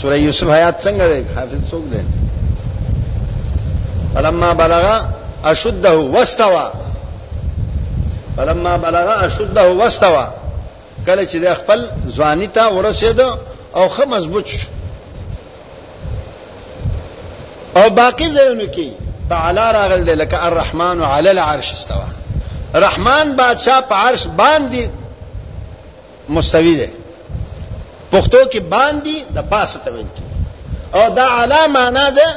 سوره 0.00 0.16
یوسف 0.26 0.48
آیات 0.58 0.76
څنګه 0.86 1.04
دی 1.12 1.20
حافظ 1.36 1.60
څوک 1.70 1.84
دی 1.92 2.02
فلما 4.14 4.52
بلغ 4.62 4.84
اشده 5.44 5.92
واستوى 6.14 6.66
فلما 8.36 8.76
بلغ 8.86 9.08
اشده 9.26 9.62
واستوى 9.72 10.26
کله 11.06 11.22
چې 11.26 11.36
د 11.44 11.54
خپل 11.62 11.80
ځواني 12.16 12.48
ته 12.56 12.64
ورسېد 12.76 13.20
او 13.78 13.88
خمس 13.88 14.08
مضبوط 14.14 14.50
او 17.76 17.90
باقی 17.90 18.26
زیونو 18.28 18.66
کی 18.74 18.90
پا 19.28 19.36
علا 19.48 19.66
راغل 19.76 20.04
دے 20.06 20.14
لکا 20.14 20.38
الرحمن 20.46 21.02
علی 21.10 21.28
العرش 21.28 21.72
استوا 21.72 22.80
رحمان 22.84 23.32
بادشاہ 23.36 23.80
پا 23.88 24.00
عرش 24.08 24.26
باندی 24.36 24.86
مستوی 26.36 26.74
دے 26.80 26.86
پختو 28.10 28.42
کی 28.52 28.60
باندی 28.74 29.16
دا 29.34 29.42
پاس 29.50 29.76
تبین 29.84 30.08
کی 30.16 30.22
او 30.98 31.08
دا 31.16 31.26
علا 31.42 31.66
مانا 31.78 32.08
ده 32.10 32.28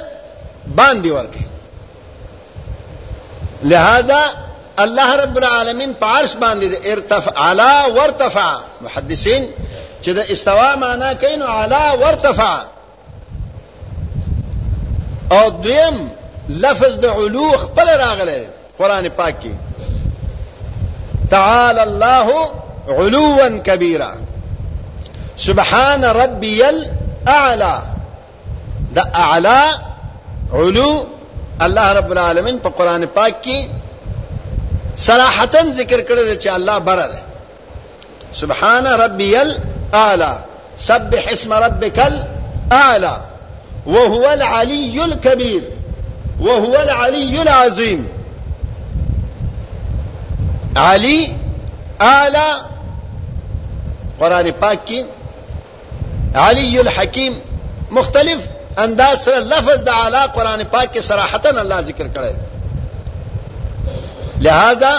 باندی 0.75 1.09
ورکه 1.17 1.45
لہذا 3.71 4.21
الله 4.83 5.15
رب 5.23 5.35
العالمین 5.41 5.93
پا 5.93 6.15
عرش 6.19 6.35
دے 6.61 6.75
ارتفع 6.95 7.31
علا 7.47 7.73
وارتفع 7.95 8.49
محدثین 8.81 9.49
چې 10.03 10.09
د 10.17 10.31
استوا 10.33 10.69
معنا 10.83 11.13
کینو 11.23 11.45
علا 11.57 11.81
وارتفع 12.01 12.55
او 15.31 15.49
دویم 15.49 16.07
لفظ 16.49 16.95
د 16.99 17.05
علو 17.23 17.51
خپل 17.65 17.87
راغله 17.97 18.39
قران 18.77 19.07
پاک 19.17 19.35
کې 19.43 19.53
تعالى 21.31 21.83
الله 21.83 22.51
علوا 22.99 23.47
كبيرا 23.57 24.11
سبحان 25.47 26.03
ربي 26.05 26.61
الاعلى 26.69 27.79
دا 28.95 29.03
اعلى 29.15 29.63
علو 30.53 30.91
الله 31.67 31.93
رب 31.99 32.11
العالمین 32.11 32.57
په 32.59 32.69
پا 32.69 32.77
قران 32.83 33.05
پاک 33.19 33.35
کې 33.45 33.55
صراحتا 35.07 35.61
ذکر 35.71 36.01
کړی 36.01 36.21
دی 36.29 36.37
چې 36.37 36.47
الله 36.55 36.79
بره 36.79 37.07
ده 37.07 37.19
سبحان 38.41 38.85
ربي 39.03 39.35
الاعلى 39.43 39.59
الأعلى 39.93 40.37
سبح 40.77 41.31
اسم 41.31 41.53
ربك 41.53 41.99
الأعلى 42.67 43.17
وهو 43.85 44.33
العلي 44.33 45.05
الكبير 45.05 45.61
وهو 46.41 46.75
العلي 46.83 47.41
العظيم 47.41 48.07
علي 50.75 51.31
أعلى 52.01 52.43
قرآن 54.21 54.51
پاک 54.61 55.05
علي 56.35 56.81
الحكيم 56.81 57.39
مختلف 57.91 58.47
انداز 58.79 59.17
سره 59.19 59.39
لفظ 59.39 59.83
د 59.83 59.89
اعلی 59.89 60.17
قرآن 60.35 60.63
پاک 60.71 60.87
کې 60.93 60.99
صراحتا 61.01 61.49
الله 61.61 61.79
ذکر 61.79 62.07
کړی 62.17 62.31
لہذا 64.41 64.93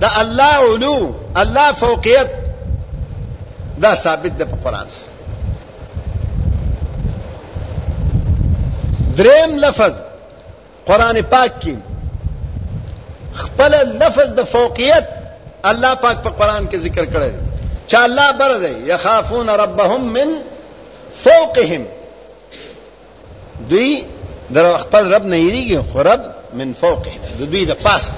د 0.00 0.04
الله 0.20 0.74
علو 0.74 1.14
الله 1.36 1.72
فوقیت 1.72 2.43
دا 3.78 3.94
ثابت 3.94 4.30
ده 4.30 4.44
په 4.44 4.56
قران 4.64 4.86
سره 4.90 5.08
دریم 9.16 9.58
لفظ 9.58 9.92
قران 10.86 11.22
پاک 11.22 11.52
کې 11.64 11.74
خپل 13.34 13.74
لفظ 14.00 14.28
د 14.38 14.42
فوقیت 14.52 15.06
الله 15.70 15.92
پاک 15.94 16.16
په 16.24 16.30
پا 16.30 16.36
قران 16.44 16.62
کې 16.68 16.76
ذکر 16.76 17.04
کړی 17.04 17.32
چې 17.88 17.96
الله 17.98 18.32
بر 18.32 18.58
دی 18.58 18.88
یخافون 18.90 19.48
ربهم 19.48 20.00
من 20.18 20.28
فوقهم 21.22 21.82
دوی 23.70 23.94
در 24.54 24.76
خپل 24.78 25.12
رب 25.14 25.24
نه 25.26 25.36
یریږي 25.48 25.78
خو 25.92 26.00
رب 26.02 26.24
من 26.54 26.72
فوقهم 26.80 27.20
د 27.38 27.40
دوی 27.50 27.64
د 27.66 27.72
پاسه 27.72 28.10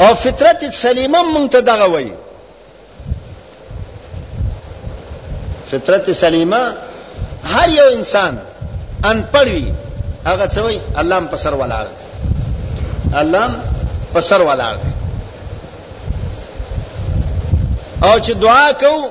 او 0.00 0.14
فطرت 0.14 0.74
سلیمه 0.74 1.18
مونږ 1.22 1.50
ته 1.52 1.60
دغه 1.60 1.84
وایي 1.92 2.12
فطرت 5.72 6.12
سلیمه 6.12 6.62
هر 7.44 7.68
یو 7.68 7.84
انسان 7.98 8.38
ان 9.10 9.24
پړوي 9.34 9.64
هغه 10.26 10.46
څه 10.54 10.60
وي 10.66 10.78
الله 11.02 11.20
په 11.32 11.36
سر 11.44 11.54
ولاړ 11.60 11.84
دی 11.92 11.96
الله 13.20 13.44
په 14.12 14.20
سر 14.26 14.40
ولاړ 14.48 14.74
دی 14.84 14.92
او 18.06 18.20
چې 18.20 18.32
دعا 18.44 18.68
کو 18.72 19.10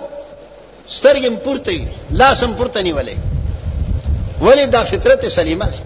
سترګې 0.88 1.30
پورته 1.46 1.72
وي 1.72 1.88
لاس 2.22 2.40
هم 2.44 2.52
پورته 2.62 2.80
نیولې 2.88 3.18
ولی 4.46 4.66
دا 4.78 4.82
فطرت 4.94 5.22
سلیمه 5.40 5.66
ده 5.76 5.82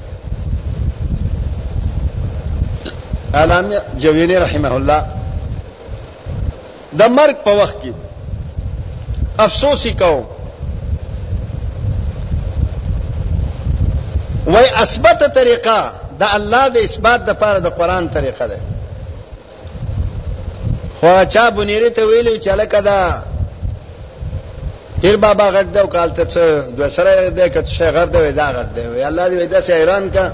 علامه 3.39 3.77
جوینی 3.97 4.35
رحمه 4.47 4.71
الله 4.75 5.01
د 6.99 7.03
مرګ 7.03 7.35
په 7.45 7.63
وخت 7.63 7.77
کې 7.83 7.91
افسوسی 9.43 9.93
کوم 9.99 10.25
وای 14.45 14.65
اثبت 14.75 15.33
طریقه 15.35 15.83
د 16.19 16.23
الله 16.33 16.69
د 16.69 16.77
اثبات 16.77 17.25
د 17.25 17.33
پاره 17.39 17.59
د 17.59 17.67
قران 17.69 18.09
طریقه 18.09 18.47
ده 18.47 18.59
خو 20.99 21.23
چا 21.29 21.49
بنیری 21.49 21.89
ته 21.89 22.01
ویلو 22.05 22.37
چې 22.37 22.47
لکه 22.49 22.81
دا 22.81 23.23
پیر 25.01 25.15
بابا 25.17 25.51
غټ 25.51 25.65
دی 25.73 25.79
او 25.79 25.87
کالته 25.87 26.23
څه 26.25 26.69
دوه 26.77 26.89
سره 26.89 27.29
دی 27.29 27.49
که 27.49 27.63
څه 27.63 27.91
غړ 27.95 28.05
دی 28.13 28.31
دا 28.31 28.51
غړ 28.53 28.75
دی 28.75 28.81
وی 28.81 29.03
الله 29.03 29.29
دې 29.29 29.41
ودا 29.43 29.61
سي 29.61 29.73
ایران 29.73 30.09
کا 30.11 30.31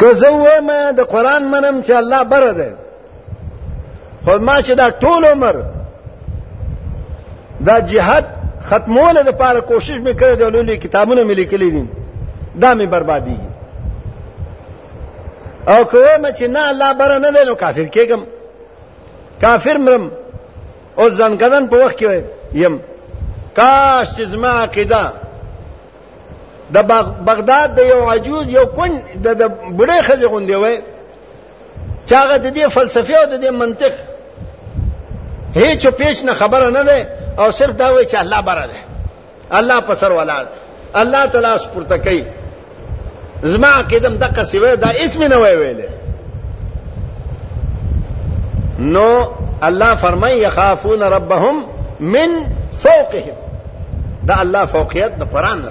که 0.00 0.12
زه 0.12 0.28
وایم 0.30 0.70
د 0.96 1.00
قران 1.02 1.44
منم 1.48 1.82
چې 1.82 1.90
الله 1.90 2.24
بره 2.24 2.52
ده 2.52 2.74
خو 4.24 4.38
ما 4.38 4.60
چې 4.62 4.70
دا 4.74 4.90
ټول 4.90 5.24
عمر 5.24 5.56
دا 7.66 7.78
جهاد 7.80 8.24
ختموله 8.68 9.22
لپاره 9.22 9.60
کوشش 9.60 9.96
مې 10.06 10.12
کړې 10.20 10.34
د 10.38 10.42
لولي 10.42 10.76
کتابونه 10.76 11.22
مې 11.24 11.34
لیکلي 11.40 11.70
دي 11.70 11.84
دا 12.56 12.74
مې 12.74 12.86
بربادیږي 12.94 13.48
او 15.68 15.84
کوم 15.84 16.22
چې 16.36 16.42
نه 16.42 16.70
الله 16.70 16.92
بره 16.92 17.18
نه 17.18 17.30
دی 17.30 17.44
نو 17.48 17.54
کافر 17.54 17.86
کېږم 17.96 18.20
کافر 19.40 19.76
مرم 19.78 20.10
او 20.98 21.08
ځنګدن 21.18 21.64
په 21.70 21.76
وخت 21.84 21.96
کې 21.96 22.22
یم 22.52 22.78
کاش 23.56 24.08
چې 24.16 24.20
زما 24.32 24.48
عقیده 24.62 25.12
د 26.74 26.76
بغداد 27.30 27.68
د 27.76 27.78
یو 27.78 28.00
عجوز 28.12 28.46
یو 28.52 28.66
کون 28.66 28.90
د 29.24 29.28
د 29.40 29.42
بډې 29.78 29.98
خزې 30.06 30.24
غوندې 30.32 30.54
وای 30.62 30.76
چې 32.06 32.12
هغه 32.22 32.36
د 32.44 32.46
دې 32.56 32.64
فلسفې 32.76 33.14
او 33.20 33.26
د 33.32 33.34
دې 33.42 33.50
منطق 33.62 33.92
هیڅ 35.60 35.82
پیچ 35.98 36.18
نه 36.24 36.34
خبره 36.34 36.70
نه 36.76 36.82
ده 36.82 36.98
او 37.38 37.50
صرف 37.50 37.70
دا 37.76 37.90
وای 37.92 38.06
چې 38.08 38.14
الله 38.14 38.40
بره 38.40 38.66
ده 38.66 38.76
الله 39.58 39.80
پسر 39.80 39.94
سر 40.00 40.12
ولاړ 40.12 40.46
الله 40.96 41.26
تعالی 41.26 41.58
سپورته 41.58 41.96
کوي 41.98 42.24
زما 43.44 43.66
عقیدم 43.66 44.16
دقه 44.16 44.44
سوی 44.44 44.76
دا 44.76 44.88
اسم 45.04 45.22
نه 45.22 45.36
وای 45.36 45.56
ویل 45.56 45.84
نو 48.78 49.26
الله 49.62 49.94
فرمای 49.94 50.38
يخافون 50.42 51.02
ربهم 51.02 51.54
من 52.00 52.28
فوقهم 52.78 53.34
دا 54.28 54.34
الله 54.40 54.66
فوقیت 54.66 55.18
د 55.18 55.24
قران 55.32 55.58
نه 55.62 55.68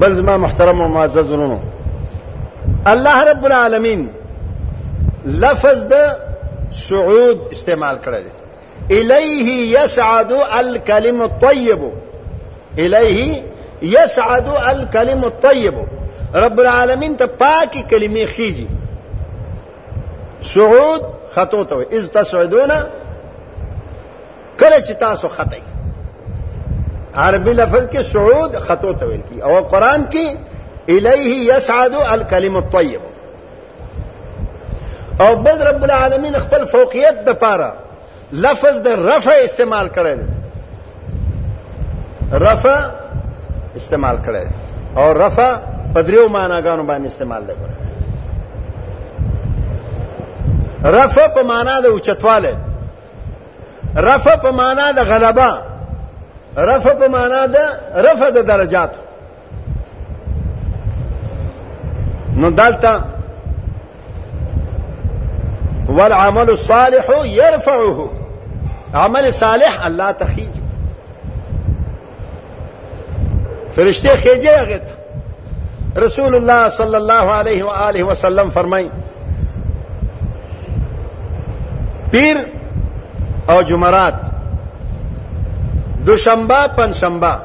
بل 0.00 0.12
زما 0.16 0.36
محترم 0.38 0.80
او 0.80 0.88
معزز 0.88 1.16
ورونو 1.28 1.58
الله 2.86 3.30
رب 3.30 3.44
العالمین 3.46 4.08
لفظ 5.26 5.86
ده 5.86 6.16
سعود 6.78 7.40
استعمال 7.52 7.96
کړی 8.04 8.18
دی 8.24 8.30
الیه 8.98 9.54
یسعد 9.70 10.32
الکلم 10.58 11.22
الطیب 11.22 11.80
الیه 12.78 13.42
یسعد 13.94 14.48
الکلم 14.66 15.24
الطیب 15.24 15.74
رب 16.44 16.60
العالمین 16.64 17.16
ته 17.22 17.26
پاکی 17.38 17.82
کلمې 17.90 18.26
خېږي 18.36 18.66
سعود 20.54 21.02
خطو 21.34 21.62
ته 21.72 21.82
از 22.00 22.06
تسعدون 22.16 22.70
کله 24.60 24.80
چې 24.80 24.92
تاسو 25.04 25.26
خطئ 25.38 25.60
عربی 27.24 27.52
لفظ 27.62 27.84
کې 27.86 28.00
سعود 28.10 28.50
خطو 28.68 28.92
ته 29.02 29.06
ویل 29.06 29.20
کی 29.28 29.36
او 29.42 29.52
قران 29.74 30.00
کې 30.10 30.26
الیه 30.98 31.34
یسعد 31.56 31.94
الکلم 32.08 32.54
الطیب 32.64 33.00
او 35.20 35.36
بل 35.36 35.58
رب 35.66 35.82
العالمین 35.84 36.38
خپل 36.38 36.64
فوقیت 36.64 37.24
د 37.24 37.32
پاره 37.32 37.72
لفظ 38.32 38.76
د 38.82 38.88
رفع 39.06 39.32
استعمال 39.44 39.88
کړی 39.96 40.16
رفع 42.44 42.76
استعمال 43.82 44.16
کړی 44.26 44.46
او 44.96 45.06
رفع 45.26 45.50
په 45.94 46.00
دریو 46.02 46.26
معناګانو 46.28 46.84
باندې 46.90 47.06
استعمال 47.06 47.42
دی 47.46 47.52
رفع 50.98 51.26
په 51.28 51.42
معنا 51.42 51.80
د 51.80 51.86
اوچتواله 51.86 52.56
رفع 53.96 54.36
په 54.36 54.50
معنا 54.50 54.92
د 54.92 54.98
غلبه 55.12 55.50
رفع 56.56 56.94
په 56.94 57.08
معنا 57.18 57.46
د 57.46 57.56
رفع 58.08 58.28
د 58.30 58.38
درجات 58.52 58.90
نو 62.36 62.50
دلته 62.50 63.00
عمل 65.98 66.50
ہو 67.08 67.24
یرف 67.26 67.68
ہو 67.68 68.06
آمل 69.02 69.30
صالح 69.32 69.80
اللہ 69.86 70.10
تخیج 70.18 70.58
رشتے 73.88 74.14
کیجیے 74.22 74.78
رسول 76.04 76.34
اللہ 76.36 76.68
صلی 76.76 76.94
اللہ 76.94 77.28
علیہ 77.34 77.62
وآلہ 77.62 78.02
وسلم 78.10 78.50
فرمائی 78.54 78.88
پیر 82.10 82.36
اور 83.54 83.62
جمعرات 83.70 84.20
دوشمبا 86.06 86.66
پنشمبا 86.76 87.36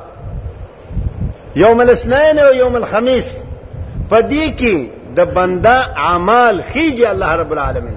یوم 1.62 1.80
الاسنین 1.80 2.40
اور 2.46 2.54
یوم 2.56 2.76
الخمیس 2.76 3.36
پدی 4.10 4.50
کی 4.58 4.76
دا 5.18 5.24
بندہ 5.34 5.80
اعمال 6.10 6.62
خیج 6.72 7.04
اللہ 7.10 7.32
رب 7.42 7.52
العالمین 7.52 7.96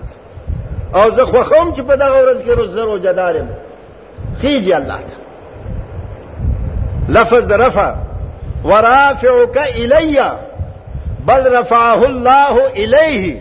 او 0.94 1.10
زه 1.10 1.24
خوخم 1.24 1.72
چې 1.74 1.80
په 1.82 1.96
دغه 1.96 2.18
ورځ 2.24 2.40
کې 2.44 2.50
روزه 2.50 2.82
روزه 2.84 3.12
دارم 3.12 3.48
خیږي 4.40 4.72
الله 4.72 4.96
ته 5.08 5.16
لفظ 7.08 7.46
د 7.48 7.52
رفع 7.52 7.94
ورافعك 8.64 9.58
الي 9.76 10.20
بل 11.26 11.52
رفعه 11.58 12.02
الله 12.04 12.56
اليه 12.76 13.40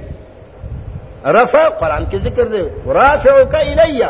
رفع 1.26 1.70
قران 1.70 2.08
کې 2.12 2.16
ذکر 2.16 2.44
دی 2.44 2.64
ورافعك 2.86 3.56
الي 3.56 4.04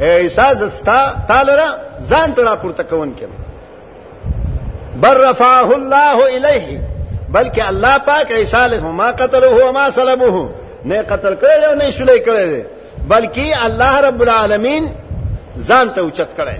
احساس 0.00 0.62
استا 0.62 1.12
تعالی 1.28 1.52
ځان 2.08 2.32
ته 2.36 2.42
راپورته 2.42 2.82
کوون 2.82 3.14
کې 3.18 3.24
بل 5.00 5.16
رفعه 5.30 5.70
الله 5.74 6.24
اليه 6.36 6.80
بلکې 7.34 7.62
الله 7.68 7.98
پاک 7.98 8.32
عیسی 8.32 8.56
علیه 8.56 8.80
ما 8.80 9.04
قتله 9.10 9.68
و 9.68 9.72
ما 9.72 9.90
صلبه 9.90 10.48
نه 10.84 11.02
قتل 11.02 11.34
کړی 11.34 11.64
او 11.70 11.74
نه 11.78 11.90
شلې 11.90 12.20
کړی 12.26 12.48
دی 12.48 12.64
بلکې 13.08 13.64
الله 13.66 14.00
رب 14.08 14.20
العالمین 14.24 14.88
ځان 15.68 15.94
ته 15.94 16.00
اوچت 16.00 16.28
کړی 16.36 16.58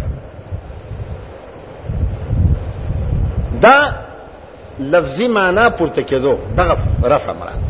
دا 3.66 3.78
لفظي 4.94 5.28
معنا 5.38 5.68
پورته 5.70 6.02
کېدو 6.02 6.56
دغه 6.56 6.76
رفع 7.14 7.32
مراد 7.40 7.62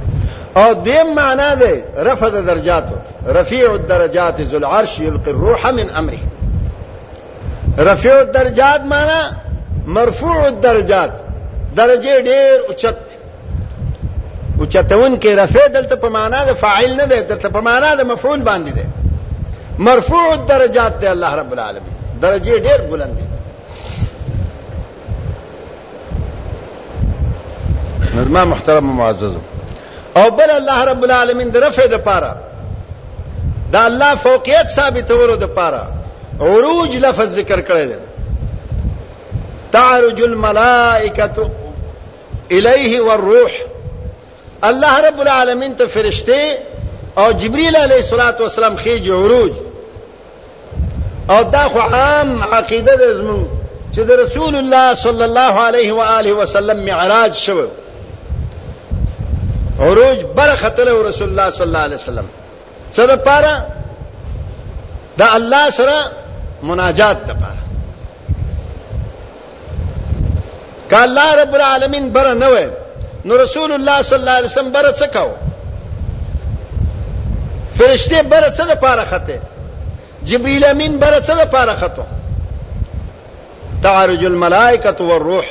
او 0.61 0.73
دیم 0.87 1.15
معنا 1.15 1.55
ده 1.55 1.83
رفع 2.11 2.29
د 2.29 2.37
درجاتو 2.47 2.95
رفیع 3.39 3.73
الدرجات 3.73 4.41
ذو 4.41 4.57
العرش 4.57 4.99
یلقي 5.01 5.31
الروح 5.31 5.71
من 5.71 5.91
امره 5.97 6.19
رفیع 7.91 8.15
الدرجات 8.21 8.81
معنا 8.95 9.21
مرفوع 9.87 10.47
الدرجات 10.47 11.11
درجه 11.77 12.21
ډیر 12.31 12.67
اوچت 12.69 12.97
اوچتون 14.63 15.15
کې 15.21 15.27
رفع 15.39 15.63
دلته 15.75 15.97
په 16.03 16.09
معنا 16.15 16.41
د 16.49 16.53
فاعل 16.59 16.93
نه 16.97 17.05
ده 17.13 17.21
دلته 17.31 17.49
په 17.55 17.61
معنا 17.69 17.87
د 18.01 18.07
مفعول 18.09 18.43
باندې 18.49 18.75
ده 18.81 19.79
مرفوع 19.87 20.29
درجات 20.51 21.01
ته 21.05 21.09
الله 21.13 21.33
رب 21.41 21.53
العالمین 21.57 21.83
درجه 22.25 22.59
ډیر 22.67 22.81
بلند 22.93 23.17
دی 23.23 23.27
نرمه 28.19 28.45
محترم 28.53 28.93
معزز 29.01 29.33
او 30.17 30.29
بل 30.43 30.51
الله 30.59 30.79
رب 30.91 31.03
العالمین 31.09 31.49
د 31.59 31.67
رفع 31.67 31.87
د 31.97 32.07
پاره 32.07 32.33
دا 33.79 33.85
الله 33.93 34.15
فوقیت 34.27 35.11
ورو 35.11 35.37
د 35.43 35.45
پاره 35.59 35.83
عروج 36.53 36.93
لفظ 37.09 37.29
ذکر 37.41 37.59
کړی 37.63 37.89
دی 37.91 37.99
تعرج 39.79 40.19
الملائکه 40.23 41.31
الیه 42.51 43.01
والروح 43.11 43.51
الله 44.65 45.07
رب 45.09 45.21
العالمین 45.21 45.75
ته 45.77 45.87
فرشته 45.87 46.59
او 47.17 47.33
جبرئیل 47.33 47.77
علیه 47.77 47.97
الصلاۃ 47.97 48.41
والسلام 48.41 48.77
خېج 48.77 49.09
عروج 49.11 49.53
او 51.29 51.43
دا 51.45 51.69
خو 51.69 51.79
عام 51.79 52.43
عقیده 52.53 52.97
ده 52.97 53.15
زموږ 53.19 53.45
چې 53.95 53.99
د 53.99 54.11
رسول 54.11 54.55
الله 54.55 54.95
صلی 54.95 55.23
الله 55.23 55.61
علیه 55.63 55.93
و 55.95 56.01
آله 56.01 56.33
وسلم 56.33 56.81
معراج 56.85 57.35
شوه 57.37 57.67
عروج 59.81 60.19
برختله 60.37 61.09
رسول 61.09 61.29
الله 61.29 61.51
صلی 61.51 61.67
الله 61.67 61.79
علیه 61.81 61.97
وسلم 61.97 62.25
څه 62.93 63.01
ده 63.01 63.17
پاره 63.17 63.65
دا 65.19 65.27
الله 65.33 65.71
سره 65.71 65.95
مناجات 66.63 67.27
ده 67.27 67.33
پاره 67.33 67.63
کله 70.91 71.43
رب 71.43 71.55
العالمین 71.55 72.11
بر 72.11 72.35
نه 72.35 72.47
وای 72.47 72.67
نو 73.25 73.37
رسول 73.43 73.73
الله 73.73 74.03
صلی 74.03 74.19
الله 74.19 74.31
علیه 74.37 74.49
وسلم 74.53 74.73
بر 74.77 74.91
څه 75.01 75.07
کو 75.15 75.27
فرشته 77.79 78.17
بر 78.33 78.45
څه 78.57 78.63
د 78.71 78.73
پاره 78.85 79.05
خته 79.11 79.37
جبرئیل 80.31 80.65
امین 80.71 80.93
بر 81.05 81.15
څه 81.21 81.33
د 81.43 81.45
پاره 81.53 81.75
خته 81.83 82.03
تعرج 83.87 84.23
الملائکه 84.31 84.99
والروح 85.05 85.47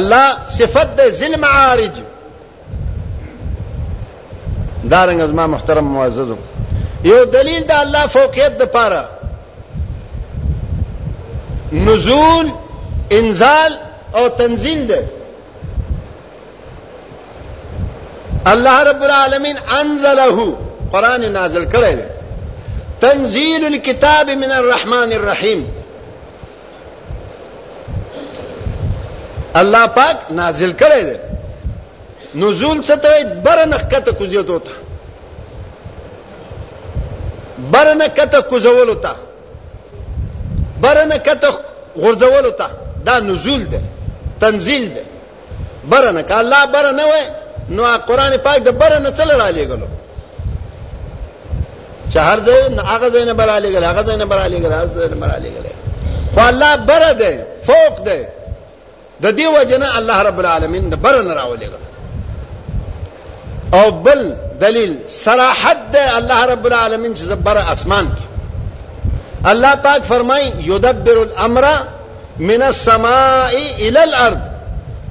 الله 0.00 0.24
صفت 0.58 0.88
د 1.00 1.02
ذل 1.22 1.34
معارج 1.46 1.94
دارنګ 4.90 5.22
ما 5.40 5.46
محترم 5.56 5.86
معززو 5.98 6.36
یو 7.04 7.24
دلیل 7.34 7.62
د 7.66 7.70
الله 7.80 8.04
فوقیت 8.06 8.52
د 8.62 8.64
پاره 8.78 9.04
نزول 11.72 12.48
انزال 13.18 13.72
او 14.16 14.28
تنزيل 14.38 14.80
ده 14.86 15.00
الله 18.52 18.82
رب 18.82 19.02
العالمين 19.02 19.56
انزله 19.80 20.38
قرآن 20.92 21.32
نازل 21.32 21.64
کړی 21.70 21.94
تنزيل 23.00 23.64
الكتاب 23.66 24.30
من 24.30 24.50
الرحمن 24.58 25.12
الرحيم 25.12 25.68
الله 29.54 29.86
پاک 29.96 30.16
نازل 30.32 30.72
کړی 30.82 31.02
دی 31.04 31.16
نزول 32.42 32.82
څه 32.82 32.96
ته 32.96 33.24
بر 33.48 33.64
نه 33.64 33.78
کته 33.78 34.12
کوزیدو 34.20 34.58
ته 34.58 34.72
بر 37.70 37.94
نه 37.94 38.08
کته 38.08 38.40
کوزولو 38.42 38.94
ته 38.94 39.10
بر 40.80 41.04
نه 41.04 41.18
کته 41.18 41.50
غرزولو 41.96 42.50
ته 42.50 42.66
دا 43.06 43.18
نزول 43.20 43.64
دی 43.74 43.78
تنزيل 44.40 44.88
دی 44.94 45.00
بر 45.90 46.10
نه 46.10 46.24
الله 46.38 46.66
بر 46.66 46.92
نه 46.92 47.04
وای 47.04 47.26
نو 47.70 47.82
قران 47.84 48.32
پاک 48.42 48.58
د 48.66 48.70
بره 48.78 48.98
نه 48.98 49.10
څل 49.10 49.30
را 49.38 49.48
لېګلو 49.50 49.86
چې 52.12 52.18
هر 52.18 52.40
ځای 52.46 52.68
نه 52.74 52.82
هغه 52.82 53.08
ځای 53.10 53.24
نه 53.24 53.32
بر 53.32 53.46
را 53.46 53.58
لېګل 53.58 53.84
هغه 53.84 54.02
ځای 54.02 54.16
نه 54.16 54.24
بر 54.24 54.36
را 54.36 54.46
لېګل 54.46 54.72
هغه 54.72 54.88
ځای 54.98 55.08
نه 55.08 55.14
بر 55.16 55.26
را 55.32 55.38
لېګل 55.38 55.66
خو 56.34 56.40
الله 56.40 56.76
بره 56.76 57.12
دی 57.12 57.32
فوق 57.62 58.02
دی 58.08 58.24
د 59.22 59.26
دې 59.36 59.60
وجنه 59.60 59.98
الله 59.98 60.22
رب 60.22 60.38
العالمین 60.40 60.88
د 60.90 60.94
بره 60.96 61.22
نه 61.22 61.34
راولېګل 61.34 61.82
او 63.74 63.90
بل 63.90 64.34
دلیل 64.60 64.98
صراحت 65.08 65.78
ده 65.92 66.16
الله 66.18 66.46
رب 66.46 66.66
العالمین 66.66 67.14
چې 67.14 67.18
زبر 67.30 67.56
اسمان 67.58 68.08
کی 68.08 68.22
الله 69.46 69.74
پاک 69.74 70.02
فرمای 70.04 70.48
یدبر 70.56 71.18
الامر 71.22 71.68
من 72.38 72.62
السماء 72.62 73.50
الى 73.78 73.98
الارض 74.02 74.55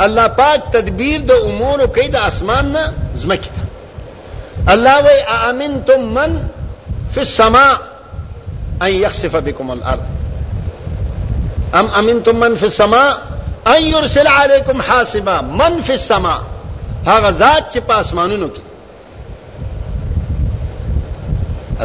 الله 0.01 0.27
پاک 0.37 0.61
تدبیر 0.73 1.21
د 1.27 1.31
امور 1.49 1.79
او 1.81 1.87
کید 1.95 2.15
اسمان 2.15 2.71
نه 2.71 2.83
زمکته 3.15 3.49
الله 4.67 4.97
و 5.03 5.07
امنتم 5.49 6.01
من 6.15 6.47
فی 7.13 7.19
السماء 7.21 7.75
ان 8.81 8.87
يخسف 8.89 9.35
بكم 9.35 9.71
الارض 9.71 9.99
ام 11.79 11.87
امنتم 11.99 12.35
من 12.39 12.55
فی 12.55 12.65
السماء 12.65 13.17
ان 13.75 13.83
يرسل 13.85 14.27
عليكم 14.27 14.81
حاسبا 14.81 15.41
من 15.41 15.81
فی 15.81 15.91
السماء 15.93 16.39
هغه 17.07 17.29
ذات 17.31 17.73
چې 17.75 17.79
په 17.89 17.99
اسمانونو 17.99 18.47
کې 18.55 18.61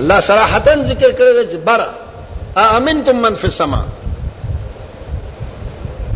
الله 0.01 0.21
صراحتا 0.31 0.75
ذکر 0.89 1.11
کړی 1.21 1.45
دی 1.51 1.57
بر 1.71 1.81
امنتم 2.57 3.17
من 3.27 3.35
فی 3.45 3.49
السماء 3.51 3.85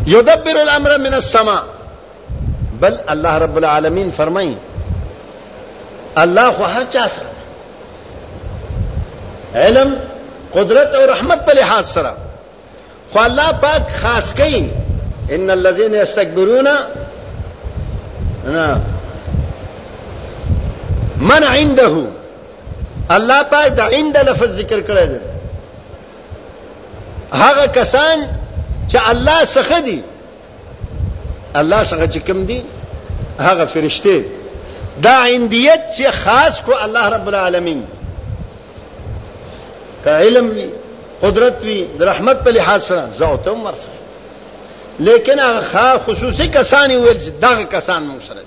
يدبر 0.07 0.55
الامر 0.63 0.89
من 1.07 1.13
السماء 1.21 1.63
بل 2.81 2.95
اللہ 3.13 3.37
رب 3.43 3.55
العالمین 3.57 4.09
فرمائی 4.15 4.53
اللہ 6.23 6.49
کو 6.57 6.65
ہر 6.73 6.81
چا 6.89 7.05
سر 7.15 7.33
علم 9.59 9.93
قدرت 10.53 10.95
اور 10.95 11.07
رحمت 11.09 11.45
پہ 11.47 11.51
لحاظ 11.55 11.87
سرا 11.93 12.13
خو 13.11 13.19
اللہ 13.19 13.51
پاک 13.61 13.89
خاص 14.01 14.33
کئی 14.37 14.59
ان 15.37 15.49
الزین 15.49 15.95
استقبرون 16.01 16.67
من 21.29 21.43
عندہ 21.49 21.87
اللہ 23.17 23.41
پاک 23.51 23.77
دا 23.77 23.87
عند 23.97 24.15
لفظ 24.29 24.55
ذکر 24.57 24.81
کرے 24.87 25.05
دے 25.13 25.17
کسان 27.73 28.21
چا 28.91 28.99
اللہ 29.11 29.43
سخدی 29.53 29.91
دی 29.91 29.99
الله 31.59 31.83
څنګه 31.83 32.07
چې 32.13 32.19
کوم 32.27 32.39
دي 32.45 32.59
هغه 33.39 33.65
فرشته 33.65 34.21
دا 35.03 35.15
عندیت 35.33 35.79
چې 35.97 36.09
خاص 36.23 36.61
کو 36.67 36.71
الله 36.85 37.05
رب 37.15 37.27
العالمین 37.31 37.81
کا 40.03 40.11
علم 40.21 40.45
وی 40.55 40.67
قدرت 41.23 41.55
وی 41.67 41.79
د 41.99 42.01
رحمت 42.11 42.37
په 42.47 42.51
لحاظ 42.57 42.81
سره 42.87 43.03
زوته 43.19 43.47
عمر 43.51 43.73
سره 43.83 43.95
لیکن 45.09 45.37
هغه 45.45 45.91
خصوصي 46.07 46.45
کسان 46.57 46.89
ویل 46.95 47.17
چې 47.17 47.41
دغه 47.45 47.63
کسان 47.77 48.01
موږ 48.09 48.21
سره 48.27 48.41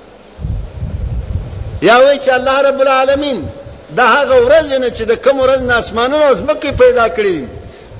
یا 1.89 1.97
وی 1.97 2.19
چې 2.27 2.29
الله 2.39 2.55
رب 2.69 2.79
العالمین 2.87 3.39
دا 3.97 4.07
هغه 4.07 4.49
ورځ 4.49 4.79
نه 4.81 4.89
چې 4.89 5.03
د 5.15 5.17
کوم 5.29 5.37
ورځ 5.41 5.61
نه 5.73 5.77
اسمانونو 5.79 6.23
او 6.29 6.35
ځمکې 6.35 6.67
پیدا 6.87 7.07
کړې 7.19 7.39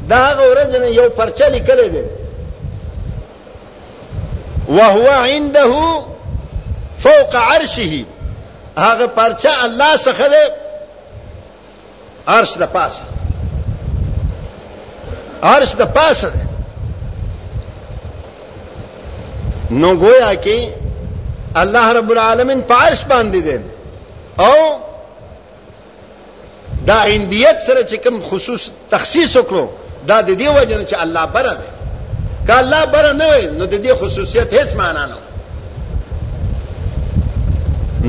دا 0.09 0.17
هغه 0.29 0.45
ورځ 0.55 0.71
نه 0.87 0.91
یو 1.01 1.07
پرچه 1.21 1.47
لیکلې 1.47 1.89
ده 1.97 2.05
وهو 4.69 5.09
عنده 5.09 6.03
فوق 6.99 7.37
عرشه 7.37 8.05
هغه 8.79 9.07
پرچه 9.19 9.51
الله 9.65 9.97
څخه 9.97 10.29
ده 10.33 10.53
عرش 12.29 12.59
د 12.59 12.63
پاسه 12.63 13.05
عرش 15.43 15.73
د 15.77 15.83
پاسه 15.95 16.29
ده 16.29 16.45
نو 19.71 19.95
گویا 19.97 20.35
کې 20.35 20.59
الله 21.57 21.93
رب 21.99 22.11
العالمین 22.11 22.61
په 22.63 22.75
عرش 22.75 23.03
باندې 23.05 23.37
ده 23.37 23.63
او 24.39 24.81
دا 26.87 26.99
اندیت 27.03 27.59
سره 27.67 27.83
چې 27.91 27.95
کوم 28.09 28.21
خصوص 28.31 28.63
تخصیص 28.91 29.37
وکړو 29.37 29.67
دا 30.07 30.23
د 30.23 30.39
دې 30.39 30.49
وجه 30.59 30.77
نه 30.77 30.85
چې 30.85 30.97
الله 31.03 31.27
بره 31.27 31.55
ده 31.55 31.78
که 32.49 32.57
الله 32.59 32.87
بر 32.87 33.13
نه 33.13 33.29
وي 33.37 33.47
نو 33.47 33.65
د 33.67 33.85
دې 33.85 33.93
خصوصیت 34.01 34.55
هیڅ 34.55 34.75
معنا 34.77 35.07
نه 35.07 35.17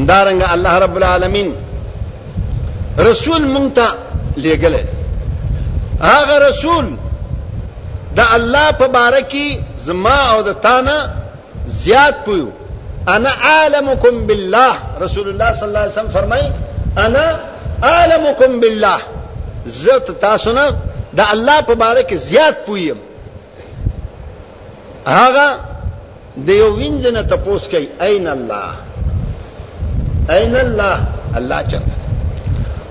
دارنګ 0.06 0.42
الله 0.52 0.78
رب 0.80 0.98
العالمین 0.98 1.56
رسول 3.00 3.48
مونته 3.48 3.84
لېګل 4.38 4.76
هغه 6.02 6.38
رسول 6.50 6.86
د 8.18 8.24
الله 8.34 8.72
په 8.72 8.88
باره 8.88 9.20
کې 9.22 9.58
زما 9.78 10.16
او 10.32 10.42
د 10.44 10.54
تانه 10.62 11.12
زیات 11.68 12.16
پویو 12.26 12.48
انا 13.08 13.30
عالمکم 13.30 14.26
بالله 14.28 14.74
رسول 15.02 15.30
الله 15.30 15.54
صلی 15.54 15.68
الله 15.68 15.80
علیه 15.80 15.92
وسلم 15.92 16.10
فرمای 16.10 16.42
انا 16.98 17.40
عالمکم 17.84 18.60
بالله 18.60 19.00
زت 19.68 20.12
تاسو 20.12 20.52
نه 20.54 20.68
د 21.18 21.22
الله 21.34 21.62
په 21.62 21.74
باره 21.76 22.04
کې 22.04 22.14
زیات 22.16 22.66
پویم 22.66 22.98
هغه 25.08 25.48
د 26.46 26.50
یو 26.62 26.70
وینځنه 26.78 27.22
تاسو 27.32 27.70
کوي 27.72 27.88
عین 28.02 28.28
الله 28.28 28.70
عین 30.30 30.56
الله 30.56 30.98
الله 31.38 31.60
چرته 31.72 31.92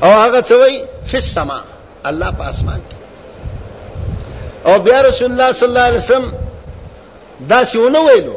او 0.02 0.10
هغه 0.10 0.40
څه 0.40 0.52
وی 0.60 0.82
فی 1.04 1.16
السما 1.16 1.60
الله 2.04 2.30
په 2.30 2.42
اسمان 2.48 2.80
کې 2.90 2.96
او 4.66 4.78
بیا 4.82 5.00
رسول 5.02 5.30
الله 5.30 5.52
صلی 5.52 5.68
الله 5.68 5.80
علیه 5.88 5.98
وسلم 6.00 6.32
دا 7.50 7.64
سونه 7.64 7.98
ویلو 8.04 8.34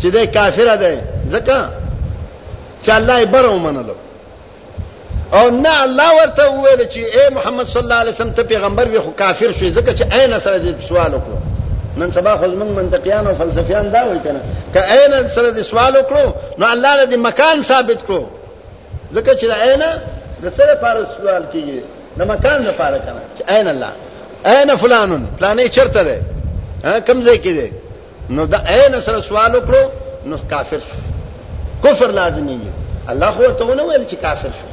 چې 0.00 0.06
دا 0.06 0.26
کافر 0.26 0.76
دی 0.76 0.96
ځکه 1.30 1.68
چې 2.84 2.90
الله 2.90 3.20
یې 3.22 3.26
بره 3.26 3.48
ومنلو 3.50 3.94
او 5.32 5.50
نه 5.50 5.82
الله 5.82 6.14
ورته 6.20 6.48
ویل 6.50 6.88
چې 6.88 7.14
اے 7.14 7.30
محمد 7.34 7.64
صلی 7.66 7.82
الله 7.82 7.96
علیه 8.02 8.12
وسلم 8.12 8.32
ته 8.32 8.42
پیغمبر 8.42 8.88
وي 8.88 9.00
خو 9.00 9.10
کافر 9.10 9.52
شوی 9.52 9.72
ځکه 9.74 9.92
چې 9.98 10.02
عین 10.14 10.38
سره 10.40 10.58
دې 10.58 10.88
سوال 10.88 11.12
وکړو 11.14 11.47
نن 11.96 12.10
سبا 12.10 12.36
خو 12.36 12.46
زمونږ 12.46 12.70
منطقيان 12.76 13.26
او 13.26 13.34
فلسفيان 13.34 13.90
دا 13.92 14.04
وایي 14.06 14.20
کنه 14.20 14.40
که 14.74 14.80
عین 14.80 15.28
سره 15.34 15.50
د 15.50 15.62
سوال 15.62 15.94
وکړو 15.96 16.32
نو 16.58 16.66
الله 16.72 17.04
دې 17.06 17.16
مکان 17.28 17.62
ثابت 17.62 17.98
کړو 18.06 18.22
ځکه 19.14 19.34
چې 19.34 19.44
عین 19.44 19.82
د 20.44 20.48
سره 20.56 20.72
لپاره 20.72 21.00
سوال 21.16 21.42
کیږي 21.52 21.80
د 22.18 22.22
مکان 22.32 22.62
لپاره 22.66 22.98
کنه 22.98 23.22
چې 23.38 23.52
عین 23.52 23.68
الله 23.68 23.92
عین 24.44 24.76
فلانون 24.76 25.26
فلانه 25.38 25.68
چرته 25.78 26.04
ده 26.08 26.22
کم 27.00 27.22
ځای 27.22 27.44
کې 27.44 27.48
ده 27.58 27.68
نو 28.30 28.44
دا 28.46 28.58
عین 28.76 29.00
سره 29.08 29.20
سوال 29.30 29.52
وکړو 29.56 30.26
نو 30.32 30.36
کافر 30.50 30.78
شو 30.90 31.02
کفر 31.88 32.06
لازمي 32.20 32.60
الله 33.08 33.30
خو 33.32 33.50
ته 33.50 33.64
ونه 33.72 33.82
ویل 33.82 34.08
چې 34.08 34.14
کافر 34.14 34.48
شو 34.48 34.68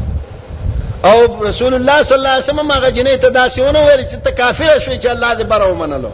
او 1.10 1.44
رسول 1.48 1.74
الله 1.74 2.04
صلی 2.04 2.18
الله 2.18 2.30
علیه 2.30 2.44
وسلم 2.46 2.72
هغه 2.72 2.90
جنې 2.90 3.18
ته 3.18 3.30
داسې 3.30 3.60
ونه 3.60 3.82
ویل 3.88 4.04
چې 4.04 4.16
ته 4.24 4.32
کافر 4.32 4.80
شوې 4.80 5.04
چې 5.04 5.06
الله 5.10 5.34
دې 5.40 5.44
بره 5.56 5.66
ومنلو 5.72 6.10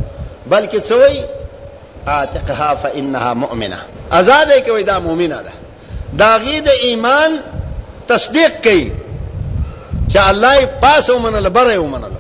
بلکې 0.52 0.78
څوی 0.90 1.26
عاتقها 2.08 2.76
فانها 2.84 3.34
مؤمنه 3.34 3.78
آزاد 4.12 4.52
کوي 4.66 4.84
دا 4.84 5.00
مؤمنه 5.00 5.40
ده 5.48 5.54
دا 6.14 6.36
غي 6.38 6.60
د 6.62 6.70
ایمان 6.70 7.40
تصدیق 8.08 8.62
کوي 8.64 8.92
چې 10.14 10.18
الله 10.18 10.56
یې 10.62 10.66
پاس 10.82 11.10
ومنل 11.10 11.50
بره 11.50 11.78
ومنل 11.78 12.12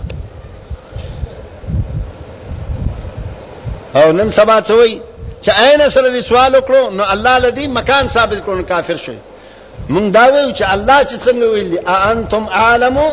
او 3.96 4.12
نن 4.12 4.30
سبا 4.30 4.62
څوی 4.62 5.00
چې 5.46 5.50
عین 5.50 5.90
سره 5.90 6.10
دې 6.22 6.24
سوال 6.28 6.56
وکړو 6.58 6.92
نو 6.92 7.04
الله 7.14 7.38
لدی 7.38 7.68
مکان 7.68 8.08
ثابت 8.08 8.44
کړو 8.46 8.70
کافر 8.70 8.96
شوی 8.96 9.18
مونږ 9.90 10.12
دا 10.14 10.26
وایو 10.32 10.54
چې 10.56 10.62
الله 10.70 11.04
چې 11.04 11.16
څنګه 11.26 11.44
ویلي 11.46 11.80
ا 11.88 12.12
انتم 12.12 12.48
عالمو 12.50 13.10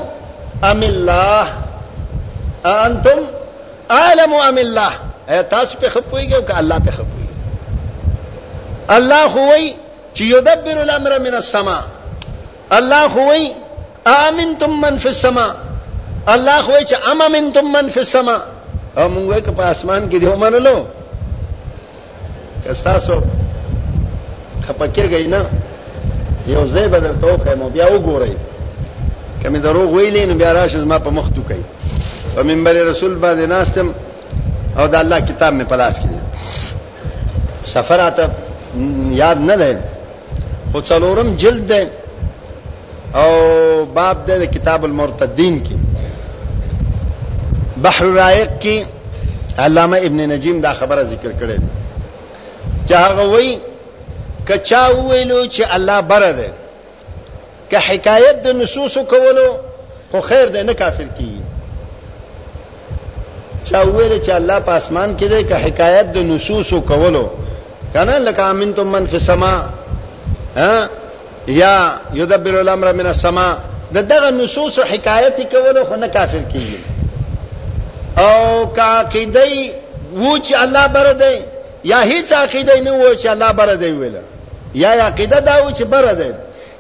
ام 0.65 0.83
الله 0.83 1.49
ا 2.65 2.87
انتم 2.87 3.19
عالم 3.91 4.35
ام 4.35 4.59
الله 4.59 4.93
ایا 5.29 5.43
تاسو 5.55 5.73
په 5.79 5.89
خپويږي 5.95 6.35
او 6.37 6.43
که 6.43 6.55
الله 6.59 6.79
په 6.87 6.91
خپويږي 6.97 7.29
الله 8.97 9.23
هوئی 9.35 9.75
چې 10.15 10.23
یدبر 10.35 10.77
الامر 10.83 11.13
من 11.25 11.35
السما 11.41 11.79
الله 12.77 13.03
هوئی 13.17 13.45
امنتم 14.13 14.71
من 14.85 14.95
فی 15.03 15.09
السما 15.09 15.49
الله 16.27 16.61
هوئی 16.61 16.85
چې 16.87 17.11
امنتم 17.13 17.65
من 17.77 17.87
فی 17.97 18.01
السما 18.05 18.39
او 18.97 19.09
موږ 19.09 19.39
که 19.39 19.51
په 19.61 19.65
اسمان 19.75 20.03
کې 20.11 20.17
دی 20.21 20.27
ومنلو 20.27 20.77
که 22.65 22.71
تاسو 22.89 23.15
خپکیږئ 24.69 25.25
نه 25.37 25.43
یو 26.55 26.63
ځای 26.71 26.89
بدل 26.99 27.15
توخه 27.21 27.53
مو 27.55 27.67
بیا 27.79 27.87
وګورئ 27.95 28.33
کمه 29.45 29.59
دروغ 29.59 29.99
ویلې 29.99 30.19
نو 30.19 30.35
بیا 30.35 30.53
راشه 30.53 30.79
زما 30.87 30.99
په 30.99 31.11
مخ 31.21 31.27
تو 31.37 31.43
کوي 31.49 31.65
په 32.37 32.43
منبر 32.43 32.73
رسول 32.73 33.21
باندې 33.21 33.49
ناستم 33.57 33.89
او 34.77 34.87
د 34.87 34.95
الله 34.95 35.21
کتاب 35.29 35.53
می 35.55 35.65
پلاس 35.71 35.95
کړی 36.01 36.17
سفر 37.75 38.01
اته 38.07 38.25
یاد 39.23 39.39
نه 39.51 39.57
ده 39.63 39.71
خو 40.73 40.79
څلورم 40.91 41.29
جلد 41.43 41.65
ده 41.71 41.81
او 43.23 43.31
باب 43.99 44.27
ده 44.27 44.47
کتاب 44.57 44.85
المرتدین 44.91 45.59
کې 45.65 45.77
بحر 47.87 48.05
رائق 48.21 48.51
کې 48.63 48.77
علامه 49.67 49.99
ابن 50.09 50.25
نجیم 50.33 50.61
دا 50.67 50.73
خبره 50.81 51.03
ذکر 51.05 51.31
کړې 51.41 51.59
چې 52.89 52.95
هغه 52.95 53.25
وایي 53.33 53.59
کچا 54.49 54.83
ویلو 54.91 55.47
چې 55.55 55.63
الله 55.79 56.01
بره 56.13 56.33
ده 56.33 56.51
که 57.71 57.79
حکایت 57.91 58.43
د 58.45 58.49
نصوصو 58.63 59.05
کولو 59.15 59.49
خو 60.11 60.21
خیر 60.29 60.49
ده 60.57 60.63
نه 60.69 60.75
کافر 60.83 61.07
کیږي 61.19 61.48
چا 63.71 63.81
ویل 63.95 64.15
چې 64.25 64.29
الله 64.41 64.59
په 64.67 64.73
اسمان 64.81 65.11
کې 65.17 65.25
ده 65.25 65.43
که 65.49 65.55
حکایت 65.65 66.13
د 66.13 66.19
نصوص 66.29 66.73
او 66.73 66.81
کولو 66.91 67.25
کنه 67.95 68.19
لکه 68.19 68.43
امنتم 68.43 68.87
من 68.97 69.07
فی 69.07 69.17
السما 69.17 69.55
ها 70.57 70.89
یا 71.47 71.75
یدبر 72.15 72.55
الامر 72.61 72.93
من 72.93 73.07
السما 73.13 73.47
د 73.95 73.99
دغه 74.09 74.31
نصوص 74.31 74.79
او 74.79 74.85
حکایت 74.85 75.37
کولو 75.57 75.85
خو 75.85 75.95
نه 75.97 76.09
کافر 76.09 76.41
کیږي 76.53 78.25
او 78.25 78.67
کا 78.77 78.83
عقیده 79.01 79.45
وو 80.15 80.39
چې 80.39 80.55
الله 80.65 80.89
بر 80.99 81.13
دی 81.13 81.37
یا 81.85 82.01
هیڅ 82.01 82.33
عقیده 82.33 82.81
نه 82.81 82.91
وو 82.91 83.15
چې 83.15 83.27
الله 83.35 83.53
بر 83.53 83.75
دی 83.75 83.91
ویل 83.99 84.17
یا 84.85 84.91
عقیده 85.09 85.41
دا 85.41 85.59
وو 85.65 85.71
چې 85.71 85.83
بر 85.83 86.13
دی 86.23 86.31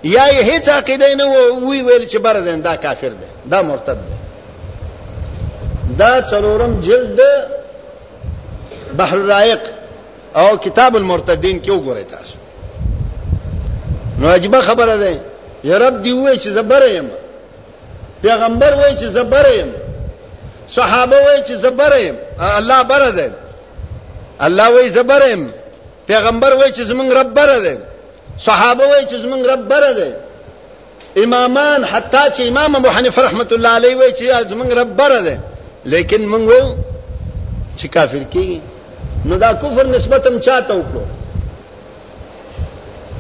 یا 0.02 0.24
هیڅ 0.24 0.68
عقیده 0.68 1.14
نه 1.14 1.24
وو 1.24 1.72
وی 1.72 1.82
ویل 1.82 2.04
چې 2.08 2.16
بر 2.28 2.40
دی 2.46 2.56
دا 2.68 2.76
کافر 2.86 3.08
دی 3.20 3.28
دا 3.50 3.62
مرتد 3.70 3.94
دی 4.08 4.17
دا 5.96 6.10
څلورم 6.30 6.80
جلد 6.80 7.20
بحر 8.96 9.16
الرائق 9.16 9.62
او 10.38 10.56
کتاب 10.64 10.96
المرتدین 10.96 11.58
کې 11.62 11.70
وګورئ 11.70 12.02
تاسو 12.10 12.36
نو 14.20 14.28
عجيبه 14.28 14.60
خبره 14.60 14.96
ده 14.96 15.18
یا 15.64 15.78
رب 15.78 16.02
دی 16.04 16.12
وای 16.12 16.36
چې 16.38 16.48
زبر 16.58 16.82
زبرم 16.88 17.06
پیغمبر 18.22 18.74
وای 18.74 18.92
چې 18.92 19.04
زبر 19.16 19.46
زبرم 19.46 19.68
صحابه 20.74 21.16
وای 21.26 21.40
چې 21.40 21.52
زبر 21.54 21.90
زبرم 22.00 22.16
الله 22.40 22.82
بره 22.82 23.10
ده 23.10 23.32
الله 24.40 24.70
وای 24.74 24.90
زبر 24.90 25.20
زبرم 25.26 25.48
پیغمبر 26.06 26.52
وای 26.54 26.72
چې 26.72 26.80
زمونږ 26.82 27.14
رب 27.16 27.34
بره 27.34 27.58
ده 27.58 27.78
صحابه 28.38 28.86
وای 28.86 29.02
چې 29.04 29.14
زمونږ 29.14 29.46
رب 29.52 29.68
بره 29.68 29.92
ده 29.92 30.16
امامان 31.24 31.84
حتی 31.84 32.24
چې 32.34 32.40
امام 32.48 32.76
ابو 32.76 32.88
حنیفه 32.96 33.22
رحمۃ 33.22 33.50
اللہ 33.52 33.72
علیہ 33.78 33.96
وای 33.96 34.10
چې 34.12 34.42
زمونږ 34.42 34.76
رب 34.78 34.96
بره 34.96 35.20
ده 35.20 35.38
لیکن 35.84 36.26
موږ 36.28 36.50
چې 37.78 37.86
کافر 37.88 38.22
کیږي 38.30 38.58
نو 39.24 39.36
دا 39.38 39.52
کفر 39.62 39.86
نسبت 39.86 40.26
هم 40.26 40.38
چاته 40.40 40.74
وکړو 40.76 41.02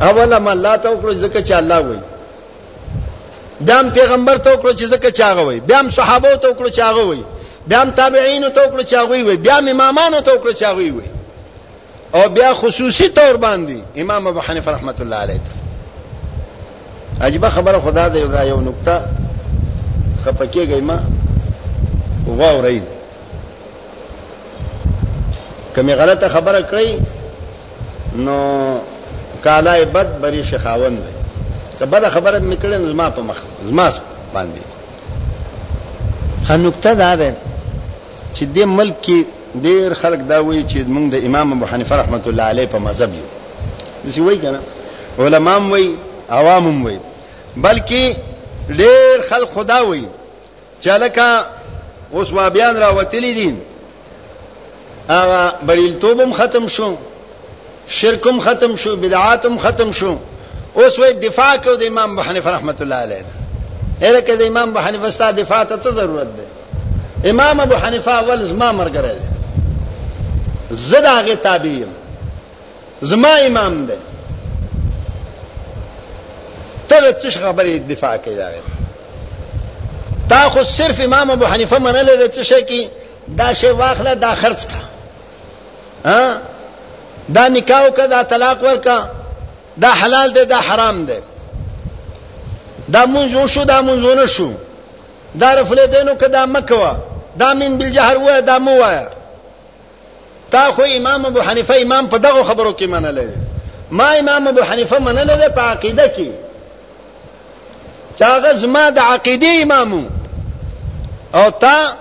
اوله 0.02 0.38
ما 0.38 0.50
الله 0.52 0.76
ته 0.76 0.90
وکړو 0.92 1.12
ځکه 1.24 1.40
چې 1.46 1.52
الله 1.60 1.78
وایي 1.80 2.00
بیا 3.60 3.78
هم 3.80 3.90
پیغمبر 3.90 4.36
ته 4.36 4.50
وکړو 4.54 4.72
چې 4.72 4.84
ځکه 4.84 5.10
چې 5.10 5.22
هغه 5.22 5.42
وایي 5.46 5.60
بیا 5.60 5.78
هم 5.80 5.90
صحابه 5.98 6.36
ته 6.36 6.48
وکړو 6.50 6.68
چې 6.68 6.78
هغه 6.88 7.02
وایي 7.08 7.22
بیا 7.66 7.80
هم 7.82 7.90
تابعین 8.00 8.48
ته 8.48 8.60
وکړو 8.66 8.82
چې 8.82 8.92
هغه 8.92 9.24
وایي 9.24 9.36
بیا 9.44 9.56
هم 9.60 9.68
امامانو 9.68 10.20
ته 10.20 10.32
وکړو 10.32 10.54
چې 10.58 10.62
هغه 10.62 10.92
وایي 10.92 11.10
او 12.16 12.28
بیا 12.40 12.50
خصوصي 12.64 13.08
تور 13.20 13.36
باندې 13.36 14.00
امام 14.06 14.26
ابو 14.32 14.40
حنیفه 14.48 14.72
رحمت 14.78 15.00
الله 15.00 15.16
علیه 15.16 15.40
عجیب 17.28 17.48
خبره 17.58 17.78
خدا 17.86 18.08
دې 18.08 18.46
یو 18.52 18.60
نقطه 18.60 19.02
خپکیږي 20.26 20.82
ما 20.90 21.00
واورئ 22.26 22.78
کمی 25.76 25.94
غلطه 25.94 26.28
خبره 26.28 26.62
کړی 26.62 26.98
نو 28.26 28.78
کالای 29.44 29.84
بد 29.94 30.18
بری 30.20 30.42
شخاون 30.50 30.94
دی 30.94 31.02
که 31.78 31.84
بد 31.86 32.08
خبره 32.12 32.38
مې 32.50 32.62
کړې 32.62 32.74
نو 32.74 32.88
زما 32.88 33.10
په 33.10 33.22
مخ 33.22 33.36
زما 33.66 33.90
باندې 34.34 34.60
هم 36.50 36.66
نقطه 36.66 36.94
دا 36.94 37.14
ده 37.16 37.34
چې 38.34 38.42
د 38.42 38.58
ملک 38.58 38.94
کې 39.02 39.24
ډیر 39.66 39.94
خلک 39.94 40.26
دا 40.28 40.40
وایي 40.44 40.64
چې 40.68 40.76
موږ 40.76 41.10
د 41.14 41.24
امام 41.26 41.52
ابو 41.52 41.66
حنیفه 41.74 41.96
رحمۃ 42.02 42.26
اللہ 42.26 42.40
علیہ 42.54 42.66
په 42.72 42.78
مذهب 42.78 43.10
یو 43.20 43.28
څه 44.12 44.18
وایي 44.18 44.38
کنه 44.38 44.58
علما 45.26 45.56
هم 45.56 45.70
وایي 45.70 45.94
عوام 46.30 46.66
هم 46.68 46.84
وایي 46.84 46.98
بلکې 47.56 48.16
ډیر 48.82 49.22
خلک 49.30 49.48
خدا 49.54 49.80
وایي 49.84 50.06
چې 50.84 50.88
لکه 50.88 51.46
اوس 52.12 52.32
وابیان 52.32 52.76
را 52.80 52.94
وتلی 52.94 53.32
دي 53.34 53.56
هغه 55.10 55.52
بریلتوبم 55.66 56.32
ختم 56.32 56.66
شو 56.68 56.96
شرکم 57.86 58.40
ختم 58.40 58.76
شو 58.76 58.96
بدعاتم 58.96 59.58
ختم 59.58 59.92
شو 59.92 60.16
اوس 60.74 60.96
وې 60.98 61.12
دفاع 61.12 61.56
کو 61.64 61.74
د 61.74 61.82
امام 61.82 62.12
ابو 62.18 62.22
حنیفه 62.22 62.50
رحمت 62.50 62.82
الله 62.82 62.96
علیه 62.96 63.24
اره 64.02 64.20
کې 64.20 64.30
د 64.30 64.42
امام 64.42 64.68
ابو 64.70 64.78
حنیفه 64.88 65.10
ستاسو 65.10 65.36
دفاع 65.36 65.64
ته 65.64 65.76
څه 65.76 65.88
ضرورت 65.94 66.26
ده 66.26 67.30
امام 67.30 67.60
ابو 67.60 67.74
حنیفه 67.74 68.10
اول 68.12 68.44
زما 68.44 68.72
مرګره 68.84 69.14
ده 69.20 69.28
زه 70.70 71.00
دا 71.00 71.20
غي 71.20 71.36
تابع 71.36 71.84
زما 73.02 73.34
امام 73.36 73.86
ده 73.86 73.96
ته 76.88 77.12
څه 77.20 77.30
خبرې 77.34 77.78
دفاع 77.90 78.16
کوي 78.16 78.34
دا 78.36 78.48
غي 78.48 78.77
تا 80.28 80.48
خو 80.50 80.62
صرف 80.62 81.00
امام 81.04 81.30
ابو 81.30 81.44
حنیفه 81.46 81.78
منل 81.78 82.08
د 82.26 82.30
څه 82.34 82.42
شي 82.44 82.62
کی 82.68 82.88
دا 83.38 83.52
شی 83.60 83.68
واخله 83.70 84.14
دا 84.14 84.34
خرج 84.40 84.66
کا 84.66 84.80
ها 86.04 86.38
دا 87.34 87.48
نکاح 87.48 87.88
کا 87.96 88.06
دا 88.10 88.22
طلاق 88.28 88.62
ورکا 88.64 88.96
دا 89.82 89.88
حلال 90.02 90.32
دی 90.34 90.44
دا 90.44 90.56
حرام 90.68 91.04
دی 91.04 91.18
دا 92.92 93.02
مونږ 93.06 93.46
شو 93.48 93.64
دا 93.64 93.80
مونږ 93.82 94.26
شو 94.28 94.50
دا 95.40 95.54
رفل 95.54 95.86
دینو 95.92 96.14
کدا 96.14 96.46
مکوا 96.46 96.92
دا 97.38 97.54
من 97.54 97.78
بالجهر 97.78 98.16
وای 98.18 98.42
دا 98.42 98.58
مو 98.58 98.78
وای 98.78 99.06
تا 100.52 100.70
خو 100.76 100.82
امام 100.96 101.24
ابو 101.26 101.40
حنیفه 101.40 101.74
امام 101.82 102.06
په 102.08 102.18
دغه 102.18 102.42
خبرو 102.42 102.72
کې 102.78 102.82
منل 102.82 103.28
ما 103.90 104.10
امام 104.18 104.46
ابو 104.48 104.62
حنیفه 104.62 104.98
منل 104.98 105.48
په 105.48 105.60
عقیده 105.60 106.08
کې 106.16 106.28
چاغه 108.18 108.54
زما 108.54 108.90
د 108.90 108.98
عقیده 108.98 109.46
امامو 109.62 110.02
او 111.34 111.50
تا 111.50 111.92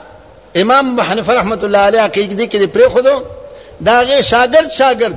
امام 0.56 1.02
حنیفه 1.02 1.34
رحمت 1.40 1.64
الله 1.64 1.78
علیه 1.88 2.02
عقیده 2.02 2.48
کې 2.50 2.70
پرې 2.78 2.88
خودو 2.88 3.24
داغه 3.86 4.22
شاګرد 4.22 4.70
شاګرد 4.80 5.16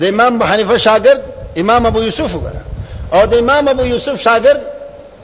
د 0.00 0.04
امام 0.04 0.42
حنیفه 0.42 0.76
شاګرد 0.78 1.20
امام 1.58 1.86
ابو 1.86 2.00
یوسف 2.02 2.34
وګړه 2.34 2.62
او 3.14 3.26
د 3.26 3.34
امام 3.34 3.68
ابو 3.68 3.84
یوسف 3.86 4.22
شاګرد 4.28 4.60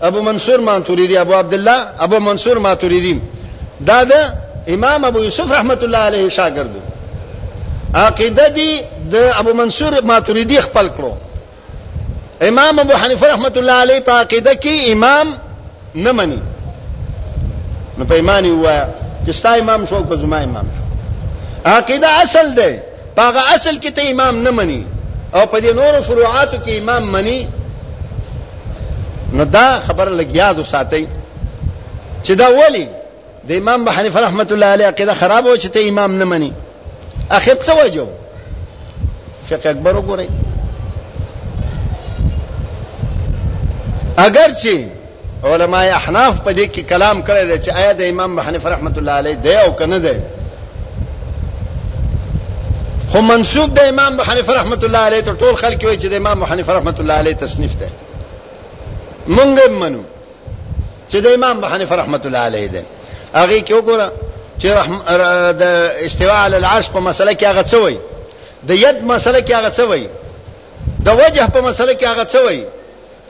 ابو 0.03 0.21
منصور 0.23 0.61
ماتوریدی 0.61 1.17
ابو 1.19 1.35
عبد 1.35 1.55
الله 1.55 1.87
ابو 2.03 2.19
منصور 2.19 2.59
ماتوریدی 2.59 3.21
دا 3.87 4.03
د 4.05 4.13
امام 4.69 5.05
ابو 5.05 5.25
یوسف 5.25 5.53
رحمت 5.53 5.83
الله 5.85 5.99
علیه 5.99 6.29
شاګرد 6.31 6.73
عقیده 7.95 8.49
دی 8.49 8.81
د 9.11 9.15
ابو 9.35 9.53
منصور 9.55 10.01
ماتوریدی 10.03 10.59
خپل 10.61 10.87
کړو 10.99 11.13
امام 12.49 12.79
ابو 12.79 12.95
حنیفه 12.97 13.33
رحمت 13.33 13.57
الله 13.59 13.73
علیه 13.83 14.01
په 14.01 14.13
عقیده 14.13 14.55
کې 14.55 14.93
امام 14.93 15.35
نه 15.95 16.13
مني 16.13 16.39
نو 17.99 18.05
پیمانی 18.09 18.51
وایا 18.51 18.87
چې 19.27 19.31
ستا 19.37 19.53
امام 19.61 19.83
شو 19.91 20.01
که 20.09 20.17
زما 20.23 20.37
امام 20.47 20.65
شو 20.75 20.83
عقیده 21.71 22.09
اصل 22.23 22.47
ده 22.55 22.69
هغه 23.19 23.43
اصل 23.55 23.75
کې 23.81 23.91
ته 23.99 24.03
امام 24.11 24.35
نه 24.43 24.51
مني 24.59 24.83
او 25.35 25.43
په 25.47 25.57
دې 25.61 25.75
نورو 25.81 25.99
فروعاتو 26.09 26.57
کې 26.67 26.71
امام 26.81 27.03
مني 27.15 27.39
نو 29.39 29.43
دا 29.45 29.67
خبره 29.87 30.11
لګیا 30.23 30.49
دو 30.57 30.65
ساتي 30.73 31.05
چې 32.25 32.31
دا 32.43 32.47
ولی 32.59 32.87
د 33.49 33.51
امام 33.61 33.79
ابو 33.83 33.91
حنیفه 34.01 34.19
رحمۃ 34.27 34.49
اللہ 34.51 34.71
علیہ 34.77 34.87
عقیده 34.93 35.15
خراب 35.23 35.45
و 35.47 35.57
چې 35.63 35.67
ته 35.79 35.83
امام 35.93 36.11
نه 36.23 36.27
مني 36.35 36.53
اخر 37.39 37.55
څه 37.55 37.85
وجو 37.85 38.07
فقہ 39.51 39.67
اکبر 39.69 39.93
وګورئ 40.01 40.29
اگر 44.27 44.49
چې 44.63 44.96
علماء 45.45 45.93
احناف 45.97 46.34
په 46.45 46.53
دې 46.55 46.68
کې 46.76 46.80
کلام 46.89 47.20
کړی 47.22 47.45
دی 47.45 47.59
چې 47.62 47.74
آیا 47.76 47.93
د 47.93 48.03
امام 48.03 48.41
حنیفه 48.41 48.68
رحمت 48.70 48.99
الله 48.99 49.12
علیه 49.12 49.34
دی 49.34 49.55
او 49.57 49.70
کنه 49.72 49.99
دی 49.99 50.14
خو 53.12 53.20
منسوب 53.20 53.74
د 53.74 53.78
امام 53.78 54.20
حنیفه 54.20 54.55
رحمت 54.55 54.84
الله 54.84 54.99
علیه 54.99 55.20
ته 55.20 55.32
ټول 55.39 55.55
خلک 55.57 55.82
وایي 55.84 55.99
چې 55.99 56.05
د 56.07 56.14
امام 56.14 56.45
حنیفه 56.45 56.72
رحمت 56.72 57.01
الله 57.01 57.12
علیه 57.14 57.34
تصنیف 57.37 57.74
دی 57.80 57.87
مونږ 59.28 59.61
یې 59.66 59.70
منو 59.70 60.01
چې 61.12 61.16
د 61.26 61.34
امام 61.34 61.64
حنیفه 61.64 61.97
رحمت 61.97 62.26
الله 62.26 62.39
علیه 62.39 62.66
دی 62.68 62.82
هغه 63.34 63.61
کې 63.61 63.72
وګوره 63.72 64.11
چې 64.62 64.66
رحم 64.66 65.03
د 65.62 65.62
استواء 66.07 66.45
علی 66.47 66.57
العرش 66.57 66.91
په 66.91 66.99
مسله 66.99 67.32
کې 67.32 67.45
هغه 67.45 67.62
څه 67.62 67.74
وایي 67.74 67.99
د 68.66 68.70
ید 68.84 69.03
مسله 69.05 69.41
کې 69.47 69.51
هغه 69.51 69.70
څه 69.70 69.80
وایي 69.82 70.09
د 71.07 71.12
وجه 71.12 71.47
په 71.47 71.61
مسله 71.61 71.93
کې 71.95 72.05
هغه 72.05 72.24
څه 72.24 72.39
وایي 72.47 72.64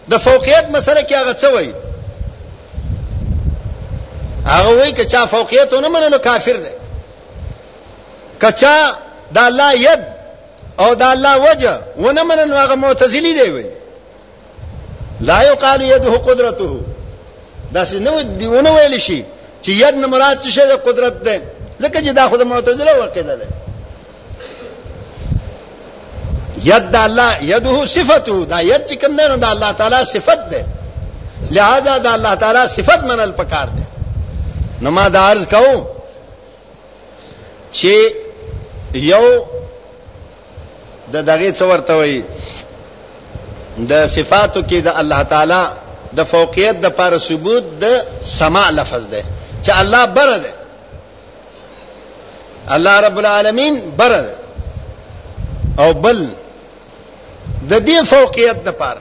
د 0.09 0.17
فوقیت 0.19 0.71
مسله 0.71 1.03
کې 1.03 1.13
هغه 1.15 1.33
څه 1.33 1.47
وایي 1.55 1.73
هغه 4.47 4.77
وایي 4.77 4.93
که 4.93 5.05
چا 5.05 5.27
فوقیت 5.27 5.73
ونه 5.73 5.89
منلو 5.89 6.19
کافر 6.19 6.57
دی 6.65 6.71
که 8.41 8.53
چا 8.53 8.77
د 9.35 9.39
الله 9.39 9.77
ید 9.81 10.01
او 10.79 10.95
د 10.95 11.03
الله 11.03 11.51
وجه 11.51 11.79
ونه 11.99 12.23
منلو 12.23 12.55
هغه 12.57 12.75
معتزلی 12.75 13.33
دی 13.35 13.51
وایي 13.51 13.69
لا 15.21 15.43
یقال 15.43 15.81
یده 15.81 16.11
قدرته 16.19 16.69
دا 17.75 17.85
څه 17.85 17.93
نو 17.95 18.23
دیونه 18.39 18.71
ویل 18.71 18.99
شي 18.99 19.25
چې 19.63 19.69
ید 19.69 19.95
نه 19.95 20.07
مراد 20.07 20.39
څه 20.41 20.59
ده 20.59 20.77
قدرت 20.77 21.23
ده 21.23 21.43
لکه 21.81 22.01
چې 22.03 22.13
دا 22.17 22.29
خود 22.29 22.43
معتزله 22.43 22.93
وقیده 22.95 23.37
ده 23.37 23.47
ید 26.65 26.97
الله 26.97 27.45
یده 27.45 27.87
صفته 27.87 28.45
دا 28.45 28.61
ید 28.63 28.87
چې 28.87 28.93
کوم 29.05 29.13
نه 29.21 29.37
دا 29.37 29.49
الله 29.51 29.73
تعالی 29.73 30.05
صفت 30.05 30.49
ده 30.51 30.65
لہذا 31.51 31.99
دا 32.05 32.13
الله 32.13 32.35
تعالی 32.35 32.69
صفت 32.69 33.05
منل 33.05 33.33
پکار 33.33 33.67
ده 33.67 33.96
نو 34.83 34.91
ما 34.91 35.07
دا 35.09 35.19
عرض 35.33 35.45
کوم 35.51 35.85
چې 37.73 37.95
یو 38.95 39.45
د 41.13 41.17
دغه 41.17 41.51
څورته 41.51 41.95
وي 42.01 42.23
د 43.77 44.07
صفاتو 44.07 44.63
کې 44.63 44.75
د 44.75 44.89
الله 45.03 45.23
تعالی 45.33 45.61
د 46.19 46.25
فوقیت 46.33 46.77
د 46.87 46.97
پر 47.01 47.19
ثبوت 47.29 47.65
د 47.81 48.03
سما 48.39 48.71
لفظ 48.71 49.03
ده 49.13 49.23
چې 49.65 49.71
الله 49.81 50.05
بر 50.19 50.37
ده 50.37 50.53
الله 52.77 53.01
رب 53.07 53.19
العالمین 53.25 53.79
بر 53.97 54.17
ده 54.21 54.35
او 55.85 55.93
بل 55.93 56.27
د 57.71 57.87
دې 57.87 58.05
فوقیت 58.13 58.57
د 58.69 58.79
پر 58.83 58.99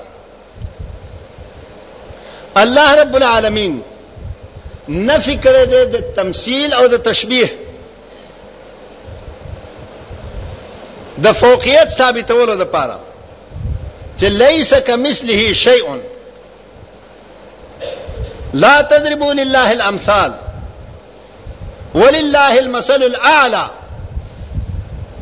الله 2.62 2.96
رب 3.02 3.16
العالمین 3.22 3.80
نفي 4.90 5.36
کړی 5.44 5.66
دی 5.66 5.86
د 5.92 5.98
تمثيل 6.16 6.74
او 6.74 6.88
د 6.88 6.98
تشبيه 7.10 7.48
د 11.26 11.32
فوقیت 11.32 11.90
ثابتولو 11.98 12.54
لپاره 12.54 13.00
چې 14.20 14.24
ليس 14.24 14.74
كمثله 14.74 15.54
شيء 15.54 16.00
لا 18.54 18.82
تضربوا 18.82 19.34
لله 19.34 19.72
الامثال 19.72 20.34
ولله 21.96 22.60
المثل 22.60 23.04
الاعلى 23.04 23.70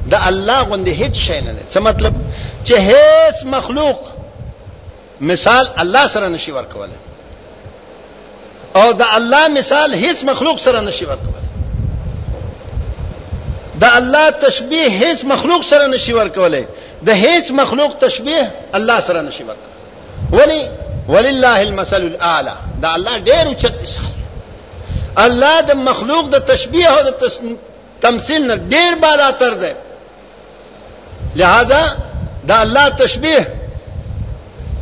دا 0.07 0.21
الله 0.27 0.63
غوندې 0.63 0.89
هیڅ 0.89 1.15
شی 1.15 1.41
نه 1.41 1.53
ده 1.53 1.63
څه 1.69 1.77
مطلب 1.79 2.13
چې 2.65 2.73
هیڅ 2.91 3.35
مخلوق 3.45 3.99
مثال 5.21 5.69
الله 5.77 6.07
سره 6.07 6.27
نشي 6.27 6.51
ورکولای 6.51 6.97
او 8.75 8.91
د 8.91 9.01
الله 9.15 9.47
مثال 9.47 9.93
هیڅ 9.93 10.23
مخلوق 10.31 10.59
سره 10.59 10.79
نشي 10.87 11.05
ورکولای 11.05 11.45
د 13.81 13.83
الله 13.83 14.29
تشبیه 14.45 14.85
هیڅ 14.87 15.25
مخلوق 15.33 15.63
سره 15.71 15.87
نشي 15.93 16.13
ورکولای 16.13 16.63
د 17.09 17.19
هیڅ 17.25 17.51
مخلوق 17.59 17.91
تشبیه 18.01 18.51
الله 18.79 18.99
سره 19.09 19.21
نشي 19.27 19.43
ورکولای 19.49 20.33
ولی 20.37 20.61
ولله 21.09 21.59
المثل 21.61 22.01
الاعلى 22.01 22.51
دا 22.81 22.89
الله 22.95 23.19
ډېر 23.19 23.47
اوچت 23.47 23.73
مثال 23.81 24.11
الله 25.25 25.61
د 25.71 25.83
مخلوق 25.89 26.27
د 26.37 26.45
تشبیه 26.53 26.87
او 26.93 27.03
د 27.11 27.57
تمثيل 28.05 28.47
نه 28.47 28.55
ډېر 28.55 28.95
بالا 29.03 29.31
تر 29.43 29.53
ده 29.53 29.75
لہذا 31.35 31.83
دا 32.47 32.61
الله 32.61 32.89
تشبیه 33.03 33.45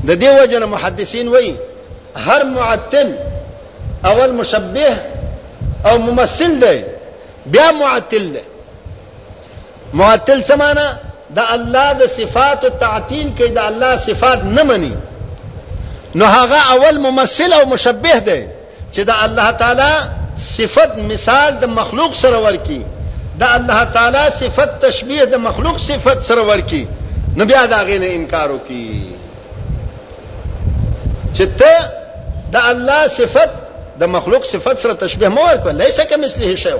د 0.07 0.19
دې 0.19 0.41
وجنه 0.41 0.65
محدثین 0.75 1.27
وایي 1.35 1.51
هر 2.29 2.43
معتل 2.53 3.11
اول 4.05 4.31
مشبه 4.33 4.97
او 5.85 5.97
ممثل 5.97 6.59
دی 6.59 6.83
بیا 7.45 7.71
معتل 7.71 8.27
دی 8.33 8.39
معتل 9.93 10.41
سمانا 10.43 10.87
دا 11.35 11.43
الله 11.51 11.93
د 11.93 12.05
صفات 12.09 12.63
او 12.65 12.69
تعطیل 12.69 13.31
کې 13.39 13.43
دا 13.49 13.67
الله 13.67 13.97
صفات 13.97 14.43
نه 14.43 14.63
مني 14.63 14.91
نو 16.15 16.25
هغه 16.25 16.73
اول 16.73 16.97
ممثل 16.99 17.53
او 17.53 17.65
مشبه 17.69 18.19
دی 18.19 18.45
چې 18.93 18.99
دا 18.99 19.13
الله 19.23 19.51
تعالی 19.51 19.93
صفت 20.57 20.97
مثال 20.97 21.55
د 21.59 21.65
مخلوق 21.65 22.13
سره 22.15 22.39
ورکی 22.43 22.81
دا 23.39 23.47
الله 23.55 23.83
تعالی 23.83 24.29
صفت 24.39 24.85
تشبیه 24.85 25.23
د 25.25 25.35
مخلوق 25.35 25.77
صفت 25.79 26.21
سره 26.23 26.41
ورکی 26.43 26.87
نو 27.37 27.45
بیا 27.45 27.65
دا 27.65 27.77
غینه 27.77 28.05
انکار 28.05 28.51
وکي 28.51 29.01
چې 31.33 31.41
ته 31.59 31.89
دا 32.51 32.59
الله 32.69 33.07
صفت 33.07 33.60
ده 34.01 34.07
مخلوق 34.07 34.43
صفات 34.43 34.77
سره 34.79 34.93
تشبيه 34.93 35.27
مو 35.27 35.45
ليس 35.65 36.01
كمثله 36.01 36.55
شيء 36.55 36.79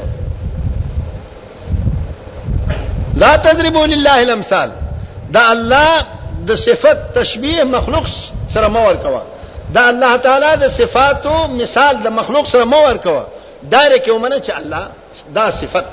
لا 3.15 3.35
تضربوا 3.35 3.87
لله 3.87 4.23
الامثال 4.23 4.71
ده 5.31 5.51
الله 5.51 6.05
ده 6.45 6.55
صفات 6.55 6.99
تشبيه 7.15 7.63
مخلوق 7.63 8.03
سره 8.49 8.67
مو 8.67 8.87
ورکوا 8.87 9.19
دا 9.73 9.89
الله 9.89 10.15
تعالى 10.15 10.57
ده 10.57 10.67
صفات 10.67 11.27
مثال 11.61 12.03
ده 12.03 12.09
مخلوق 12.09 12.45
سره 12.45 12.63
مو 12.63 12.77
ورکوا 12.87 13.23
دایره 13.63 13.97
کې 13.97 14.09
ومنه 14.09 14.39
چې 14.39 14.49
الله 14.57 14.87
دا 15.35 15.49
صفات 15.51 15.85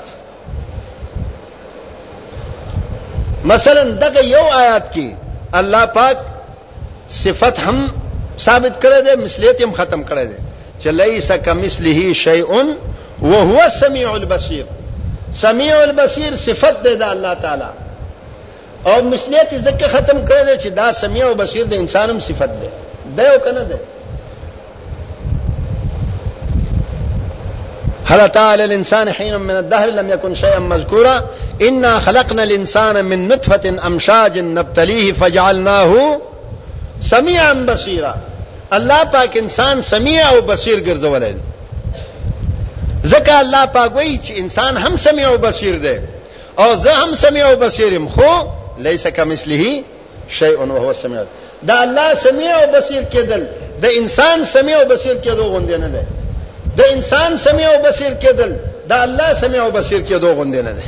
مثلا 3.43 3.83
دغه 3.99 4.19
یو 4.25 4.43
آیات 4.53 4.93
کې 4.93 5.01
الله 5.55 5.85
پاک 5.85 6.17
صفت 7.09 7.59
هم 7.59 7.87
ثابت 8.39 8.85
کړی 8.85 9.03
دی 9.09 9.15
مثلیت 9.23 9.61
هم 9.61 9.73
ختم 9.73 10.03
کړی 10.05 10.25
دی 10.25 10.48
ليس 10.87 11.31
كمثله 11.31 12.13
شيء 12.13 12.73
وهو 13.21 13.63
السميع 13.65 14.15
البصير 14.15 14.65
سميع 15.35 15.83
البصير 15.83 16.35
صفت 16.35 16.77
ده 16.87 16.93
د 16.93 17.01
الله 17.01 17.33
تعالى 17.33 17.69
او 18.87 19.01
مثلیت 19.01 19.49
ځکه 19.67 19.87
ختم 19.87 20.25
کړی 20.27 20.43
دی 20.45 20.57
چې 20.63 20.67
دا 20.67 20.91
سميع 20.91 21.27
او 21.27 21.35
بصیر 21.35 21.65
د 21.65 21.73
انسان 21.73 22.09
هم 22.09 22.19
صفت 22.19 22.49
ده 22.49 22.69
دا 23.17 23.33
یو 23.33 23.39
کنه 23.39 23.63
ده 23.63 23.77
هل 28.05 28.27
تعالى 28.29 28.63
الانسان 28.65 29.09
حين 29.11 29.35
من 29.39 29.55
الدهر 29.57 29.85
لم 29.87 30.09
يكن 30.09 30.35
شيئا 30.35 30.59
مذكورا 30.59 31.23
انا 31.61 31.99
خلقنا 31.99 32.43
الانسان 32.43 33.05
من 33.05 33.27
نطفه 33.27 33.87
امشاج 33.87 34.39
نبتليه 34.39 35.11
فجعلناه 35.13 36.19
سميعا 37.01 37.53
بصيرا 37.53 38.15
الله 38.73 39.05
پاک 39.05 39.33
انسان 39.37 39.81
سمیع 39.81 40.29
او 40.33 40.41
بصیر 40.41 40.79
ګرځولای 40.79 41.33
دی 41.33 41.41
ځکه 43.05 43.29
الله 43.39 43.65
پاک 43.65 43.95
وایي 43.95 44.17
چې 44.23 44.29
انسان 44.31 44.77
هم 44.77 44.97
سمیع 44.97 45.27
او 45.31 45.37
بصیر 45.37 45.77
دی 45.79 45.97
او 46.57 46.75
زه 46.75 46.91
هم 46.93 47.13
سمیع 47.13 47.47
او 47.49 47.55
بصیر 47.55 47.93
یم 47.93 48.09
خو 48.09 48.47
ليس 48.77 49.07
كمثله 49.07 49.83
شيء 50.39 50.57
وهو 50.59 50.87
السميع 50.89 51.21
دا 51.67 51.75
الله 51.81 52.13
سمیع 52.13 52.51
او 52.57 52.71
بصیر 52.79 53.03
کېدل 53.13 53.41
د 53.81 53.85
انسان 53.97 54.43
سمیع 54.43 54.77
او 54.79 54.85
بصیر 54.85 55.15
کېدو 55.21 55.43
غوندې 55.53 55.75
نه 55.83 55.87
ده 55.87 56.03
د 56.77 56.81
انسان 56.93 57.37
سمیع 57.37 57.67
او 57.73 57.81
بصیر 57.89 58.11
کېدل 58.19 58.51
د 58.89 58.91
الله 58.93 59.33
سمیع 59.41 59.63
او 59.65 59.71
بصیر 59.71 60.01
کېدو 60.01 60.39
غوندې 60.39 60.61
نه 60.67 60.71
ده 60.73 60.83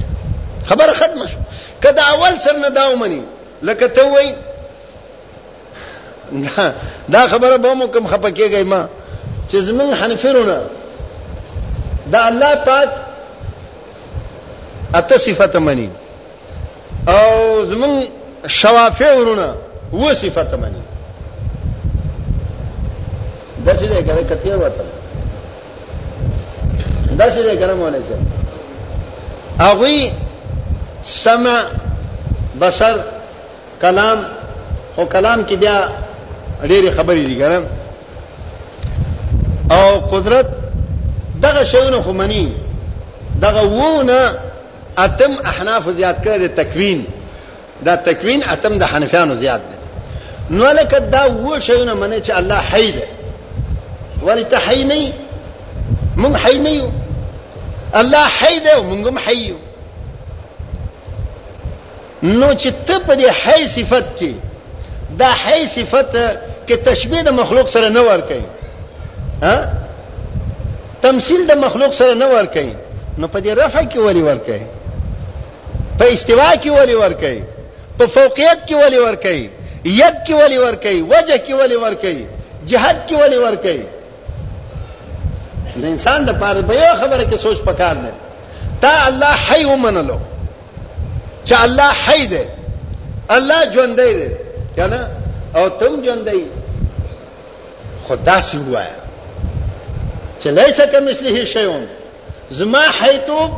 خبره 0.66 0.94
ختمه 0.94 1.26
شو 1.28 1.38
کدا 1.84 2.02
اول 2.04 2.38
سر 2.38 2.56
نه 2.60 2.70
داومني 2.70 3.22
لکه 3.64 3.88
ته 3.88 4.02
وای 4.08 4.34
دا 7.12 7.28
خبره 7.28 7.58
به 7.58 7.74
مو 7.74 7.88
کوم 7.88 8.08
خپکیږي 8.08 8.64
ما 8.64 8.86
چې 9.50 9.56
زمون 9.56 9.94
حنفرونه 9.94 10.62
دا 12.12 12.24
الله 12.26 12.56
پاک 12.56 12.90
اته 14.96 15.18
صفته 15.18 15.60
مني 15.60 15.90
او 17.08 17.66
زمون 17.66 18.04
شوافع 18.48 19.16
ورونه 19.18 19.54
و 19.94 20.14
صفته 20.14 20.56
مني 20.58 20.82
دا 23.66 23.74
څه 23.74 23.78
دی 23.82 24.04
کنه 24.04 24.24
کتیر 24.24 24.56
وته 24.56 24.84
دا 27.18 27.30
څه 27.30 27.36
دی 27.50 27.58
کنه 27.58 27.74
مونږ 27.74 27.94
نه 27.94 28.42
اغوی 29.68 30.12
سمع 31.04 31.62
بصر 32.62 32.96
کلام 33.82 34.18
خو 34.96 35.06
کلام 35.06 35.44
کې 35.48 35.54
بیا 35.54 35.90
ډېری 36.70 36.92
خبرې 36.92 37.24
دي 37.26 37.36
ګرم 37.36 37.64
او 39.72 40.00
قدرت 40.00 40.48
دغه 41.42 41.64
شیونه 41.66 42.02
خو 42.02 42.12
منی 42.14 42.54
دغه 43.42 43.62
وونه 43.62 44.34
اتم 44.98 45.32
احناف 45.46 45.90
زیات 45.90 46.18
کړی 46.24 46.38
د 46.40 46.48
تکوین 46.62 47.04
دا 47.86 47.96
تکوین 47.96 48.42
اتم 48.50 48.80
د 48.80 48.84
حنفیانو 48.92 49.36
زیات 49.36 49.62
دی 49.72 49.78
نو 50.58 50.68
لکه 50.72 51.00
دا 51.00 51.24
و 51.26 51.60
شیونه 51.60 51.94
منی 51.94 52.22
چې 52.22 52.30
الله 52.32 52.56
حی 52.74 52.92
دی 52.92 53.02
ولی 54.26 54.44
ته 54.44 54.58
حی 54.58 54.84
نه 54.84 55.12
مونږ 56.18 56.36
حی 56.44 56.60
نه 56.60 56.70
یو 56.70 56.88
الله 57.94 58.26
حی 58.38 58.60
دی 58.60 58.70
او 58.76 58.84
مونږ 58.90 59.08
هم 59.08 59.18
حی 59.18 59.38
یو 59.50 59.56
نو 62.24 62.54
چې 62.56 62.70
ته 62.86 63.00
په 63.00 63.16
دې 63.16 63.28
حی 63.44 63.68
صفت 63.68 64.06
کې 64.22 64.30
دا 65.18 65.28
حی 65.44 65.68
صفت 65.68 66.16
کې 66.68 66.76
تشبيه 66.86 67.22
د 67.22 67.30
مخلوق 67.42 67.68
سره 67.76 67.90
نه 67.90 68.02
ور 68.08 68.20
کوي 68.22 68.44
ها 69.44 69.74
تمثيل 71.02 71.48
د 71.48 71.52
مخلوق 71.64 71.92
سره 72.00 72.14
نه 72.24 72.28
ور 72.34 72.46
کوي 72.56 72.76
نو 73.18 73.28
په 73.28 73.40
دې 73.40 73.48
رفع 73.64 73.82
کې 73.86 73.98
ولي 74.10 74.22
ور 74.28 74.38
کوي 74.38 74.66
په 76.00 76.14
استوا 76.14 76.56
کې 76.56 76.68
ولي 76.82 76.96
ور 77.04 77.14
کوي 77.24 77.42
په 78.02 78.06
فوقیت 78.18 78.60
کې 78.68 78.74
ولي 78.84 79.00
ور 79.06 79.16
کوي 79.26 79.44
ید 79.86 80.16
کې 80.28 80.34
ولي 80.44 80.58
ور 80.66 80.76
کوي 80.86 81.02
وجه 81.02 81.38
کې 81.38 81.54
ولي 81.64 81.76
ور 81.86 81.94
کوي 82.06 82.26
جهاد 82.72 83.02
کې 83.10 83.14
ولي 83.14 83.38
ور 83.38 83.56
کوي 83.56 83.84
د 85.76 85.86
انسان 85.94 86.26
د 86.26 86.40
پاره 86.42 86.62
به 86.70 86.74
یو 86.82 86.94
خبره 87.04 87.24
کې 87.32 87.38
سوچ 87.48 87.58
پکار 87.70 87.96
نه 87.96 88.12
تا 88.82 89.08
الله 89.08 89.28
حي 89.48 89.66
ومنلو 89.66 90.18
چې 91.46 91.54
الله 91.54 91.88
حي 92.06 92.26
دی 92.34 92.46
الله 93.30 93.72
ژوندې 93.72 94.14
دی 94.16 94.30
کنه 94.76 95.02
او 95.56 95.70
تم 95.70 95.94
ژوندۍ 96.06 96.44
خدا 98.08 98.38
سی 98.48 98.58
وایا 98.72 98.88
چې 100.44 100.48
لیسا 100.58 100.86
کمثله 100.92 101.46
شیون 101.54 101.84
زما 102.58 102.80
حیتوب 103.02 103.52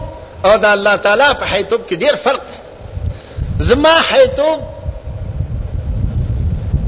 او 0.46 0.54
د 0.64 0.66
الله 0.76 0.96
تعالی 1.06 1.28
په 1.40 1.46
حیتوب 1.52 1.82
کې 1.90 1.94
ډیر 2.04 2.16
فرق 2.16 2.42
زما 3.70 3.94
حیتوب 4.10 4.60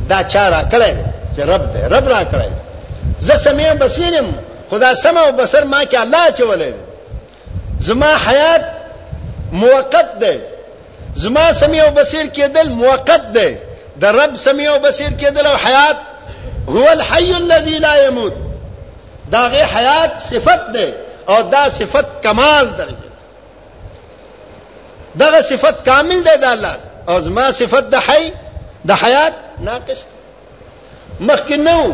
دا 0.10 0.24
چاره 0.24 0.70
کړی 0.72 0.94
چې 1.36 1.40
رب 1.52 1.64
دې 1.74 1.94
رب 1.94 2.08
را 2.14 2.22
کړی 2.24 2.52
زه 3.28 3.38
سمع 3.46 3.74
بصیرم 3.86 4.30
خدا 4.70 4.96
سمع 5.04 5.22
او 5.28 5.32
بصر 5.32 5.64
ما 5.64 5.84
کې 5.86 5.96
الله 5.96 6.28
چولې 6.32 6.74
زما 7.90 8.12
حیات 8.28 8.62
موقت 9.52 10.20
ده 10.20 10.42
زما 11.16 11.46
سمع 11.54 11.78
او 11.84 11.92
بصیر 11.92 12.26
کېدل 12.34 12.68
موقت 12.70 13.32
ده 13.38 13.48
د 14.00 14.06
رب 14.06 14.36
سميع 14.38 14.70
او 14.74 14.80
بصير 14.80 15.10
کېدل 15.10 15.46
او 15.48 15.58
حيات 15.58 15.98
هو 16.70 16.90
الحي 16.92 17.38
الذي 17.38 17.80
لا 17.80 17.96
يموت 18.08 18.34
دا 19.32 19.40
غي 19.48 19.66
حيات 19.66 20.12
صفت 20.30 20.70
ده 20.74 20.94
او 21.30 21.42
دا 21.42 21.70
صفت 21.70 22.06
کمال 22.24 22.76
درجه 22.78 23.06
ده 25.16 25.30
دا 25.32 25.42
صفت 25.42 25.86
کامل 25.86 26.24
ده 26.24 26.36
د 26.36 26.44
الله 26.44 26.76
او 27.10 27.20
زما 27.20 27.52
صفت 27.52 27.84
د 27.96 27.96
حي 27.96 28.32
د 28.86 28.92
حيات 28.92 29.34
ناقص 29.60 30.02
ده 30.02 30.12
مخکې 31.20 31.54
نو 31.60 31.92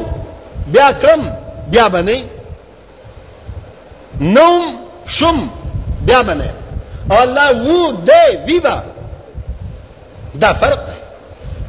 بیا 0.68 0.92
کم 1.02 1.22
بیا 1.68 1.88
بنئ 1.88 2.22
نوم 4.20 4.64
شم 5.08 5.50
بیا 6.06 6.22
بنئ 6.22 6.50
او 7.12 7.18
الله 7.24 7.50
وو 7.52 7.92
ده 7.92 8.24
ویبا 8.48 8.82
دا 10.36 10.54
فرق 10.54 10.86
ده 10.86 11.01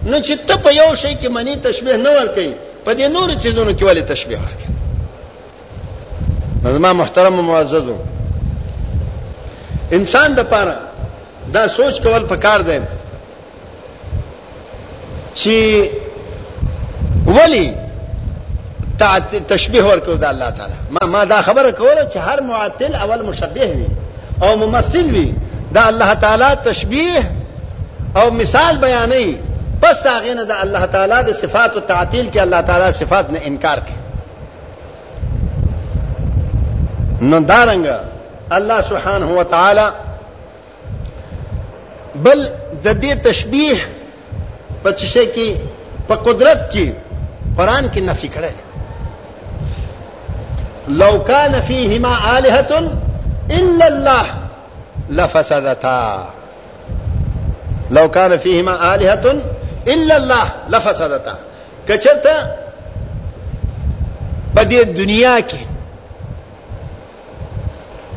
نو 0.06 0.18
چې 0.18 0.36
ته 0.46 0.54
په 0.62 0.70
یو 0.74 0.94
شی 0.96 1.14
کې 1.14 1.28
منی 1.34 1.56
تشبيه 1.66 1.96
نه 2.04 2.10
ورکې 2.14 2.46
په 2.84 2.90
دې 3.00 3.06
نور 3.16 3.28
چیزونو 3.42 3.72
کې 3.74 3.82
ولې 3.84 4.02
تشبيه 4.14 4.38
ورکې 4.44 4.66
نظم 6.64 6.84
محترم 7.00 7.34
او 7.34 7.42
معززو 7.48 7.96
انسان 9.98 10.28
د 10.38 10.40
پاره 10.54 10.76
دا 11.54 11.62
سوچ 11.76 11.94
کول 12.02 12.22
پکار 12.32 12.60
دی 12.70 12.80
چې 15.34 15.88
ولی 17.38 17.66
تشبيه 19.48 19.82
ورکو 19.82 20.12
د 20.12 20.24
الله 20.32 20.48
تعالی 20.58 20.74
ما 20.98 21.04
ما 21.14 21.22
دا 21.36 21.40
خبره 21.48 21.70
کوله 21.70 22.04
چې 22.12 22.16
هر 22.28 22.38
معطل 22.50 22.92
اول 23.06 23.20
مشبه 23.30 23.64
وي 23.78 23.86
او 24.42 24.50
ممثل 24.66 25.06
وي 25.14 25.28
دا 25.72 25.82
الله 25.88 26.10
تعالی 26.26 26.50
تشبيه 26.66 27.22
او 28.16 28.24
مثال 28.42 28.74
بیانې 28.86 29.28
بس 29.82 30.02
داغین 30.04 30.38
دا 30.48 30.54
اللہ 30.60 30.84
تعالیٰ 30.90 31.20
دا 31.26 31.32
صفات 31.40 31.76
و 31.76 31.80
تعطیل 31.86 32.26
کی 32.32 32.40
اللہ 32.40 32.60
تعالیٰ 32.66 32.90
صفات 33.00 33.30
نے 33.32 33.38
انکار 33.44 33.78
کی 33.86 33.94
نو 37.22 37.38
دارنگا 37.48 37.96
اللہ 38.58 38.80
سبحانہ 38.88 39.24
و 39.38 39.42
تعالی 39.54 39.86
بل 42.22 42.42
دی 43.02 43.12
تشبیح 43.22 43.82
پچشے 44.82 45.24
کی 45.34 45.46
پا 46.06 46.14
قدرت 46.28 46.70
کی 46.72 46.84
قرآن 47.56 47.88
کی 47.94 48.00
نفی 48.10 48.28
کرے 48.34 48.50
لو 51.00 51.12
کان 51.32 51.60
فیہما 51.66 52.12
آلہت 52.34 52.72
الا 52.74 53.86
اللہ 53.86 54.30
لفسدتا 55.20 55.96
لو 57.96 58.08
كان 58.10 58.36
فيهما 58.42 58.94
آلهة 58.94 59.61
الا 59.88 60.16
الله 60.16 60.44
لفسدتا 60.68 61.34
کچرتا 61.88 62.46
بدي 64.56 64.78
الدنيا 64.82 65.40
كي 65.40 65.58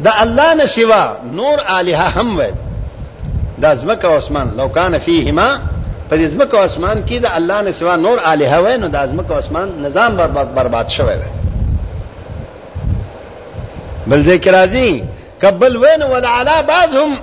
دا 0.04 0.24
الله 0.24 0.54
نه 0.54 1.18
نور 1.34 1.58
آلهة 1.80 2.22
هم 2.22 2.38
وي 2.38 2.48
دا 3.58 3.74
زمك 3.76 4.06
او 4.06 4.20
لو 4.58 4.70
كان 4.72 4.98
فيهما 4.98 5.62
فدي 6.12 6.28
زمك 6.28 6.56
زمکه 6.56 7.02
كي 7.02 7.20
دا 7.20 7.38
الله 7.38 7.62
نه 7.62 7.96
نور 7.96 8.20
آلهة 8.34 8.62
وي 8.62 8.78
دا 8.78 9.06
زمك 9.06 9.32
او 9.32 9.62
نظام 9.82 10.18
برباد 10.18 10.72
بر 10.72 10.86
شوی 10.88 11.18
دی 11.18 11.28
بل 14.08 14.22
ذيك 14.24 14.48
رازي 14.48 15.04
كبل 15.42 15.78
وين 15.78 16.04
ولا 16.04 16.28
علا 16.30 16.62
بعضهم 16.62 17.18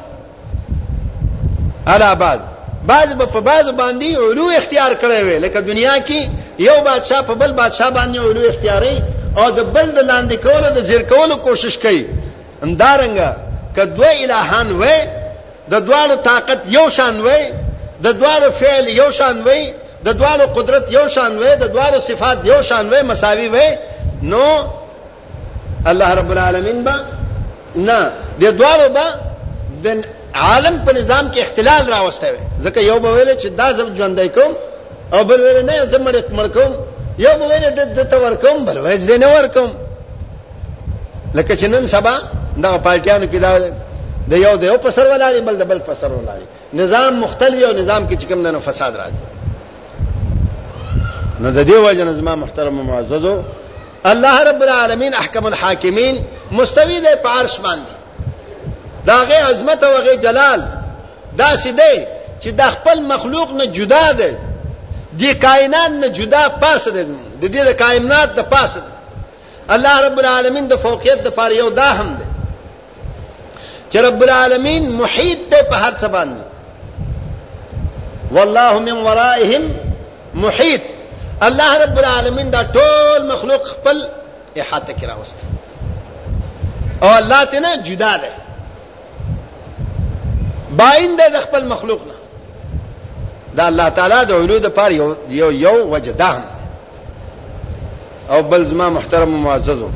على 1.86 2.14
بعض 2.14 2.51
بعض 2.86 3.12
په 3.22 3.40
بعض 3.40 3.66
باندې 3.76 4.10
علو 4.30 4.46
اختیار 4.58 4.92
کړی 5.02 5.22
وي 5.26 5.38
لکه 5.38 5.60
دنیا 5.60 5.96
کې 6.08 6.20
یو 6.58 6.76
بادشاہ 6.84 7.20
په 7.26 7.34
بل 7.34 7.52
بادشاہ 7.52 7.90
باندې 7.90 8.18
علو 8.18 8.48
اختیاري 8.48 8.98
او 9.38 9.50
د 9.50 9.60
بل 9.74 9.90
د 9.96 10.00
لاندې 10.08 10.36
کولو 10.42 10.70
د 10.74 10.78
زیر 10.88 11.02
کولو 11.12 11.36
کوشش 11.36 11.76
کوي 11.78 12.06
همدارنګه 12.62 13.30
که 13.76 13.84
دوه 13.84 14.10
الهان 14.24 14.72
وي 14.82 14.98
د 15.70 15.74
دوالو 15.86 16.14
طاقت 16.14 16.58
یو 16.68 16.88
شان 16.88 17.20
وي 17.20 17.40
د 18.04 18.08
دوالو 18.20 18.50
فعل 18.50 18.88
یو 18.88 19.10
شان 19.10 19.42
وي 19.42 19.72
د 20.04 20.08
دوالو 20.18 20.44
قدرت 20.54 20.92
یو 20.92 21.08
شان 21.08 21.38
وي 21.38 21.54
د 21.56 21.64
دوالو 21.74 22.00
صفات 22.00 22.38
یو 22.44 22.62
شان 22.62 22.88
وي 22.90 23.02
مساوي 23.02 23.48
وي 23.48 23.68
نو 24.22 24.44
الله 25.86 26.14
رب 26.14 26.30
العالمین 26.32 26.82
با 26.84 26.94
نه 27.76 28.10
د 28.40 28.44
دوالو 28.58 28.88
با 28.98 29.06
د 29.84 30.04
عالم 30.34 30.78
په 30.86 30.92
نظام 30.92 31.30
کې 31.34 31.40
اختلال 31.46 31.84
راوسته 31.92 32.30
وي 32.32 32.38
ځکه 32.64 32.80
یو 32.80 32.96
ویل 33.00 33.36
چې 33.40 33.46
دا 33.58 33.72
زم 33.72 33.94
ژوندای 33.96 34.28
کوم 34.28 34.52
او 35.12 35.24
بل 35.24 35.40
ویل 35.40 35.66
نه 35.66 35.84
زم 35.86 36.04
مړ 36.04 36.46
کوم 36.52 36.72
یو 37.18 37.32
ویل 37.40 37.70
د 37.76 37.94
دته 37.94 38.16
ورکوم 38.18 38.64
بل 38.64 38.78
ویل 38.78 39.00
زه 39.00 39.16
نه 39.16 39.26
ورکوم 39.36 39.70
لکه 41.34 41.54
چې 41.56 41.64
نن 41.64 41.86
سبا 41.86 42.18
دا 42.62 42.78
پالټیانو 42.84 43.26
کې 43.32 43.36
دا 43.40 43.58
د 44.30 44.34
یو 44.34 44.56
د 44.56 44.62
یو 44.64 44.78
په 44.78 44.90
سر 44.90 45.06
ولاړ 45.06 45.40
بل 45.44 45.56
د 45.58 45.62
بل 45.64 45.78
په 45.78 45.94
سر 46.00 46.08
ولاړ 46.12 46.38
نظام 46.74 47.20
مختلف 47.20 47.64
او 47.68 47.74
نظام 47.82 48.08
کې 48.08 48.12
چې 48.18 48.24
کوم 48.28 48.42
نه 48.46 48.58
فساد 48.58 48.96
راځي 48.96 49.16
نو 51.40 51.50
د 51.50 51.64
دې 51.68 51.74
وجه 51.86 52.04
نظام 52.04 52.40
محترم 52.40 52.78
او 52.80 52.84
معززو 52.84 53.42
الله 54.12 54.36
رب 54.44 54.62
العالمین 54.62 55.14
احکم 55.14 55.46
الحاکمین 55.46 56.24
مستوی 56.52 57.00
ده 57.00 57.14
په 57.16 57.28
عرش 57.40 57.60
باندې 57.60 58.01
دا 59.06 59.14
غي 59.14 59.36
عظمت 59.36 59.84
او 59.84 59.96
غي 59.96 60.16
جلال 60.16 60.68
دا 61.36 61.56
سیده 61.56 62.06
چې 62.44 62.46
د 62.48 62.62
خپل 62.72 63.00
مخلوق 63.02 63.50
نه 63.52 63.64
جدا 63.64 64.12
ده 64.12 64.38
دی 65.12 65.34
کائنات 65.34 65.90
نه 65.90 66.06
جدا 66.08 66.48
پاسه 66.48 66.90
ده 66.90 67.02
د 67.40 67.44
دې 67.44 67.62
د 67.68 67.70
کائنات 67.70 68.32
د 68.34 68.40
پاسه 68.40 68.80
ده 68.80 68.92
الله 69.74 70.06
رب 70.06 70.18
العالمین 70.18 70.68
د 70.68 70.74
فوقیت 70.76 71.22
د 71.24 71.28
پاره 71.28 71.54
یو 71.56 71.68
دا 71.68 71.84
هم 71.92 72.14
ده 72.18 72.24
چې 73.92 73.96
رب 74.04 74.22
العالمین 74.22 74.92
محیط 74.92 75.38
ده 75.50 75.62
په 75.62 75.74
هر 75.76 75.92
څه 75.98 76.04
باندې 76.04 76.40
والله 78.32 78.78
من 78.78 78.92
ورائهم 78.92 79.70
محیط 80.34 80.80
الله 81.42 81.82
رب 81.84 81.98
العالمین 81.98 82.50
دا 82.50 82.62
ټول 82.62 83.32
مخلوق 83.32 83.64
خپل 83.64 84.02
احاطه 84.58 84.92
کې 85.00 85.04
راوست 85.08 85.34
او 87.02 87.08
الله 87.14 87.44
تنه 87.44 87.76
جدا 87.76 88.16
ده 88.16 88.41
باین 90.76 91.16
د 91.18 91.40
خپل 91.42 91.64
مخلوق 91.68 92.00
نه 92.08 92.14
دا 93.56 93.66
الله 93.66 93.88
تعالی 93.96 94.24
د 94.28 94.32
علو 94.44 94.58
د 94.58 94.66
پاره 94.78 94.94
یو 94.94 95.14
یو 95.28 95.50
یو 95.52 95.86
وجه 95.94 96.12
ده 96.12 96.32
او 98.30 98.42
بل 98.42 98.64
زما 98.68 98.88
محترم 98.90 99.38
معززو 99.42 99.88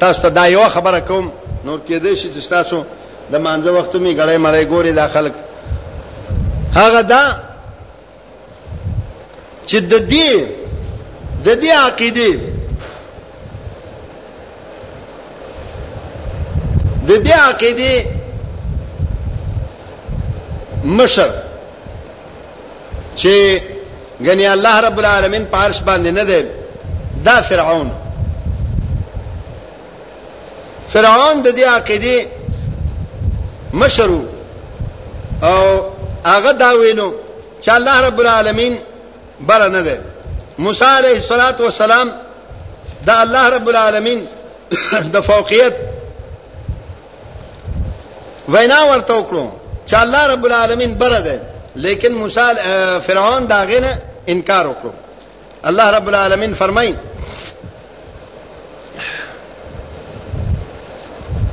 تاسو 0.00 0.22
ته 0.22 0.28
دا 0.28 0.46
یو 0.46 0.68
خبره 0.68 1.00
کوم 1.00 1.32
نور 1.64 1.78
کې 1.88 2.02
دې 2.02 2.14
شي 2.14 2.28
چې 2.32 2.48
تاسو 2.50 2.82
د 3.32 3.36
مانځه 3.36 3.70
وخت 3.76 3.94
می 3.96 4.14
غړې 4.16 4.38
مړې 4.38 4.64
ګوري 4.72 4.92
دا 4.92 5.08
خلک 5.08 5.32
هغه 6.74 7.00
دا 7.00 7.24
چې 9.66 9.76
د 9.76 10.08
دې 10.10 10.46
د 11.44 11.60
دې 11.60 11.70
عقیده 11.70 12.40
د 17.08 17.12
دې 17.26 17.30
عقیده 17.48 18.15
مشر 20.86 21.30
چې 23.16 23.60
غني 24.26 24.46
الله 24.52 24.80
رب 24.80 24.98
العالمین 24.98 25.44
په 25.54 25.56
عرش 25.58 25.80
باندې 25.88 26.08
نه 26.10 26.24
دی 26.24 26.44
دا 27.24 27.40
فرعون 27.48 27.88
فرعون 30.92 31.42
د 31.46 31.48
دې 31.56 31.60
عقیده 31.64 32.16
مشرو 33.82 34.22
او 35.42 35.62
هغه 36.24 36.52
دا 36.52 36.72
وینو 36.72 37.12
چې 37.64 37.68
الله 37.72 38.00
رب 38.06 38.20
العالمین 38.20 38.74
بر 39.50 39.62
نه 39.68 39.82
دی 39.82 39.94
موسی 40.58 40.84
علیه 40.84 41.16
الصلاۃ 41.22 41.60
والسلام 41.60 42.12
دا 43.06 43.18
الله 43.20 43.48
رب 43.56 43.68
العالمین 43.74 44.20
د 45.14 45.14
فوقیت 45.32 45.74
وینا 48.48 48.80
ورته 48.84 49.14
وکړو 49.14 49.65
چې 49.90 49.94
الله 49.94 50.26
رب 50.26 50.46
العالمین 50.46 50.94
بره 50.98 51.20
ده 51.20 51.40
لیکن 51.76 52.08
موسی 52.12 52.40
اه، 52.40 52.98
فرعون 52.98 53.44
دا 53.46 53.56
غنه 53.64 53.98
انکار 54.28 54.66
وکړو 54.70 54.92
الله 55.66 55.90
رب 55.90 56.08
العالمین 56.08 56.54
فرمای 56.54 56.94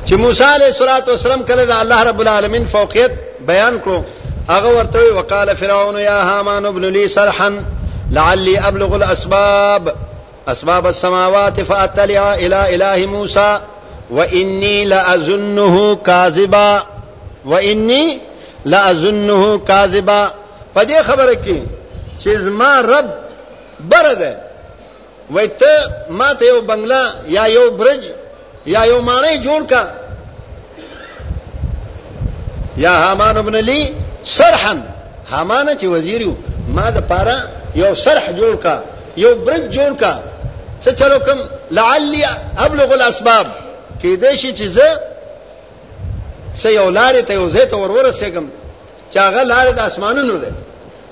چې 0.10 0.14
موسی 0.20 0.44
علیہ 0.44 0.66
الصلوۃ 0.66 1.08
والسلام 1.08 1.44
کله 1.52 1.66
دا 1.66 1.80
الله 1.82 2.04
رب 2.04 2.20
العالمین 2.20 2.66
فوقیت 2.72 3.12
بیان 3.52 3.82
کړو 3.86 4.02
هغه 4.50 4.70
ورته 4.70 5.00
وقاله 5.18 5.54
فرعون 5.54 6.00
یا 6.00 6.22
هامان 6.22 6.66
ابن 6.66 6.82
لي 6.86 7.08
صرحا 7.18 7.50
لعلي 8.12 8.58
ابلغ 8.58 8.94
الاسباب 8.96 9.94
اسباب 10.48 10.86
السماوات 10.88 11.62
فاطلع 11.64 12.34
الى 12.34 12.76
اله 12.76 13.06
موسى 13.06 13.60
واني 14.12 14.86
لاظنه 14.86 15.96
كاذبا 16.06 16.93
و 17.46 17.54
انی 17.54 18.22
لا 18.66 18.80
اظنه 18.90 19.60
کاذبا 19.68 20.32
په 20.76 20.84
دې 20.86 21.02
خبره 21.08 21.36
کې 21.36 21.60
چې 22.20 22.30
زما 22.30 22.82
رب 22.82 23.08
بر 23.80 24.14
ده 24.14 24.38
وای 25.32 25.48
ته 25.48 25.90
ما 26.10 26.34
ته 26.34 26.46
یو 26.46 26.62
بنگلا 26.62 27.04
یا 27.28 27.46
یو 27.48 27.72
برج 27.72 28.02
یا 28.66 28.84
یو 28.86 29.02
مانه 29.02 29.42
جوړ 29.44 29.66
کا 29.70 29.88
یا 32.78 32.92
حامان 32.94 33.38
ابن 33.38 33.56
لی 33.56 33.82
سرحا 34.24 34.76
حامان 35.32 35.68
چې 35.78 35.84
وزیر 35.84 36.22
یو 36.22 36.34
ما 36.76 36.90
د 36.90 37.00
پاره 37.10 37.38
یو 37.76 37.94
سرح 37.94 38.26
جوړ 38.40 38.56
کا 38.64 38.76
یو 39.18 39.36
برج 39.46 39.64
جوړ 39.80 39.92
کا 40.02 40.20
څه 40.86 40.90
چلو 41.00 41.20
کم 41.26 41.38
لعلی 41.72 42.24
ابلغ 42.58 42.94
الاسباب 42.94 43.48
کې 44.02 44.18
دې 44.24 44.36
شي 44.36 44.52
چې 44.58 44.64
زه 44.66 44.88
سې 46.62 46.68
اولاره 46.78 47.22
ته 47.22 47.34
یو 47.34 47.50
زه 47.50 47.66
ته 47.66 47.76
ورور 47.78 48.12
سګم 48.12 48.46
چې 49.14 49.18
هغه 49.20 49.44
لار 49.44 49.72
د 49.72 49.80
اسمانونو 49.80 50.38
ده 50.38 50.52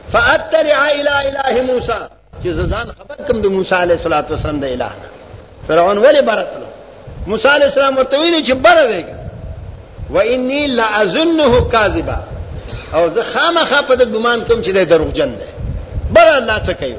فاترع 0.10 0.84
الى 0.92 1.30
اله 1.30 1.74
موسی 1.74 2.00
چې 2.44 2.48
زدان 2.48 2.88
خبر 3.00 3.26
کم 3.28 3.42
د 3.42 3.48
موسی 3.48 3.76
عليه 3.76 3.98
صلوات 4.04 4.30
والسلام 4.32 4.60
د 4.60 4.64
اله 4.64 4.90
فرعون 5.68 5.98
ولی 5.98 6.22
برتلو 6.22 6.66
موسی 7.28 7.48
عليه 7.48 7.66
السلام 7.66 7.98
ورته 7.98 8.18
ویل 8.20 8.44
چې 8.46 8.52
بره 8.52 8.86
دی 8.88 9.06
و 10.10 10.18
انی 10.20 10.68
لاظنه 10.68 11.62
کاذبا 11.70 12.16
او 12.94 13.10
زه 13.10 13.22
خامخا 13.24 13.82
په 13.82 13.96
د 13.96 14.04
ګمان 14.16 14.40
کوم 14.48 14.62
چې 14.64 14.70
د 14.70 14.90
دروغجن 14.90 15.30
دی 15.42 15.46
بره 16.14 16.38
الله 16.38 16.60
څه 16.64 16.72
کوي 16.72 16.96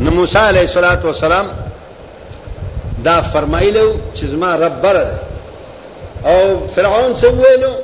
نو 0.00 0.10
موسی 0.10 0.38
عليه 0.38 0.66
صلوات 0.66 1.04
والسلام 1.04 1.65
دا 3.06 3.20
فرمایلو 3.32 3.86
چې 4.14 4.24
زما 4.26 4.54
رب 4.56 4.80
بر 4.82 4.96
او 6.30 6.38
فرعون 6.74 7.12
څه 7.20 7.26
ویلو 7.40 7.74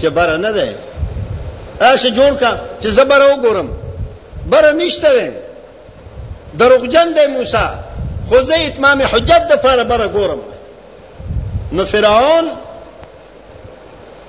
چې 0.00 0.06
بر 0.16 0.36
نه 0.44 0.50
ده 0.56 0.66
اشه 1.80 2.10
جوړ 2.10 2.32
کا 2.40 2.50
چې 2.82 2.86
زبر 2.96 3.20
وګورم 3.30 3.68
بر 4.52 4.64
نشته 4.80 5.08
ده 5.16 5.32
دروغجن 6.58 7.08
دی 7.18 7.26
موسی 7.36 7.66
خو 8.28 8.40
زه 8.48 8.54
اتمام 8.66 9.02
حجت 9.12 9.42
د 9.50 9.62
پاره 9.66 9.82
بر 9.90 10.04
ګورم 10.16 10.40
نو 11.76 11.84
فرعون 11.92 12.44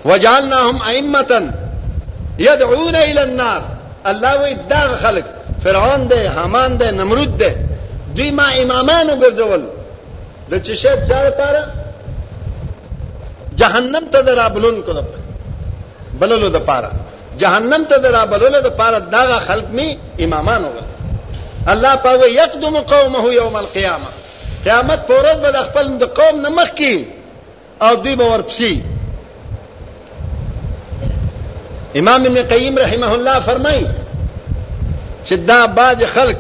وجعلناهم 0.06 0.82
ائمه 0.92 1.54
يدعون 2.40 2.96
الى 2.96 3.24
النار 3.24 3.62
الله 4.06 4.38
وې 4.38 4.58
دا 4.70 4.88
خلق 5.06 5.24
فرعون 5.64 6.08
دی 6.12 6.24
حامان 6.38 6.78
دی 6.80 6.92
نمرود 7.02 7.34
دی 7.40 7.52
دوی 8.20 8.32
ما 8.38 8.44
امامانو 8.62 9.14
ګرځول 9.24 9.62
د 10.52 10.64
چې 10.66 10.72
شت 10.82 11.00
چا 11.10 11.20
لپاره 11.28 11.62
جهنم 13.60 14.06
ته 14.14 14.22
درابلون 14.22 14.82
کو 14.88 14.92
لپاره 14.92 15.24
بللو 16.24 16.50
د 16.56 16.66
پاره 16.72 16.90
جهنم 17.44 17.86
ته 17.94 17.98
درابللو 18.06 18.62
د 18.66 18.76
پاره 18.82 19.00
داغه 19.14 19.40
خلق 19.48 19.68
می 19.80 19.88
امامانو 20.26 20.70
ګرځول 20.76 21.70
الله 21.74 21.96
پاوه 22.08 22.28
یقدم 22.36 22.80
قومه 22.96 23.32
یوم 23.36 23.56
القیامه 23.56 24.12
قیامت 24.68 25.08
پورز 25.08 25.38
به 25.46 25.52
د 25.58 25.66
خپل 25.72 25.96
د 26.04 26.14
قوم 26.20 26.42
نمخ 26.48 26.70
کی 26.82 26.96
او 27.82 27.96
دوی 27.96 28.16
به 28.16 28.26
ورپسی 28.34 28.74
امام 32.04 32.26
ابن 32.30 32.42
قیم 32.54 32.76
رحمه 32.86 33.14
الله 33.14 33.40
فرمای 33.50 33.84
چې 35.26 35.34
دا 35.54 35.62
باج 35.82 36.06
خلک 36.16 36.38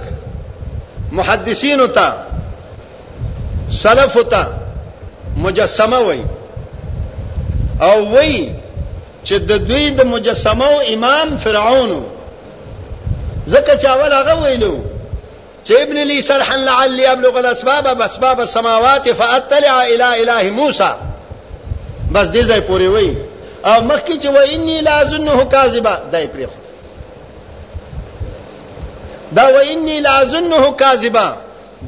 محدثین 1.17 1.79
ہوتا 1.81 2.09
سلف 3.81 4.15
ہوتا 4.17 4.41
مجسمه 5.45 5.99
وای 6.07 6.21
او 7.81 8.05
وای 8.13 8.49
چې 9.23 9.35
د 9.49 9.67
دوی 9.69 9.89
د 10.01 10.07
مجسمه 10.13 10.67
او 10.75 10.79
امام 10.93 11.35
فرعون 11.43 11.91
زکه 13.47 13.77
چې 13.81 13.85
اول 13.93 14.13
هغه 14.13 14.35
ویلو 14.43 14.71
چې 15.65 15.71
ابن 15.87 16.01
لي 16.11 16.21
سرحا 16.29 16.55
لعلي 16.69 17.05
ابلغ 17.13 17.37
الاسباب 17.43 18.01
اسباب 18.01 18.39
السماوات 18.47 19.09
فاطلع 19.13 19.75
الى 19.83 20.23
اله 20.23 20.49
موسى 20.61 20.91
بس 22.11 22.27
دې 22.27 22.47
ځای 22.47 22.61
پورې 22.61 22.87
وای 22.93 23.13
او 23.65 23.81
مخکې 23.81 24.23
چې 24.23 24.25
و 24.25 24.37
اني 24.57 24.81
لازنه 24.81 25.45
کاذبا 25.55 25.95
دای 26.11 26.27
پرې 26.35 26.45
خو 26.45 26.59
دا 29.35 29.43
و 29.53 29.57
انی 29.63 29.99
لازنه 29.99 30.71
کاذبا 30.79 31.33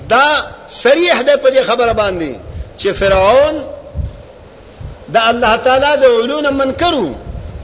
دا 0.10 0.24
صریح 0.68 1.22
ده 1.22 1.38
په 1.38 1.50
دې 1.50 1.58
خبره 1.60 1.94
باندې 1.94 2.36
چې 2.84 2.88
فرعون 2.88 3.56
دا 5.14 5.22
الله 5.30 5.58
تعالی 5.58 6.02
د 6.02 6.04
علون 6.04 6.50
منکرو 6.54 7.10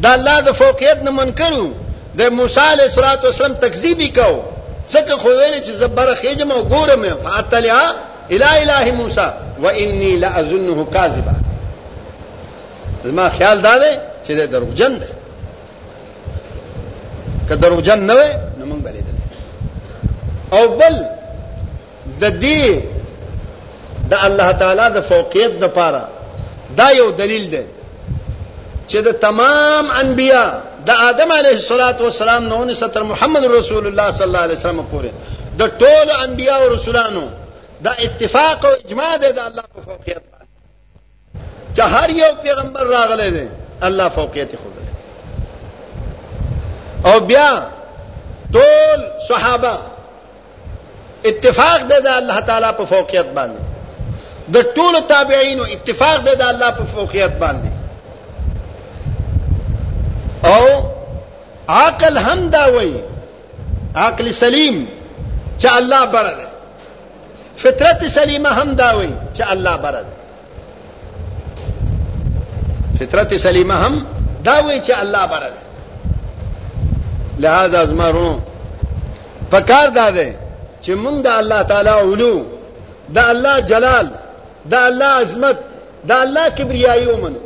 دا 0.02 0.14
الله 0.14 0.42
د 0.42 0.52
فوقیت 0.52 0.98
نه 1.04 1.12
منکرو 1.12 1.70
د 2.18 2.22
موسی 2.30 2.60
علیه 2.60 2.84
الصلاۃ 2.84 3.24
والسلام 3.24 3.54
تکذیبی 3.54 4.10
کو 4.10 4.42
څنګه 4.90 5.12
خو 5.14 5.30
ویل 5.30 5.60
چې 5.64 5.70
زبره 5.72 6.16
خېجم 6.16 6.52
او 6.52 6.62
ګورم 6.70 7.04
فاتلیا 7.24 7.82
الی 8.30 8.44
الہ 8.44 8.92
موسی 8.92 9.28
و 9.64 9.68
انی 9.68 10.16
لازنه 10.16 10.86
کاذبا 10.94 11.32
زما 13.04 13.30
خیال 13.38 13.62
دا 13.62 13.78
دی 13.78 13.96
چې 14.28 14.32
د 14.32 14.52
دروغجن 14.52 14.94
دی 15.02 15.08
که 17.50 17.56
دروغجن 17.56 18.00
نه 18.00 18.14
وي 18.14 18.30
نو 18.60 18.66
موږ 18.66 18.82
بلې 18.84 19.17
او 20.54 20.68
بل 20.78 20.96
د 22.20 22.40
دې 22.42 22.80
د 24.10 24.14
الله 24.28 24.52
تعالی 24.52 24.88
د 24.96 25.02
فوقیت 25.10 25.52
د 25.64 25.74
پارا 25.78 26.06
دا 26.78 26.88
یو 26.98 27.10
دلیل 27.12 27.50
دی 27.52 27.64
چې 28.90 28.98
د 29.08 29.12
تمام 29.28 29.92
انبیا 30.04 30.44
د 30.86 30.90
آدم 31.08 31.32
علیه 31.32 31.52
الصلاۃ 31.62 32.02
والسلام 32.02 32.46
نه 32.48 32.64
نو 32.66 32.74
ستر 32.82 33.04
محمد 33.10 33.46
رسول 33.56 33.88
الله 33.88 34.12
صلی 34.12 34.24
الله 34.24 34.40
علیه 34.48 34.58
وسلم 34.60 34.82
پورې 34.82 35.10
د 35.60 35.64
ټولو 35.84 36.24
انبیا 36.24 36.56
او 36.56 36.70
رسولانو 36.76 37.28
دا 37.84 37.92
اتفاق 38.08 38.66
او 38.66 38.72
اجماع 38.86 39.12
دی 39.18 39.32
د 39.32 39.40
الله 39.50 39.64
په 39.76 39.82
فوقیت 39.90 40.24
باندې 40.24 41.78
چې 41.78 41.80
هر 41.98 42.10
یو 42.22 42.32
پیغمبر 42.48 42.88
پارا 42.94 43.28
دی 43.40 43.46
الله 43.90 44.10
فوقیت 44.22 44.50
خو 44.64 44.68
او 47.10 47.20
بیا 47.20 47.68
ټول 48.54 49.04
صحابه 49.30 49.78
اتفاق 51.28 51.88
ده 51.88 52.00
ده 52.00 52.16
الله 52.18 52.40
تعالی 52.40 52.72
په 52.78 52.86
فوقیت 52.86 53.26
باندې 53.38 53.62
د 54.54 54.58
ټولو 54.76 55.00
تابعینو 55.10 55.64
اتفاق 55.64 56.18
ده 56.20 56.34
ده 56.34 56.50
الله 56.50 56.72
په 56.72 56.84
فوقیت 56.86 57.32
باندې 57.40 57.72
او 60.46 60.84
عقل 61.70 62.18
هم 62.18 62.50
دا 62.50 62.66
وای 62.76 62.94
عقل 63.96 64.32
سلیم 64.34 64.88
چې 65.60 65.66
الله 65.72 66.06
بر 66.06 66.24
ده 66.24 66.44
فطرت 67.58 68.06
سلیمه 68.18 68.50
هم 68.62 68.74
دا 68.74 68.96
وای 68.98 69.08
چې 69.36 69.42
الله 69.52 69.76
بر 69.78 69.92
ده 69.92 70.08
فطرت 73.00 73.38
سلیمه 73.38 73.74
هم 73.86 74.06
دا 74.44 74.62
وای 74.64 74.82
چې 74.84 74.92
الله 75.00 75.26
بر 75.28 75.40
ده 75.40 75.52
لہذا 77.40 77.80
ازمرو 77.80 78.40
پکار 79.52 79.88
دا 79.96 80.10
ده 80.12 80.34
چې 80.88 80.94
مونږ 81.04 81.18
د 81.28 81.30
الله 81.42 81.62
تعالی 81.72 81.94
علو 82.08 82.36
د 83.16 83.18
الله 83.32 83.56
جلال 83.72 84.08
د 84.72 84.74
الله 84.88 85.10
عظمت 85.22 85.58
د 86.10 86.12
الله 86.24 86.46
کبریای 86.58 87.02
ومنو 87.12 87.40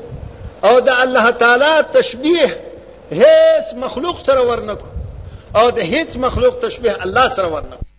او 0.68 0.74
د 0.88 0.90
الله 1.04 1.26
تعالی 1.42 1.74
تشبیه 1.98 2.50
هیڅ 3.22 3.68
مخلوق 3.84 4.18
سره 4.28 4.42
ورنکو 4.50 4.88
او 5.60 5.66
د 5.78 5.80
هیڅ 5.94 6.10
مخلوق 6.26 6.54
تشبیه 6.66 6.94
الله 7.06 7.26
سره 7.38 7.48
ورنکو 7.56 7.91